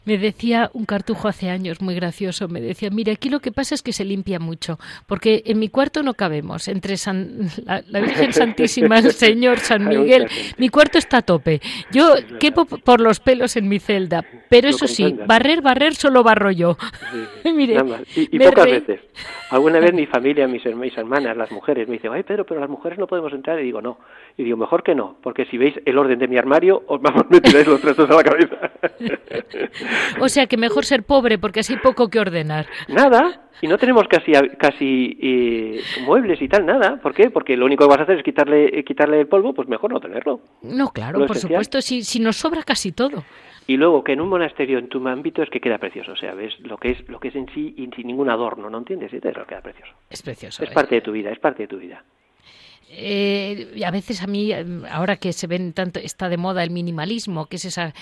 me, 0.04 0.18
decía 0.18 0.70
un 0.74 0.84
cartujo 0.84 1.26
hace 1.26 1.48
años, 1.48 1.80
muy 1.80 1.94
gracioso, 1.94 2.48
me 2.48 2.60
decía, 2.60 2.90
mira, 2.90 3.14
aquí 3.14 3.30
lo 3.30 3.40
que 3.40 3.50
pasa 3.50 3.74
es 3.74 3.82
que 3.82 3.94
se 3.94 4.04
limpia 4.04 4.38
mucho, 4.38 4.78
porque 5.06 5.42
en 5.46 5.58
mi 5.58 5.70
cuarto 5.70 6.02
no 6.02 6.12
cabemos, 6.12 6.68
entre 6.68 6.98
San, 6.98 7.48
la, 7.64 8.00
Virgen 8.00 8.32
Santísima, 8.34 8.98
el 8.98 9.12
Señor, 9.12 9.58
San 9.58 9.88
Miguel, 9.88 10.26
mi 10.58 10.68
cuarto 10.68 10.98
está 10.98 11.18
a 11.18 11.22
tope. 11.22 11.62
Yo, 11.92 12.14
¿qué 12.38 12.51
por 12.52 13.00
los 13.00 13.20
pelos 13.20 13.56
en 13.56 13.68
mi 13.68 13.78
celda. 13.78 14.24
Pero 14.48 14.68
eso 14.68 14.86
sí, 14.86 15.16
barrer, 15.26 15.62
barrer, 15.62 15.94
solo 15.94 16.22
barro 16.22 16.50
yo. 16.50 16.76
y, 17.44 18.38
pocas 18.38 18.66
veces. 18.66 19.00
Alguna 19.50 19.80
vez 19.80 19.92
mi 19.92 20.06
familia, 20.12 20.46
mis, 20.48 20.64
hermanas, 20.64 21.36
las 21.36 21.50
mujeres, 21.52 21.86
me 21.88 21.94
dicen, 21.94 22.12
ay 22.12 22.22
Pedro, 22.22 22.46
pero 22.46 22.60
las 22.60 22.70
mujeres 22.70 22.98
no 22.98 23.06
podemos 23.06 23.32
entrar. 23.32 23.60
Y 23.60 23.64
digo, 23.64 23.82
no. 23.82 23.98
Y 24.36 24.44
digo, 24.44 24.56
mejor 24.56 24.82
que 24.82 24.94
no, 24.94 25.16
porque 25.22 25.44
si 25.46 25.58
veis 25.58 25.74
el 25.84 25.98
orden 25.98 26.18
de 26.18 26.28
mi 26.28 26.38
armario, 26.38 26.82
os 26.86 27.00
vamos, 27.00 27.24
me 27.28 27.40
tiráis 27.40 27.66
los 27.66 27.80
trastos 27.80 28.08
a 28.10 28.14
la 28.14 28.24
cabeza. 28.24 28.70
o 30.20 30.28
sea 30.28 30.46
que 30.46 30.56
mejor 30.56 30.84
ser 30.84 31.02
pobre, 31.02 31.38
porque 31.38 31.60
así 31.60 31.76
poco 31.76 32.08
que 32.08 32.18
ordenar. 32.18 32.66
Nada, 32.88 33.42
y 33.60 33.66
no 33.66 33.78
tenemos 33.78 34.06
casi 34.08 34.32
casi 34.58 35.18
eh, 35.20 35.80
muebles 36.04 36.40
y 36.40 36.48
tal 36.48 36.66
nada. 36.66 36.96
¿por 36.96 37.14
qué? 37.14 37.30
porque 37.30 37.56
lo 37.56 37.66
único 37.66 37.84
que 37.84 37.90
vas 37.90 38.00
a 38.00 38.02
hacer 38.04 38.18
es 38.18 38.24
quitarle 38.24 38.84
quitarle 38.84 39.20
el 39.20 39.26
polvo 39.26 39.52
pues 39.52 39.68
mejor 39.68 39.92
no 39.92 40.00
tenerlo. 40.00 40.40
No 40.62 40.88
claro 40.90 41.26
por 41.26 41.36
supuesto 41.36 41.80
si, 41.80 42.02
si 42.02 42.20
nos 42.20 42.36
sobra 42.36 42.62
casi 42.62 42.92
todo. 42.92 43.24
Y 43.66 43.76
luego 43.76 44.02
que 44.02 44.12
en 44.12 44.20
un 44.20 44.28
monasterio 44.28 44.78
en 44.78 44.88
tu 44.88 45.06
ámbito 45.06 45.42
es 45.42 45.50
que 45.50 45.60
queda 45.60 45.78
precioso 45.78 46.12
o 46.12 46.16
sea 46.16 46.34
ves 46.34 46.54
lo 46.60 46.76
que 46.78 46.92
es 46.92 47.08
lo 47.08 47.20
que 47.20 47.28
es 47.28 47.36
en 47.36 47.48
sí 47.54 47.74
y 47.76 47.88
sin 47.94 48.06
ningún 48.06 48.30
adorno 48.30 48.70
no 48.70 48.78
entiendes 48.78 49.12
y 49.12 49.20
te 49.20 49.32
lo 49.32 49.46
queda 49.46 49.60
precioso. 49.60 49.92
Es 50.10 50.22
precioso 50.22 50.64
es 50.64 50.70
parte 50.70 50.96
de 50.96 51.00
tu 51.00 51.12
vida 51.12 51.30
es 51.30 51.38
parte 51.38 51.64
de 51.64 51.68
tu 51.68 51.78
vida. 51.78 52.04
Eh, 52.94 53.82
a 53.86 53.90
veces 53.90 54.22
a 54.22 54.26
mí, 54.26 54.52
ahora 54.90 55.16
que 55.16 55.32
se 55.32 55.46
ven 55.46 55.72
tanto, 55.72 55.98
está 55.98 56.28
de 56.28 56.36
moda 56.36 56.62
el 56.62 56.70
minimalismo, 56.70 57.46
que 57.46 57.56
es 57.56 57.64
esa... 57.64 57.94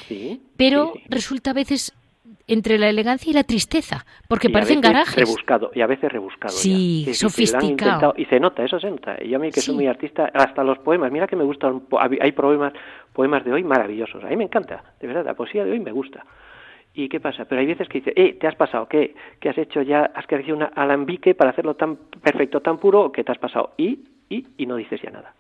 pero 0.57 0.95
resulta 1.09 1.51
a 1.51 1.55
veces 1.55 1.95
entre 2.51 2.79
la 2.79 2.89
elegancia 2.89 3.31
y 3.31 3.33
la 3.33 3.45
tristeza, 3.45 4.05
porque 4.29 4.51
parecen 4.51 4.81
garajes. 4.81 5.17
Rebuscado, 5.17 5.71
y 5.73 5.81
a 5.81 5.87
veces 5.87 6.11
rebuscado. 6.11 6.53
Sí, 6.53 7.07
sofisticado. 7.15 8.13
y 8.17 8.25
se 8.27 8.41
nota, 8.41 8.65
eso 8.65 8.79
se 8.81 8.91
nota. 8.91 9.17
Y 9.23 9.29
yo 9.31 9.37
a 9.37 9.41
mí 9.41 9.51
que 9.51 9.61
soy 9.61 9.77
muy 9.77 9.87
artista, 9.87 10.31
hasta 10.35 10.65
los 10.65 10.79
poemas, 10.79 11.13
mira 11.13 11.27
que 11.27 11.37
me 11.37 11.45
gustan, 11.45 11.83
hay 12.21 12.33
poemas, 12.33 12.73
poemas 13.13 13.45
de 13.45 13.53
hoy 13.53 13.63
maravillosos. 13.63 14.23
A 14.25 14.29
mí 14.29 14.37
me 14.37 14.45
encanta, 14.45 14.83
de 15.01 15.07
verdad, 15.07 15.25
la 15.25 15.35
poesía 15.35 15.65
de 15.65 15.71
hoy 15.71 15.81
me 15.81 15.93
gusta. 15.93 16.25
¿Y 16.93 17.09
qué 17.09 17.21
pasa? 17.21 17.45
Pero 17.45 17.61
hay 17.61 17.69
veces 17.69 17.89
que 17.89 17.99
dice, 17.99 18.13
eh, 18.17 18.35
¿te 18.35 18.49
has 18.49 18.57
pasado? 18.57 18.89
¿Qué? 18.89 19.15
¿Qué 19.39 19.49
has 19.49 19.59
hecho 19.59 19.81
ya? 19.83 20.11
¿Has 20.13 20.27
crecido 20.27 20.57
un 20.57 20.67
alambique 20.75 21.37
para 21.37 21.51
hacerlo 21.51 21.75
tan 21.75 21.97
perfecto, 22.21 22.61
tan 22.61 22.79
puro? 22.79 23.13
que 23.13 23.23
te 23.23 23.31
has 23.31 23.39
pasado? 23.39 23.75
Y, 23.77 24.01
y, 24.29 24.45
y 24.59 24.67
no 24.67 24.75
dices 24.75 25.01
ya 25.01 25.11
nada. 25.11 25.35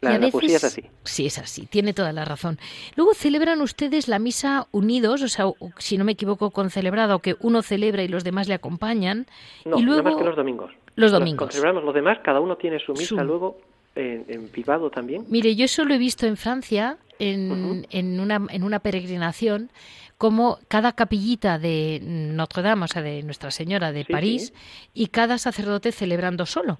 La, 0.00 0.18
poesía 0.30 0.56
es 0.56 0.64
así. 0.64 0.82
Sí, 1.04 1.26
es 1.26 1.38
así, 1.38 1.66
tiene 1.66 1.92
toda 1.92 2.12
la 2.12 2.24
razón. 2.24 2.58
Luego 2.96 3.14
celebran 3.14 3.60
ustedes 3.60 4.08
la 4.08 4.18
misa 4.18 4.66
unidos, 4.72 5.22
o 5.22 5.28
sea, 5.28 5.46
si 5.78 5.98
no 5.98 6.04
me 6.04 6.12
equivoco, 6.12 6.50
con 6.50 6.70
celebrado, 6.70 7.18
que 7.20 7.36
uno 7.40 7.62
celebra 7.62 8.02
y 8.02 8.08
los 8.08 8.24
demás 8.24 8.48
le 8.48 8.54
acompañan. 8.54 9.26
No, 9.64 9.78
y 9.78 9.82
luego... 9.82 10.02
nada 10.02 10.14
más 10.14 10.22
que 10.22 10.28
los 10.28 10.36
domingos. 10.36 10.72
Los 10.96 11.12
domingos. 11.12 11.52
celebramos 11.52 11.84
los 11.84 11.94
demás, 11.94 12.18
cada 12.22 12.40
uno 12.40 12.56
tiene 12.56 12.78
su 12.78 12.92
misa 12.92 13.22
luego 13.24 13.58
en, 13.94 14.48
privado 14.48 14.90
también. 14.90 15.24
Mire, 15.28 15.54
yo 15.54 15.64
eso 15.64 15.84
lo 15.84 15.94
he 15.94 15.98
visto 15.98 16.26
en 16.26 16.36
Francia, 16.36 16.98
en, 17.18 17.86
en, 17.90 18.20
una, 18.20 18.46
en 18.50 18.62
una 18.62 18.78
peregrinación, 18.80 19.70
como 20.18 20.58
cada 20.68 20.92
capillita 20.92 21.58
de 21.58 22.00
Notre 22.02 22.62
Dame, 22.62 22.84
o 22.84 22.88
sea, 22.88 23.02
de 23.02 23.22
Nuestra 23.22 23.50
Señora 23.50 23.92
de 23.92 24.04
París, 24.04 24.52
y 24.92 25.08
cada 25.08 25.38
sacerdote 25.38 25.92
celebrando 25.92 26.46
solo. 26.46 26.78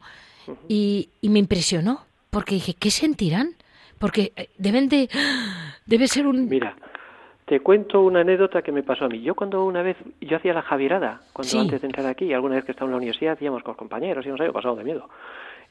y, 0.69 1.09
y 1.21 1.29
me 1.31 1.39
impresionó 1.39 2.05
porque 2.35 2.57
dije, 2.57 2.75
¿qué 2.75 2.91
sentirán? 2.91 3.51
Porque 4.01 4.33
eh, 4.35 4.49
deben 4.59 4.89
de... 4.89 5.09
Debe 5.87 6.09
ser 6.09 6.27
un... 6.27 6.49
Mira, 6.49 6.75
te 7.45 7.61
cuento 7.61 8.01
una 8.01 8.21
anécdota 8.21 8.63
que 8.63 8.73
me 8.73 8.83
pasó 8.83 9.05
a 9.05 9.09
mí. 9.09 9.21
Yo 9.21 9.35
cuando 9.35 9.65
una 9.65 9.83
vez, 9.83 9.97
yo 10.21 10.37
hacía 10.39 10.55
la 10.55 10.63
Javierada, 10.63 11.21
cuando 11.33 11.61
antes 11.61 11.83
de 11.83 11.87
entrar 11.87 12.07
aquí, 12.07 12.33
alguna 12.33 12.57
vez 12.57 12.65
que 12.65 12.73
estaba 12.73 12.89
en 12.89 12.93
la 12.93 12.97
universidad, 12.97 13.35
hacíamos 13.35 13.63
con 13.63 13.75
compañeros 13.75 14.27
y 14.27 14.31
no 14.31 14.37
sé, 14.39 14.51
pasado 14.51 14.77
de 14.77 14.83
miedo. 14.83 15.09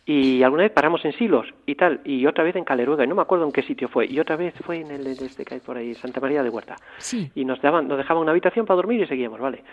Y 0.06 0.44
alguna 0.44 0.64
vez 0.64 0.72
paramos 0.72 1.04
en 1.04 1.14
Silos 1.14 1.48
y 1.66 1.76
tal, 1.76 2.02
y 2.06 2.26
otra 2.28 2.44
vez 2.44 2.56
en 2.56 2.64
Caleruega, 2.64 3.04
y 3.04 3.08
no 3.08 3.16
me 3.16 3.24
acuerdo 3.24 3.46
en 3.46 3.52
qué 3.52 3.64
sitio 3.64 3.88
fue, 3.88 4.06
y 4.06 4.20
otra 4.20 4.36
vez 4.36 4.54
fue 4.64 4.82
en 4.82 4.92
el 4.92 5.04
de 5.04 5.26
este 5.26 5.44
que 5.44 5.56
hay 5.56 5.60
por 5.62 5.76
ahí, 5.76 5.96
Santa 5.96 6.20
María 6.20 6.44
de 6.44 6.50
Huerta. 6.50 6.76
Sí. 6.98 7.32
Y 7.34 7.44
nos 7.44 7.60
daban, 7.62 7.88
nos 7.88 7.98
dejaban 7.98 8.22
una 8.22 8.32
habitación 8.32 8.66
para 8.66 8.76
dormir 8.76 9.02
y 9.02 9.08
seguíamos, 9.08 9.40
¿vale? 9.40 9.64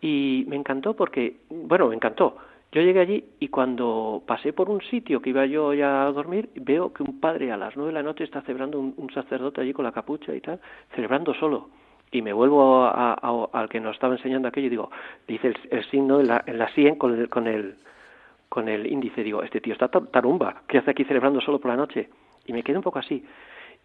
Y 0.00 0.44
me 0.46 0.56
encantó 0.56 0.94
porque, 0.94 1.38
bueno, 1.50 1.88
me 1.88 1.96
encantó. 1.96 2.36
Yo 2.70 2.82
llegué 2.82 3.00
allí 3.00 3.24
y 3.40 3.48
cuando 3.48 4.22
pasé 4.26 4.52
por 4.52 4.68
un 4.68 4.82
sitio 4.82 5.22
que 5.22 5.30
iba 5.30 5.46
yo 5.46 5.72
ya 5.72 6.06
a 6.06 6.12
dormir, 6.12 6.50
veo 6.54 6.92
que 6.92 7.02
un 7.02 7.18
padre 7.18 7.50
a 7.50 7.56
las 7.56 7.74
nueve 7.76 7.92
de 7.92 7.94
la 7.94 8.02
noche 8.02 8.24
está 8.24 8.42
celebrando 8.42 8.78
un, 8.78 9.10
sacerdote 9.14 9.62
allí 9.62 9.72
con 9.72 9.86
la 9.86 9.92
capucha 9.92 10.34
y 10.34 10.40
tal, 10.40 10.60
celebrando 10.94 11.32
solo. 11.34 11.70
Y 12.10 12.20
me 12.20 12.32
vuelvo 12.32 12.84
al 12.84 13.68
que 13.70 13.80
nos 13.80 13.94
estaba 13.94 14.14
enseñando 14.14 14.48
aquello 14.48 14.66
y 14.66 14.70
digo, 14.70 14.90
dice 15.26 15.54
el, 15.70 15.84
signo 15.90 16.20
en 16.20 16.28
la, 16.28 16.42
en 16.46 16.58
la 16.58 16.68
sien 16.74 16.96
con 16.96 17.18
el, 17.18 17.28
con 17.30 17.46
el, 17.46 17.76
con 18.50 18.68
el 18.68 18.86
índice. 18.86 19.22
Digo, 19.22 19.42
este 19.42 19.60
tío 19.62 19.72
está 19.72 19.88
tarumba, 19.88 20.62
¿qué 20.68 20.78
hace 20.78 20.90
aquí 20.90 21.04
celebrando 21.04 21.40
solo 21.40 21.58
por 21.60 21.70
la 21.70 21.76
noche? 21.76 22.10
Y 22.46 22.52
me 22.52 22.62
quedé 22.62 22.76
un 22.76 22.82
poco 22.82 22.98
así. 22.98 23.24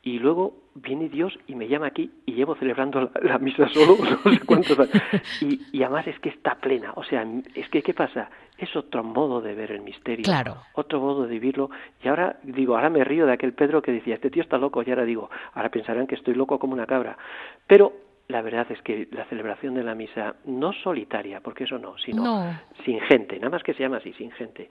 y 0.03 0.19
luego 0.19 0.55
viene 0.75 1.07
Dios 1.07 1.38
y 1.47 1.55
me 1.55 1.69
llama 1.69 1.88
aquí 1.88 2.11
y 2.25 2.34
llevo 2.34 2.55
celebrando 2.55 3.11
la, 3.21 3.39
misa 3.39 3.69
solo 3.69 3.95
no 4.25 4.31
sé 4.31 4.45
cuántos 4.45 4.77
años. 4.77 5.01
Y, 5.41 5.61
y, 5.71 5.84
además 5.84 6.07
es 6.07 6.19
que 6.19 6.29
está 6.29 6.55
plena. 6.55 6.91
O 6.95 7.03
sea, 7.03 7.25
es 7.55 7.69
que, 7.69 7.81
¿qué 7.81 7.93
pasa? 7.93 8.29
Es 8.57 8.75
otro 8.75 9.03
modo 9.03 9.41
de 9.41 9.55
ver 9.55 9.71
el 9.71 9.81
misterio. 9.81 10.23
Claro. 10.23 10.57
Otro 10.73 10.99
modo 10.99 11.23
de 11.23 11.29
vivirlo. 11.29 11.69
Y 12.03 12.07
ahora 12.07 12.37
digo, 12.43 12.75
ahora 12.75 12.89
me 12.89 13.03
río 13.03 13.25
de 13.25 13.33
aquel 13.33 13.53
Pedro 13.53 13.81
que 13.81 13.91
decía, 13.91 14.15
este 14.15 14.29
tío 14.29 14.43
está 14.43 14.57
loco. 14.57 14.83
Y 14.83 14.89
ahora 14.89 15.05
digo, 15.05 15.29
ahora 15.53 15.69
pensarán 15.69 16.07
que 16.07 16.15
estoy 16.15 16.35
loco 16.35 16.59
como 16.59 16.73
una 16.73 16.85
cabra. 16.85 17.17
Pero 17.67 17.93
la 18.27 18.41
verdad 18.41 18.67
es 18.69 18.81
que 18.81 19.07
la 19.11 19.25
celebración 19.25 19.73
de 19.73 19.83
la 19.83 19.95
misa, 19.95 20.35
no 20.45 20.71
solitaria, 20.73 21.41
porque 21.41 21.65
eso 21.65 21.77
no, 21.77 21.97
sino 21.97 22.57
sin 22.85 22.99
gente, 23.01 23.35
nada 23.37 23.49
más 23.49 23.63
que 23.63 23.73
se 23.73 23.83
llama 23.83 23.97
así, 23.97 24.13
sin 24.13 24.31
gente, 24.31 24.69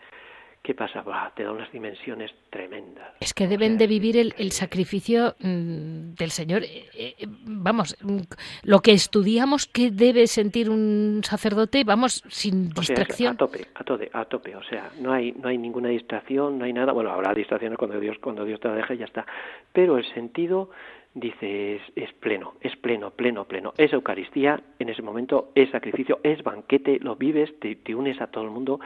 ¿Qué 0.62 0.74
pasa? 0.74 1.02
te 1.34 1.42
da 1.42 1.50
unas 1.50 1.72
dimensiones 1.72 2.30
tremendas. 2.48 3.14
Es 3.18 3.34
que 3.34 3.48
deben 3.48 3.78
de 3.78 3.88
vivir 3.88 4.16
el, 4.16 4.52
sacrificio 4.52 5.34
mm, 5.40 6.14
del 6.14 6.30
Señor. 6.30 6.62
Eh, 6.62 6.86
eh, 6.94 7.26
vamos, 7.26 7.96
mm, 8.00 8.20
lo 8.62 8.78
que 8.78 8.92
estudiamos 8.92 9.66
que 9.66 9.90
debe 9.90 10.28
sentir 10.28 10.70
un 10.70 11.22
sacerdote, 11.24 11.82
vamos, 11.82 12.22
sin 12.28 12.70
distracción. 12.70 13.34
a 13.34 13.38
tope, 13.38 13.66
a 13.74 13.82
tope, 13.82 14.10
a 14.12 14.24
tope. 14.24 14.54
O 14.54 14.62
sea, 14.62 14.88
no 15.00 15.12
hay, 15.12 15.32
no 15.32 15.48
hay 15.48 15.58
ninguna 15.58 15.88
distracción, 15.88 16.58
no 16.58 16.64
hay 16.64 16.72
nada. 16.72 16.92
Bueno, 16.92 17.10
habrá 17.10 17.34
distracciones 17.34 17.76
cuando 17.76 17.98
Dios, 17.98 18.18
cuando 18.20 18.44
Dios 18.44 18.60
te 18.60 18.68
la 18.68 18.76
deja 18.76 18.94
y 18.94 18.98
ya 18.98 19.06
está. 19.06 19.26
Pero 19.72 19.98
el 19.98 20.04
sentido 20.14 20.70
dice 21.14 21.80
es, 21.96 22.12
pleno, 22.20 22.54
es 22.60 22.76
pleno, 22.76 23.10
pleno, 23.10 23.46
pleno. 23.46 23.74
Es 23.76 23.92
Eucaristía, 23.92 24.60
en 24.78 24.88
ese 24.88 25.02
momento 25.02 25.50
es 25.56 25.70
sacrificio, 25.70 26.20
es 26.22 26.42
banquete, 26.44 27.00
lo 27.00 27.16
vives, 27.16 27.58
te, 27.58 27.74
te 27.74 27.94
unes 27.96 28.20
a 28.20 28.28
todo 28.28 28.44
el 28.44 28.50
mundo. 28.50 28.80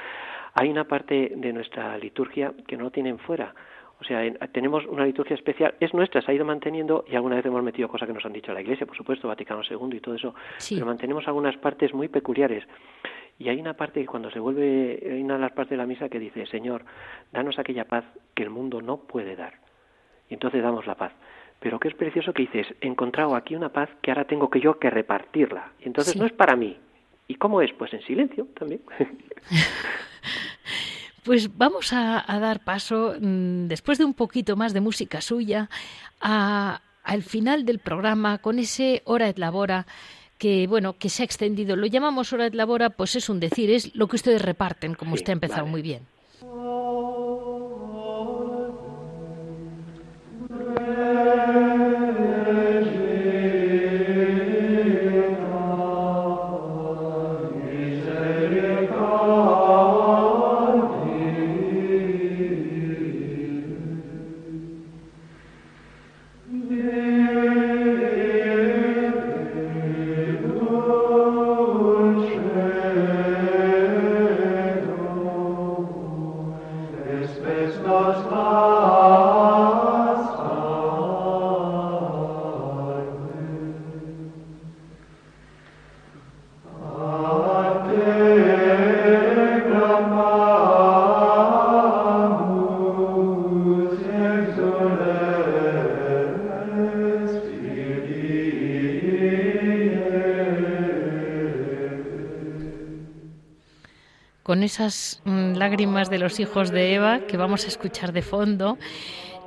Hay 0.59 0.71
una 0.71 0.85
parte 0.85 1.33
de 1.37 1.53
nuestra 1.53 1.99
liturgia 1.99 2.55
que 2.67 2.79
no 2.79 2.91
tienen 2.91 3.19
fuera. 3.19 3.55
O 4.01 4.05
sea, 4.05 4.23
tenemos 4.53 4.87
una 4.87 5.05
liturgia 5.05 5.35
especial, 5.35 5.75
es 5.81 5.93
nuestra, 5.93 6.23
se 6.23 6.31
ha 6.31 6.35
ido 6.35 6.47
manteniendo 6.47 7.05
y 7.07 7.15
alguna 7.15 7.37
vez 7.37 7.45
hemos 7.45 7.63
metido 7.63 7.89
cosas 7.89 8.09
que 8.09 8.15
nos 8.15 8.25
han 8.25 8.33
dicho 8.33 8.53
la 8.55 8.63
Iglesia, 8.63 8.87
por 8.87 8.97
supuesto, 8.97 9.29
Vaticano 9.29 9.63
II 9.63 9.97
y 9.97 10.01
todo 10.01 10.15
eso, 10.15 10.35
pero 10.69 10.87
mantenemos 10.87 11.27
algunas 11.29 11.57
partes 11.59 11.93
muy 11.93 12.09
peculiares. 12.09 12.65
Y 13.39 13.51
hay 13.51 13.61
una 13.61 13.75
parte 13.75 14.01
que 14.01 14.07
cuando 14.07 14.31
se 14.31 14.39
vuelve, 14.39 14.99
hay 15.03 15.23
una 15.23 15.35
de 15.35 15.41
las 15.41 15.53
partes 15.53 15.71
de 15.71 15.77
la 15.77 15.87
misa 15.87 16.09
que 16.09 16.19
dice, 16.19 16.47
Señor, 16.47 16.85
danos 17.33 17.59
aquella 17.59 17.85
paz 17.85 18.05
que 18.35 18.43
el 18.43 18.51
mundo 18.51 18.81
no 18.81 18.97
puede 18.97 19.37
dar. 19.37 19.55
Y 20.31 20.35
entonces 20.35 20.63
damos 20.63 20.87
la 20.87 20.95
paz. 20.95 21.13
Pero 21.61 21.79
qué 21.79 21.89
es 21.89 21.95
precioso 21.95 22.33
que 22.33 22.43
dices, 22.43 22.67
he 22.81 22.87
encontrado 22.87 23.35
aquí 23.35 23.55
una 23.55 23.71
paz 23.71 23.91
que 24.01 24.11
ahora 24.11 24.25
tengo 24.25 24.49
que 24.49 24.61
yo 24.61 24.79
que 24.79 24.89
repartirla. 24.89 25.73
Y 25.81 25.87
entonces 25.87 26.17
no 26.17 26.25
es 26.25 26.33
para 26.33 26.57
mí. 26.57 26.79
¿Y 27.29 27.35
cómo 27.35 27.61
es? 27.61 27.73
Pues 27.73 27.93
en 27.93 28.03
silencio 28.03 28.47
también. 28.59 28.83
Pues 31.27 31.59
vamos 31.59 31.93
a, 31.93 32.25
dar 32.39 32.61
paso, 32.63 33.17
mm, 33.21 33.67
después 33.67 33.99
de 33.99 34.05
un 34.05 34.15
poquito 34.15 34.55
más 34.55 34.73
de 34.73 34.81
música 34.81 35.21
suya, 35.21 35.69
al 36.21 37.23
final 37.25 37.65
del 37.65 37.81
programa 37.81 38.39
con 38.39 38.61
ese 38.61 39.03
hora 39.07 39.29
et 39.29 39.37
labora 39.37 39.87
que 40.39 40.69
bueno 40.69 40.95
que 40.99 41.09
se 41.09 41.23
ha 41.23 41.25
extendido. 41.25 41.75
Lo 41.75 41.87
llamamos 41.87 42.33
hora 42.33 42.47
et 42.47 42.55
labora, 42.55 42.91
pues 42.91 43.17
es 43.17 43.29
un 43.29 43.41
decir, 43.41 43.71
es 43.71 43.97
lo 43.97 44.07
que 44.07 44.15
ustedes 44.15 44.41
reparten, 44.41 44.95
como 44.95 45.15
usted 45.15 45.31
ha 45.31 45.33
empezado 45.33 45.67
muy 45.67 45.83
bien. 45.83 46.07
Esas 104.67 105.23
mm, 105.25 105.55
lágrimas 105.55 106.11
de 106.11 106.19
los 106.19 106.39
hijos 106.39 106.71
de 106.71 106.95
Eva 106.95 107.21
que 107.21 107.37
vamos 107.37 107.65
a 107.65 107.69
escuchar 107.69 108.13
de 108.13 108.23
fondo. 108.23 108.79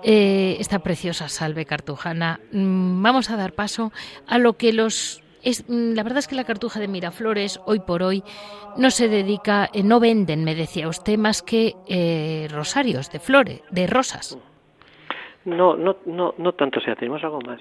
Eh, 0.04 0.56
esta 0.60 0.80
preciosa 0.80 1.28
salve 1.28 1.66
cartujana. 1.66 2.40
Mm, 2.52 3.04
vamos 3.04 3.30
a 3.30 3.38
dar 3.38 3.54
paso 3.54 3.92
a 4.28 4.38
lo 4.38 4.54
que 4.54 4.74
los 4.74 5.22
es, 5.44 5.70
mm, 5.70 5.94
la 5.94 6.04
verdad 6.04 6.20
es 6.20 6.28
que 6.28 6.36
la 6.36 6.44
cartuja 6.44 6.80
de 6.80 6.88
Miraflores 6.88 7.60
hoy 7.66 7.80
por 7.80 8.04
hoy 8.04 8.24
no 8.78 8.92
se 8.92 9.08
dedica, 9.08 9.70
eh, 9.74 9.84
no 9.84 10.00
venden, 10.00 10.44
me 10.44 10.56
decía 10.56 10.88
usted, 10.88 11.18
más 11.18 11.42
que 11.42 11.76
eh, 11.88 12.48
rosarios 12.52 13.12
de 13.12 13.20
flores, 13.20 13.62
de 13.72 13.88
rosas. 13.88 14.38
No, 15.46 15.76
no, 15.76 15.98
no, 16.06 16.34
no 16.38 16.54
tanto, 16.54 16.80
o 16.80 16.82
sea, 16.82 16.96
tenemos 16.96 17.24
algo 17.24 17.40
más. 17.42 17.60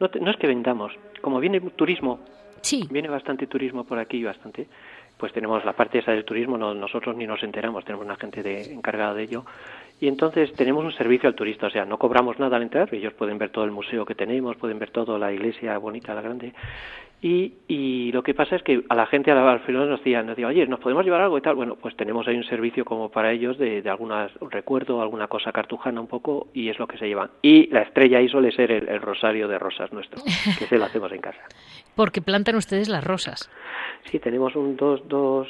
No, 0.00 0.10
no 0.20 0.30
es 0.30 0.36
que 0.36 0.46
vendamos, 0.46 0.92
como 1.20 1.38
viene 1.40 1.60
turismo, 1.60 2.20
sí. 2.62 2.88
viene 2.90 3.08
bastante 3.08 3.46
turismo 3.46 3.84
por 3.84 3.98
aquí, 3.98 4.22
bastante 4.24 4.68
pues 5.20 5.32
tenemos 5.32 5.64
la 5.64 5.74
parte 5.74 5.98
esa 5.98 6.12
del 6.12 6.24
turismo, 6.24 6.56
no, 6.56 6.74
nosotros 6.74 7.14
ni 7.14 7.26
nos 7.26 7.42
enteramos, 7.42 7.84
tenemos 7.84 8.06
una 8.06 8.16
gente 8.16 8.42
de, 8.42 8.72
encargada 8.72 9.14
de 9.14 9.24
ello. 9.24 9.44
Y 10.00 10.08
entonces 10.08 10.52
tenemos 10.54 10.82
un 10.82 10.92
servicio 10.92 11.28
al 11.28 11.34
turista, 11.34 11.66
o 11.66 11.70
sea, 11.70 11.84
no 11.84 11.98
cobramos 11.98 12.38
nada 12.38 12.56
al 12.56 12.62
entrar, 12.62 12.92
ellos 12.94 13.12
pueden 13.12 13.36
ver 13.36 13.50
todo 13.50 13.64
el 13.64 13.70
museo 13.70 14.06
que 14.06 14.14
tenemos, 14.14 14.56
pueden 14.56 14.78
ver 14.78 14.90
toda 14.90 15.18
la 15.18 15.30
iglesia 15.30 15.76
bonita, 15.76 16.14
la 16.14 16.22
grande. 16.22 16.54
Y, 17.22 17.52
y 17.68 18.12
lo 18.12 18.22
que 18.22 18.32
pasa 18.32 18.56
es 18.56 18.62
que 18.62 18.82
a 18.88 18.94
la 18.94 19.06
gente 19.06 19.30
al 19.30 19.60
final 19.60 19.90
nos 19.90 19.98
decía, 20.00 20.22
nos 20.22 20.36
decía, 20.36 20.46
oye, 20.46 20.66
¿nos 20.66 20.80
podemos 20.80 21.04
llevar 21.04 21.20
algo 21.20 21.36
y 21.36 21.42
tal? 21.42 21.54
Bueno, 21.54 21.76
pues 21.76 21.94
tenemos 21.94 22.26
ahí 22.26 22.36
un 22.36 22.44
servicio 22.44 22.84
como 22.84 23.10
para 23.10 23.30
ellos 23.30 23.58
de, 23.58 23.82
de 23.82 23.90
algunas 23.90 24.32
recuerdo, 24.40 25.02
alguna 25.02 25.28
cosa 25.28 25.52
cartujana 25.52 26.00
un 26.00 26.06
poco, 26.06 26.48
y 26.54 26.70
es 26.70 26.78
lo 26.78 26.86
que 26.86 26.96
se 26.96 27.06
llevan. 27.06 27.30
Y 27.42 27.66
la 27.68 27.82
estrella 27.82 28.18
ahí 28.18 28.28
suele 28.28 28.52
ser 28.52 28.72
el, 28.72 28.88
el 28.88 29.02
rosario 29.02 29.48
de 29.48 29.58
rosas 29.58 29.92
nuestro, 29.92 30.22
que 30.58 30.66
se 30.66 30.78
lo 30.78 30.84
hacemos 30.86 31.12
en 31.12 31.20
casa. 31.20 31.42
Porque 31.94 32.22
plantan 32.22 32.56
ustedes 32.56 32.88
las 32.88 33.04
rosas. 33.04 33.50
Sí, 34.04 34.18
tenemos 34.18 34.56
un, 34.56 34.76
dos, 34.76 35.06
dos, 35.06 35.48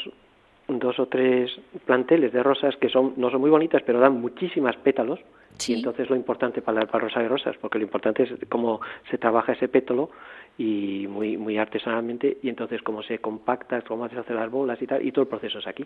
dos 0.79 0.99
o 0.99 1.07
tres 1.07 1.51
planteles 1.85 2.33
de 2.33 2.43
rosas 2.43 2.77
que 2.77 2.89
son 2.89 3.15
no 3.17 3.31
son 3.31 3.41
muy 3.41 3.51
bonitas, 3.51 3.83
pero 3.85 4.01
dan 4.01 4.21
muchísimas 4.21 4.77
pétalos. 4.77 5.21
Y 5.67 5.75
entonces 5.75 6.09
lo 6.09 6.17
importante 6.17 6.63
para 6.63 6.81
la 6.81 6.87
rosa 6.87 7.21
de 7.21 7.29
rosas, 7.29 7.57
porque 7.61 7.79
lo 7.79 7.85
importante 7.85 8.23
es 8.23 8.31
cómo 8.49 8.81
se 9.11 9.19
trabaja 9.19 9.53
ese 9.53 9.69
pétalo 9.69 10.11
y 10.57 11.07
muy 11.09 11.37
muy 11.37 11.59
artesanalmente 11.59 12.39
y 12.43 12.49
entonces 12.49 12.81
cómo 12.83 13.03
se 13.03 13.19
compacta, 13.19 13.83
cómo 13.83 14.09
se 14.09 14.19
hacen 14.19 14.37
las 14.37 14.51
bolas 14.51 14.81
y 14.81 14.87
tal 14.87 15.05
y 15.05 15.13
todo 15.13 15.23
el 15.23 15.29
proceso 15.29 15.59
es 15.59 15.67
aquí. 15.67 15.85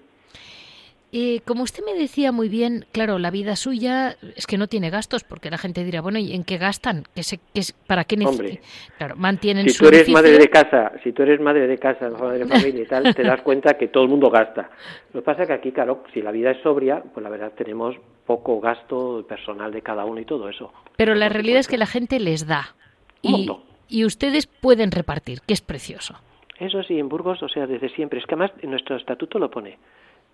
Eh, 1.17 1.43
como 1.45 1.63
usted 1.63 1.85
me 1.85 1.95
decía 1.95 2.33
muy 2.33 2.49
bien, 2.49 2.87
claro, 2.91 3.21
la 3.21 3.31
vida 3.31 3.55
suya 3.55 4.17
es 4.35 4.49
que 4.49 4.59
no 4.59 4.67
tiene 4.67 4.91
gastos, 4.91 5.23
porque 5.23 5.49
la 5.49 5.59
gente 5.59 5.85
dirá, 5.85 6.01
bueno, 6.01 6.19
¿y 6.19 6.33
en 6.33 6.43
qué 6.43 6.59
gastan? 6.59 7.05
¿Qué 7.15 7.23
se, 7.23 7.39
qué, 7.55 7.61
¿Para 7.87 8.03
qué 8.03 8.17
necesitan? 8.17 8.59
Claro, 8.99 9.15
mantienen 9.15 9.71
si 9.71 9.79
tú 9.79 9.87
eres 9.87 10.09
madre 10.09 10.37
de 10.37 10.49
casa, 10.49 10.91
si 11.05 11.13
tú 11.13 11.23
eres 11.23 11.41
madre 11.41 11.69
de 11.69 11.79
casa, 11.79 12.11
madre 12.11 12.41
de 12.41 12.47
familia 12.47 12.83
y 12.83 12.87
tal, 12.87 13.15
te 13.15 13.23
das 13.23 13.43
cuenta 13.43 13.75
que 13.75 13.87
todo 13.87 14.03
el 14.03 14.09
mundo 14.09 14.29
gasta. 14.29 14.71
Lo 15.13 15.21
que 15.21 15.25
pasa 15.25 15.43
es 15.43 15.47
que 15.47 15.55
aquí, 15.55 15.71
claro, 15.71 16.03
si 16.13 16.21
la 16.21 16.33
vida 16.33 16.51
es 16.51 16.61
sobria, 16.65 17.01
pues 17.01 17.23
la 17.23 17.31
verdad 17.31 17.53
tenemos 17.57 17.95
poco 18.27 18.59
gasto 18.59 19.25
personal 19.29 19.71
de 19.71 19.83
cada 19.83 20.05
uno 20.07 20.21
y 20.21 20.25
todo 20.25 20.49
eso. 20.49 20.73
Pero 20.97 21.15
la 21.15 21.29
realidad 21.29 21.61
es 21.61 21.69
que 21.69 21.79
la 21.79 21.87
gente 21.87 22.19
les 22.19 22.49
da. 22.49 22.75
Y, 23.23 23.49
y 23.89 24.05
ustedes 24.05 24.49
pueden 24.49 24.91
repartir, 24.91 25.43
que 25.47 25.55
es 25.55 25.61
precioso. 25.61 26.17
Eso 26.59 26.83
sí, 26.83 26.99
en 26.99 27.09
Burgos, 27.09 27.41
o 27.41 27.49
sea, 27.49 27.69
desde 27.69 27.89
siempre. 27.91 28.19
Es 28.19 28.27
que 28.27 28.35
además 28.35 28.51
nuestro 28.65 28.97
estatuto 28.97 29.39
lo 29.39 29.49
pone 29.49 29.79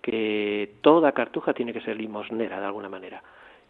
que 0.01 0.75
toda 0.81 1.11
cartuja 1.11 1.53
tiene 1.53 1.73
que 1.73 1.81
ser 1.81 1.97
limosnera 1.97 2.59
de 2.59 2.65
alguna 2.65 2.89
manera. 2.89 3.21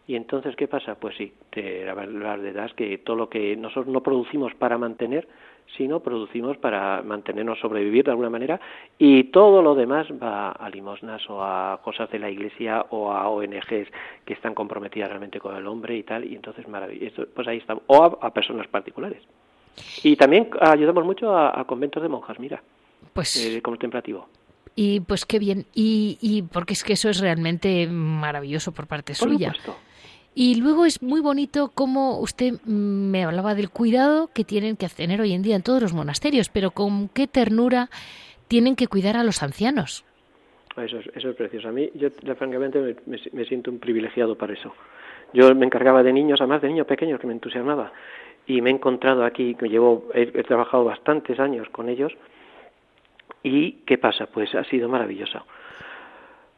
Y 0.06 0.16
entonces, 0.16 0.56
¿qué 0.56 0.66
pasa? 0.66 0.96
Pues 0.96 1.16
sí, 1.16 1.32
te, 1.50 1.88
es 1.88 2.74
que 2.74 2.98
todo 2.98 3.16
lo 3.16 3.28
que 3.28 3.56
nosotros 3.56 3.86
no 3.86 4.02
producimos 4.02 4.52
para 4.54 4.76
mantener, 4.76 5.28
sino 5.76 6.00
producimos 6.00 6.56
para 6.56 7.02
mantenernos, 7.02 7.60
sobrevivir 7.60 8.04
de 8.04 8.10
alguna 8.10 8.28
manera, 8.28 8.60
y 8.98 9.24
todo 9.24 9.62
lo 9.62 9.74
demás 9.74 10.08
va 10.10 10.50
a 10.50 10.68
limosnas 10.70 11.22
o 11.30 11.42
a 11.42 11.80
cosas 11.82 12.10
de 12.10 12.18
la 12.18 12.28
iglesia 12.30 12.84
o 12.90 13.12
a 13.12 13.28
ONGs 13.28 13.88
que 14.24 14.34
están 14.34 14.54
comprometidas 14.54 15.08
realmente 15.08 15.38
con 15.38 15.56
el 15.56 15.66
hombre 15.66 15.96
y 15.96 16.02
tal, 16.02 16.24
y 16.24 16.34
entonces 16.34 16.66
maravilloso, 16.66 17.26
pues 17.34 17.46
ahí 17.46 17.58
estamos, 17.58 17.84
o 17.86 18.02
a, 18.02 18.30
personas 18.34 18.66
particulares. 18.66 19.22
Y 20.02 20.16
también 20.16 20.50
ayudamos 20.60 21.04
mucho 21.04 21.36
a, 21.36 21.64
conventos 21.64 22.02
de 22.02 22.08
monjas, 22.08 22.38
mira, 22.38 22.62
pues, 23.12 23.36
eh, 23.36 23.62
contemplativo. 23.62 24.28
Y 24.74 25.00
pues 25.00 25.26
qué 25.26 25.38
bien. 25.38 25.66
Y, 25.74 26.18
y 26.20 26.42
porque 26.42 26.72
es 26.72 26.84
que 26.84 26.94
eso 26.94 27.10
es 27.10 27.20
realmente 27.20 27.86
maravilloso 27.86 28.72
por 28.72 28.86
parte 28.86 29.14
suya. 29.14 29.52
Y 30.34 30.54
luego 30.54 30.86
es 30.86 31.02
muy 31.02 31.20
bonito 31.20 31.70
cómo 31.74 32.18
usted 32.18 32.54
me 32.64 33.24
hablaba 33.24 33.54
del 33.54 33.68
cuidado 33.68 34.30
que 34.32 34.44
tienen 34.44 34.76
que 34.76 34.88
tener 34.88 35.20
hoy 35.20 35.32
en 35.34 35.42
día 35.42 35.56
en 35.56 35.62
todos 35.62 35.82
los 35.82 35.92
monasterios, 35.92 36.48
pero 36.48 36.70
con 36.70 37.08
qué 37.08 37.26
ternura 37.26 37.90
tienen 38.48 38.76
que 38.76 38.86
cuidar 38.86 39.16
a 39.16 39.24
los 39.24 39.42
ancianos. 39.42 40.04
Eso 40.76 40.98
es, 40.98 41.06
eso 41.14 41.30
es 41.30 41.36
precioso. 41.36 41.68
A 41.68 41.72
mí, 41.72 41.90
yo 41.94 42.08
francamente 42.36 42.96
me, 43.06 43.44
siento 43.44 43.70
un 43.70 43.78
privilegiado 43.78 44.36
para 44.36 44.54
eso. 44.54 44.74
Yo 45.34 45.54
me 45.54 45.66
encargaba 45.66 46.02
de 46.02 46.12
niños, 46.12 46.40
además 46.40 46.62
de 46.62 46.68
niños 46.68 46.86
pequeños 46.86 47.20
que 47.20 47.26
me 47.26 47.34
entusiasmaba, 47.34 47.92
y 48.46 48.60
me 48.60 48.70
he 48.70 48.72
encontrado 48.72 49.24
aquí, 49.24 49.54
que 49.54 49.68
llevo, 49.68 50.08
he, 50.14 50.42
trabajado 50.44 50.84
bastantes 50.84 51.38
años 51.38 51.68
con 51.70 51.88
ellos, 51.88 52.12
y 53.42 53.72
¿qué 53.86 53.98
pasa? 53.98 54.26
Pues 54.26 54.54
ha 54.54 54.64
sido 54.64 54.88
maravilloso, 54.88 55.44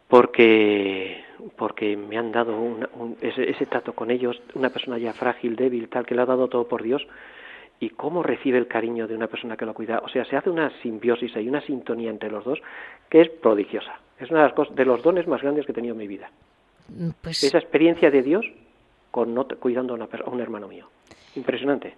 porque 0.09 1.24
porque 1.57 1.97
me 1.97 2.16
han 2.16 2.32
dado 2.32 2.57
ese, 3.20 3.51
ese 3.51 3.66
trato 3.66 3.93
con 3.93 4.11
ellos, 4.11 4.41
una 4.55 4.70
persona 4.70 4.99
ya 4.99 5.12
frágil, 5.12 5.57
débil, 5.57 5.89
tal, 5.89 6.07
que 6.07 6.14
le 6.14 6.22
ha 6.22 6.26
dado 6.26 6.49
todo 6.49 6.66
por 6.66 6.82
Dios, 6.82 7.07
y 7.80 7.91
cómo 7.91 8.22
recibe 8.22 8.59
el 8.59 8.66
cariño 8.66 9.07
de 9.07 9.14
una 9.14 9.26
persona 9.26 9.57
que 9.57 9.66
lo 9.66 9.74
cuida. 9.74 10.01
O 10.05 10.09
sea, 10.09 10.24
se 10.24 10.37
hace 10.37 10.51
una 10.51 10.70
simbiosis 10.80 11.32
y 11.37 11.49
una 11.49 11.61
sintonía 11.61 12.11
entre 12.11 12.30
los 12.30 12.45
dos 12.45 12.59
que 13.11 13.20
es 13.20 13.28
prodigiosa. 13.28 14.01
Es 14.18 14.30
una 14.30 14.41
de 14.41 14.47
las 14.47 14.55
cosas, 14.55 14.74
de 14.74 14.85
los 14.85 15.03
dones 15.03 15.26
más 15.26 15.43
grandes 15.43 15.66
que 15.66 15.72
he 15.72 15.74
tenido 15.74 15.93
en 15.93 15.99
mi 15.99 16.09
vida. 16.09 16.30
Mm, 16.89 17.11
pues... 17.20 17.43
Esa 17.43 17.59
experiencia 17.59 18.11
de 18.11 18.22
Dios 18.22 18.47
con 19.11 19.35
no, 19.35 19.47
cuidando 19.47 19.95
a, 19.95 20.30
un 20.30 20.41
hermano 20.41 20.68
mío. 20.68 20.89
Impresionante. 21.37 21.95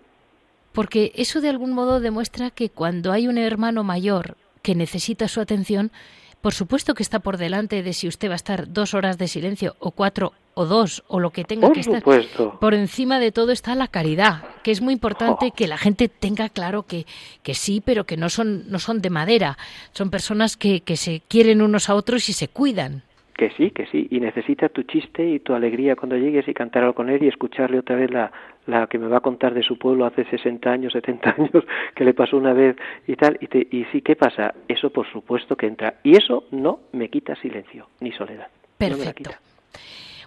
Porque 0.73 1.13
eso 1.15 1.41
de 1.41 1.49
algún 1.49 1.73
modo 1.73 2.01
demuestra 2.01 2.51
que 2.51 2.69
cuando 2.71 3.13
hay 3.13 3.29
un 3.29 3.39
hermano 3.39 3.85
mayor 3.85 4.37
que 4.67 4.75
necesita 4.75 5.29
su 5.29 5.41
atención, 5.41 5.93
por 6.41 6.53
supuesto 6.53 6.95
que 6.95 7.05
está 7.05 7.21
por 7.21 7.37
delante 7.37 7.85
de 7.85 7.93
si 7.93 8.09
usted 8.09 8.29
va 8.29 8.33
a 8.33 8.43
estar 8.43 8.73
dos 8.73 8.95
horas 8.95 9.17
de 9.17 9.29
silencio 9.29 9.77
o 9.79 9.93
cuatro 9.93 10.33
o 10.55 10.67
dos 10.67 11.05
o 11.07 11.21
lo 11.21 11.31
que 11.31 11.45
tenga 11.45 11.73
que 11.73 11.79
estar. 11.79 12.03
Por 12.03 12.75
encima 12.75 13.21
de 13.21 13.31
todo 13.31 13.53
está 13.53 13.77
la 13.77 13.87
caridad, 13.87 14.43
que 14.65 14.73
es 14.73 14.83
muy 14.83 14.93
importante 14.93 15.53
que 15.57 15.69
la 15.69 15.79
gente 15.79 16.09
tenga 16.09 16.49
claro 16.49 16.83
que, 16.83 17.07
que 17.45 17.55
sí, 17.55 17.81
pero 17.85 18.07
que 18.07 18.17
no 18.17 18.29
son, 18.29 18.69
no 18.69 18.81
son 18.81 19.01
de 19.01 19.11
madera. 19.11 19.57
Son 19.93 20.11
personas 20.11 20.57
que, 20.57 20.81
que 20.81 20.97
se 20.97 21.23
quieren 21.29 21.63
unos 21.63 21.89
a 21.89 21.95
otros 21.95 22.29
y 22.29 22.33
se 22.33 22.49
cuidan. 22.49 23.03
Que 23.37 23.51
sí, 23.51 23.71
que 23.71 23.87
sí, 23.87 24.09
y 24.11 24.19
necesita 24.19 24.69
tu 24.69 24.83
chiste 24.83 25.29
y 25.29 25.39
tu 25.39 25.55
alegría 25.55 25.95
cuando 25.95 26.17
llegues 26.17 26.49
y 26.49 26.55
cantar 26.55 26.83
algo 26.83 26.95
con 26.97 27.09
él 27.09 27.23
y 27.23 27.29
escucharle 27.29 27.79
otra 27.79 27.95
vez 27.95 28.11
la, 28.11 28.33
la 28.67 28.87
que 28.87 28.99
me 28.99 29.09
va 29.09 29.19
a 29.19 29.21
contar 29.21 29.55
de 29.55 29.63
su 29.63 29.79
pueblo 29.79 30.07
hace 30.07 30.25
60 30.25 30.71
años, 30.71 30.93
70 30.93 31.35
años, 31.39 31.65
que 31.95 32.05
le 32.05 32.15
pasó 32.15 32.37
una 32.37 32.53
vez 32.53 32.77
y 33.07 33.17
tal. 33.17 33.39
Y, 33.41 33.47
te, 33.47 33.67
y 33.71 33.85
sí, 33.93 34.03
¿qué 34.03 34.17
pasa? 34.17 34.55
Eso 34.69 34.91
por 34.91 35.11
supuesto 35.11 35.57
que 35.57 35.67
entra. 35.67 35.95
Y 36.03 36.17
eso 36.17 36.45
no 36.51 36.81
me 36.93 37.09
quita 37.09 37.35
silencio 37.37 37.89
ni 38.01 38.13
soledad. 38.13 38.49
Perfecto. 38.79 39.31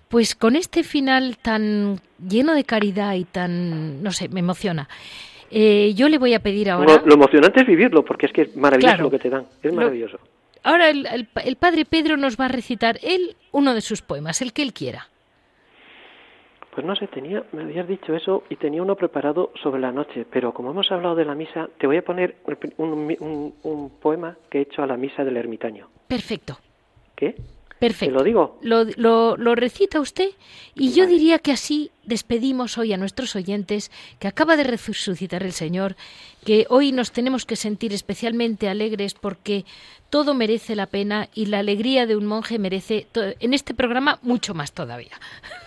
pues 0.07 0.35
con 0.35 0.55
este 0.55 0.83
final 0.83 1.37
tan 1.37 1.99
lleno 2.17 2.55
de 2.55 2.63
caridad 2.63 3.13
y 3.13 3.25
tan, 3.25 4.01
no 4.01 4.11
sé, 4.11 4.27
me 4.29 4.39
emociona. 4.39 4.87
Eh, 5.51 5.93
yo 5.95 6.09
le 6.09 6.17
voy 6.17 6.33
a 6.33 6.39
pedir 6.39 6.69
ahora. 6.69 7.01
Lo, 7.05 7.13
emocionante 7.13 7.61
es 7.61 7.67
vivirlo, 7.67 8.03
porque 8.03 8.27
es 8.27 8.31
que 8.31 8.43
es 8.43 8.55
maravilloso 8.55 9.03
lo 9.03 9.11
que 9.11 9.19
te 9.19 9.29
dan. 9.29 9.45
Es 9.61 9.73
maravilloso. 9.73 10.19
Ahora 10.63 10.89
el, 10.89 11.27
el, 11.45 11.55
padre 11.55 11.85
Pedro 11.85 12.17
nos 12.17 12.37
va 12.37 12.45
a 12.45 12.49
recitar 12.49 12.99
él 13.01 13.35
uno 13.51 13.73
de 13.73 13.81
sus 13.81 14.01
poemas, 14.01 14.41
el 14.41 14.53
que 14.53 14.61
él 14.61 14.73
quiera. 14.73 15.07
Pues 16.73 16.85
no 16.85 16.95
sé, 16.95 17.07
tenía, 17.07 17.43
me 17.51 17.63
habías 17.63 17.87
dicho 17.87 18.15
eso 18.15 18.43
y 18.49 18.55
tenía 18.55 18.81
uno 18.81 18.95
preparado 18.95 19.51
sobre 19.61 19.81
la 19.81 19.91
noche, 19.91 20.25
pero 20.29 20.53
como 20.53 20.71
hemos 20.71 20.91
hablado 20.91 21.15
de 21.15 21.25
la 21.25 21.35
misa, 21.35 21.67
te 21.77 21.87
voy 21.87 21.97
a 21.97 22.03
poner 22.03 22.35
un, 22.77 23.15
un, 23.19 23.53
un 23.63 23.89
poema 23.99 24.37
que 24.49 24.59
he 24.59 24.61
hecho 24.61 24.83
a 24.83 24.87
la 24.87 24.95
misa 24.95 25.23
del 25.23 25.37
ermitaño. 25.37 25.87
Perfecto. 26.07 26.57
¿Qué? 27.15 27.35
Perfecto. 27.79 28.15
lo 28.15 28.23
digo? 28.23 28.59
Lo, 28.61 28.85
lo, 29.37 29.55
recita 29.55 30.01
usted 30.01 30.29
y 30.75 30.93
yo 30.93 31.07
diría 31.07 31.39
que 31.39 31.53
así 31.53 31.91
despedimos 32.03 32.77
hoy 32.77 32.91
a 32.91 32.97
nuestros 32.97 33.35
oyentes 33.35 33.89
que 34.19 34.27
acaba 34.27 34.57
de 34.57 34.65
resucitar 34.65 35.43
el 35.43 35.53
Señor, 35.53 35.95
que 36.45 36.65
hoy 36.69 36.91
nos 36.91 37.11
tenemos 37.11 37.45
que 37.45 37.55
sentir 37.55 37.93
especialmente 37.93 38.67
alegres 38.67 39.13
porque 39.13 39.63
todo 40.09 40.33
merece 40.33 40.75
la 40.75 40.87
pena 40.87 41.29
y 41.33 41.45
la 41.45 41.59
alegría 41.59 42.05
de 42.05 42.17
un 42.17 42.25
monje 42.25 42.59
merece 42.59 43.07
en 43.13 43.53
este 43.53 43.73
programa 43.73 44.19
mucho 44.23 44.53
más 44.53 44.73
todavía. 44.73 45.13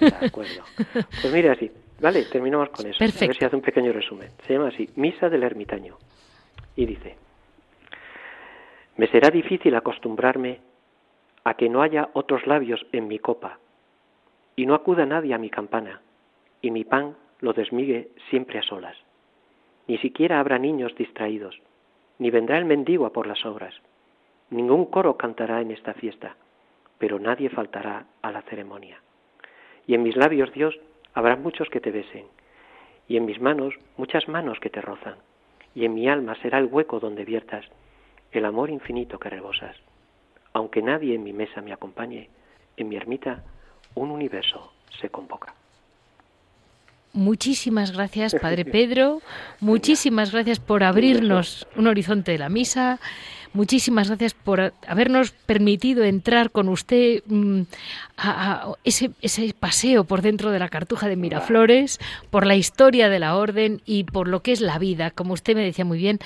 De 0.00 0.08
acuerdo. 0.26 0.64
Pues 0.92 1.32
mira 1.32 1.52
así, 1.52 1.70
vale, 2.00 2.24
terminamos 2.24 2.68
con 2.70 2.86
eso. 2.86 2.98
Perfecto. 2.98 3.24
A 3.24 3.28
ver 3.28 3.36
si 3.38 3.44
hace 3.46 3.56
un 3.56 3.62
pequeño 3.62 3.92
resumen. 3.92 4.28
Se 4.46 4.52
llama 4.52 4.68
así, 4.68 4.88
Misa 4.96 5.30
del 5.30 5.44
Ermitaño. 5.44 5.96
Y 6.76 6.86
dice, 6.86 7.16
me 8.96 9.06
será 9.08 9.30
difícil 9.30 9.74
acostumbrarme 9.74 10.71
a 11.44 11.54
que 11.54 11.68
no 11.68 11.82
haya 11.82 12.10
otros 12.12 12.46
labios 12.46 12.86
en 12.92 13.08
mi 13.08 13.18
copa, 13.18 13.58
y 14.54 14.66
no 14.66 14.74
acuda 14.74 15.06
nadie 15.06 15.34
a 15.34 15.38
mi 15.38 15.50
campana, 15.50 16.00
y 16.60 16.70
mi 16.70 16.84
pan 16.84 17.16
lo 17.40 17.52
desmigue 17.52 18.10
siempre 18.30 18.58
a 18.58 18.62
solas. 18.62 18.96
Ni 19.88 19.98
siquiera 19.98 20.38
habrá 20.38 20.58
niños 20.58 20.94
distraídos, 20.94 21.60
ni 22.18 22.30
vendrá 22.30 22.58
el 22.58 22.64
mendigo 22.64 23.06
a 23.06 23.12
por 23.12 23.26
las 23.26 23.44
obras. 23.44 23.74
Ningún 24.50 24.86
coro 24.86 25.16
cantará 25.16 25.60
en 25.60 25.72
esta 25.72 25.94
fiesta, 25.94 26.36
pero 26.98 27.18
nadie 27.18 27.48
faltará 27.48 28.06
a 28.20 28.30
la 28.30 28.42
ceremonia. 28.42 29.00
Y 29.86 29.94
en 29.94 30.02
mis 30.04 30.16
labios, 30.16 30.52
Dios, 30.52 30.78
habrá 31.14 31.34
muchos 31.34 31.68
que 31.68 31.80
te 31.80 31.90
besen, 31.90 32.26
y 33.08 33.16
en 33.16 33.24
mis 33.24 33.40
manos 33.40 33.74
muchas 33.96 34.28
manos 34.28 34.60
que 34.60 34.70
te 34.70 34.80
rozan, 34.80 35.16
y 35.74 35.84
en 35.84 35.94
mi 35.94 36.08
alma 36.08 36.36
será 36.36 36.58
el 36.58 36.66
hueco 36.66 37.00
donde 37.00 37.24
viertas 37.24 37.66
el 38.30 38.44
amor 38.44 38.70
infinito 38.70 39.18
que 39.18 39.30
rebosas 39.30 39.76
aunque 40.52 40.82
nadie 40.82 41.14
en 41.14 41.24
mi 41.24 41.32
mesa 41.32 41.60
me 41.60 41.72
acompañe, 41.72 42.28
en 42.76 42.88
mi 42.88 42.96
ermita 42.96 43.42
un 43.94 44.10
universo 44.10 44.72
se 45.00 45.08
convoca. 45.08 45.54
Muchísimas 47.12 47.92
gracias, 47.92 48.34
Padre 48.34 48.64
Pedro. 48.76 49.20
Muchísimas 49.60 50.32
gracias 50.32 50.60
por 50.60 50.82
abrirnos 50.82 51.66
un 51.76 51.86
horizonte 51.86 52.32
de 52.32 52.38
la 52.38 52.48
misa. 52.48 53.00
Muchísimas 53.54 54.08
gracias 54.08 54.32
por 54.32 54.72
habernos 54.88 55.32
permitido 55.32 56.04
entrar 56.04 56.50
con 56.50 56.70
usted 56.70 57.22
mm, 57.26 57.62
a, 58.16 58.72
ese, 58.82 59.10
ese, 59.20 59.52
paseo 59.52 60.04
por 60.04 60.22
dentro 60.22 60.50
de 60.50 60.58
la 60.58 60.70
cartuja 60.70 61.06
de 61.06 61.16
Miraflores, 61.16 61.98
por 62.30 62.46
la 62.46 62.56
historia 62.56 63.10
de 63.10 63.18
la 63.18 63.36
orden 63.36 63.82
y 63.84 64.04
por 64.04 64.26
lo 64.26 64.40
que 64.40 64.52
es 64.52 64.62
la 64.62 64.78
vida. 64.78 65.10
Como 65.10 65.34
usted 65.34 65.54
me 65.54 65.64
decía 65.64 65.84
muy 65.84 65.98
bien, 65.98 66.18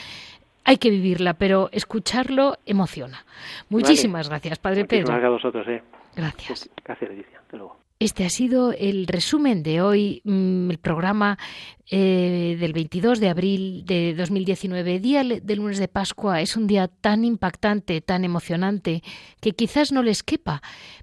hay 0.67 0.79
que 0.79 0.91
vivirla, 0.91 1.35
pero 1.35 1.69
escucharlo 1.71 2.59
emociona. 2.67 3.25
Muchísimas 3.69 4.29
gracias, 4.29 4.59
Padre 4.59 4.85
Pedro. 4.85 5.07
Gracias 5.07 5.25
a 5.25 5.31
vosotros. 5.31 5.69
Eh. 5.69 5.83
Gracias. 6.17 6.69
Gracias, 6.85 7.09
Leticia. 7.09 7.39
Hasta 7.39 7.57
luego. 7.57 7.77
Este 8.01 8.27
ha 8.27 8.31
sido 8.31 8.73
el 8.73 9.07
resumen 9.07 9.63
de 9.63 9.81
hoy, 9.81 10.21
mm, 10.25 10.71
el 10.71 10.79
programa 10.79 11.39
eh, 11.89 12.57
del 12.59 12.73
22 12.73 13.21
de 13.21 13.29
abril 13.29 13.85
de 13.87 14.15
2019, 14.15 14.99
día 14.99 15.23
del 15.23 15.59
lunes 15.59 15.79
de 15.79 15.87
Pascua. 15.87 16.41
Es 16.41 16.57
un 16.57 16.67
día 16.67 16.89
tan 16.89 17.25
impactante, 17.25 18.01
tan 18.01 18.25
emocionante, 18.25 19.03
que 19.41 19.53
quizás 19.53 19.93
no 19.93 20.03
les 20.03 20.25
quepa, 20.25 20.63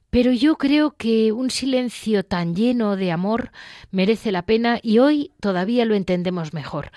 pero 0.09 0.34
yo 0.34 0.57
creo 0.57 0.91
que 0.91 1.32
un 1.32 1.51
silencio 1.51 2.24
tan 2.24 2.53
lleno 2.53 2.97
de 2.97 3.14
amor 3.14 3.51
merece 3.91 4.34
la 4.34 4.41
pena 4.43 4.78
y 4.84 4.99
hoy 4.99 5.32
todavía 5.39 5.86
lo 5.86 5.95
entendemos 5.95 6.53
mejor. 6.53 6.91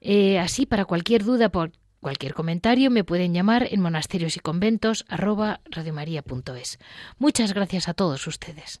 Eh, 0.00 0.38
así, 0.40 0.66
para 0.66 0.84
cualquier 0.84 1.24
duda, 1.24 1.48
por 1.48 1.70
Cualquier 2.00 2.34
comentario 2.34 2.90
me 2.90 3.04
pueden 3.04 3.34
llamar 3.34 3.66
en 3.70 3.80
monasterios 3.80 4.36
y 4.36 4.40
conventos 4.40 5.04
Muchas 7.18 7.52
gracias 7.54 7.88
a 7.88 7.94
todos 7.94 8.26
ustedes. 8.26 8.80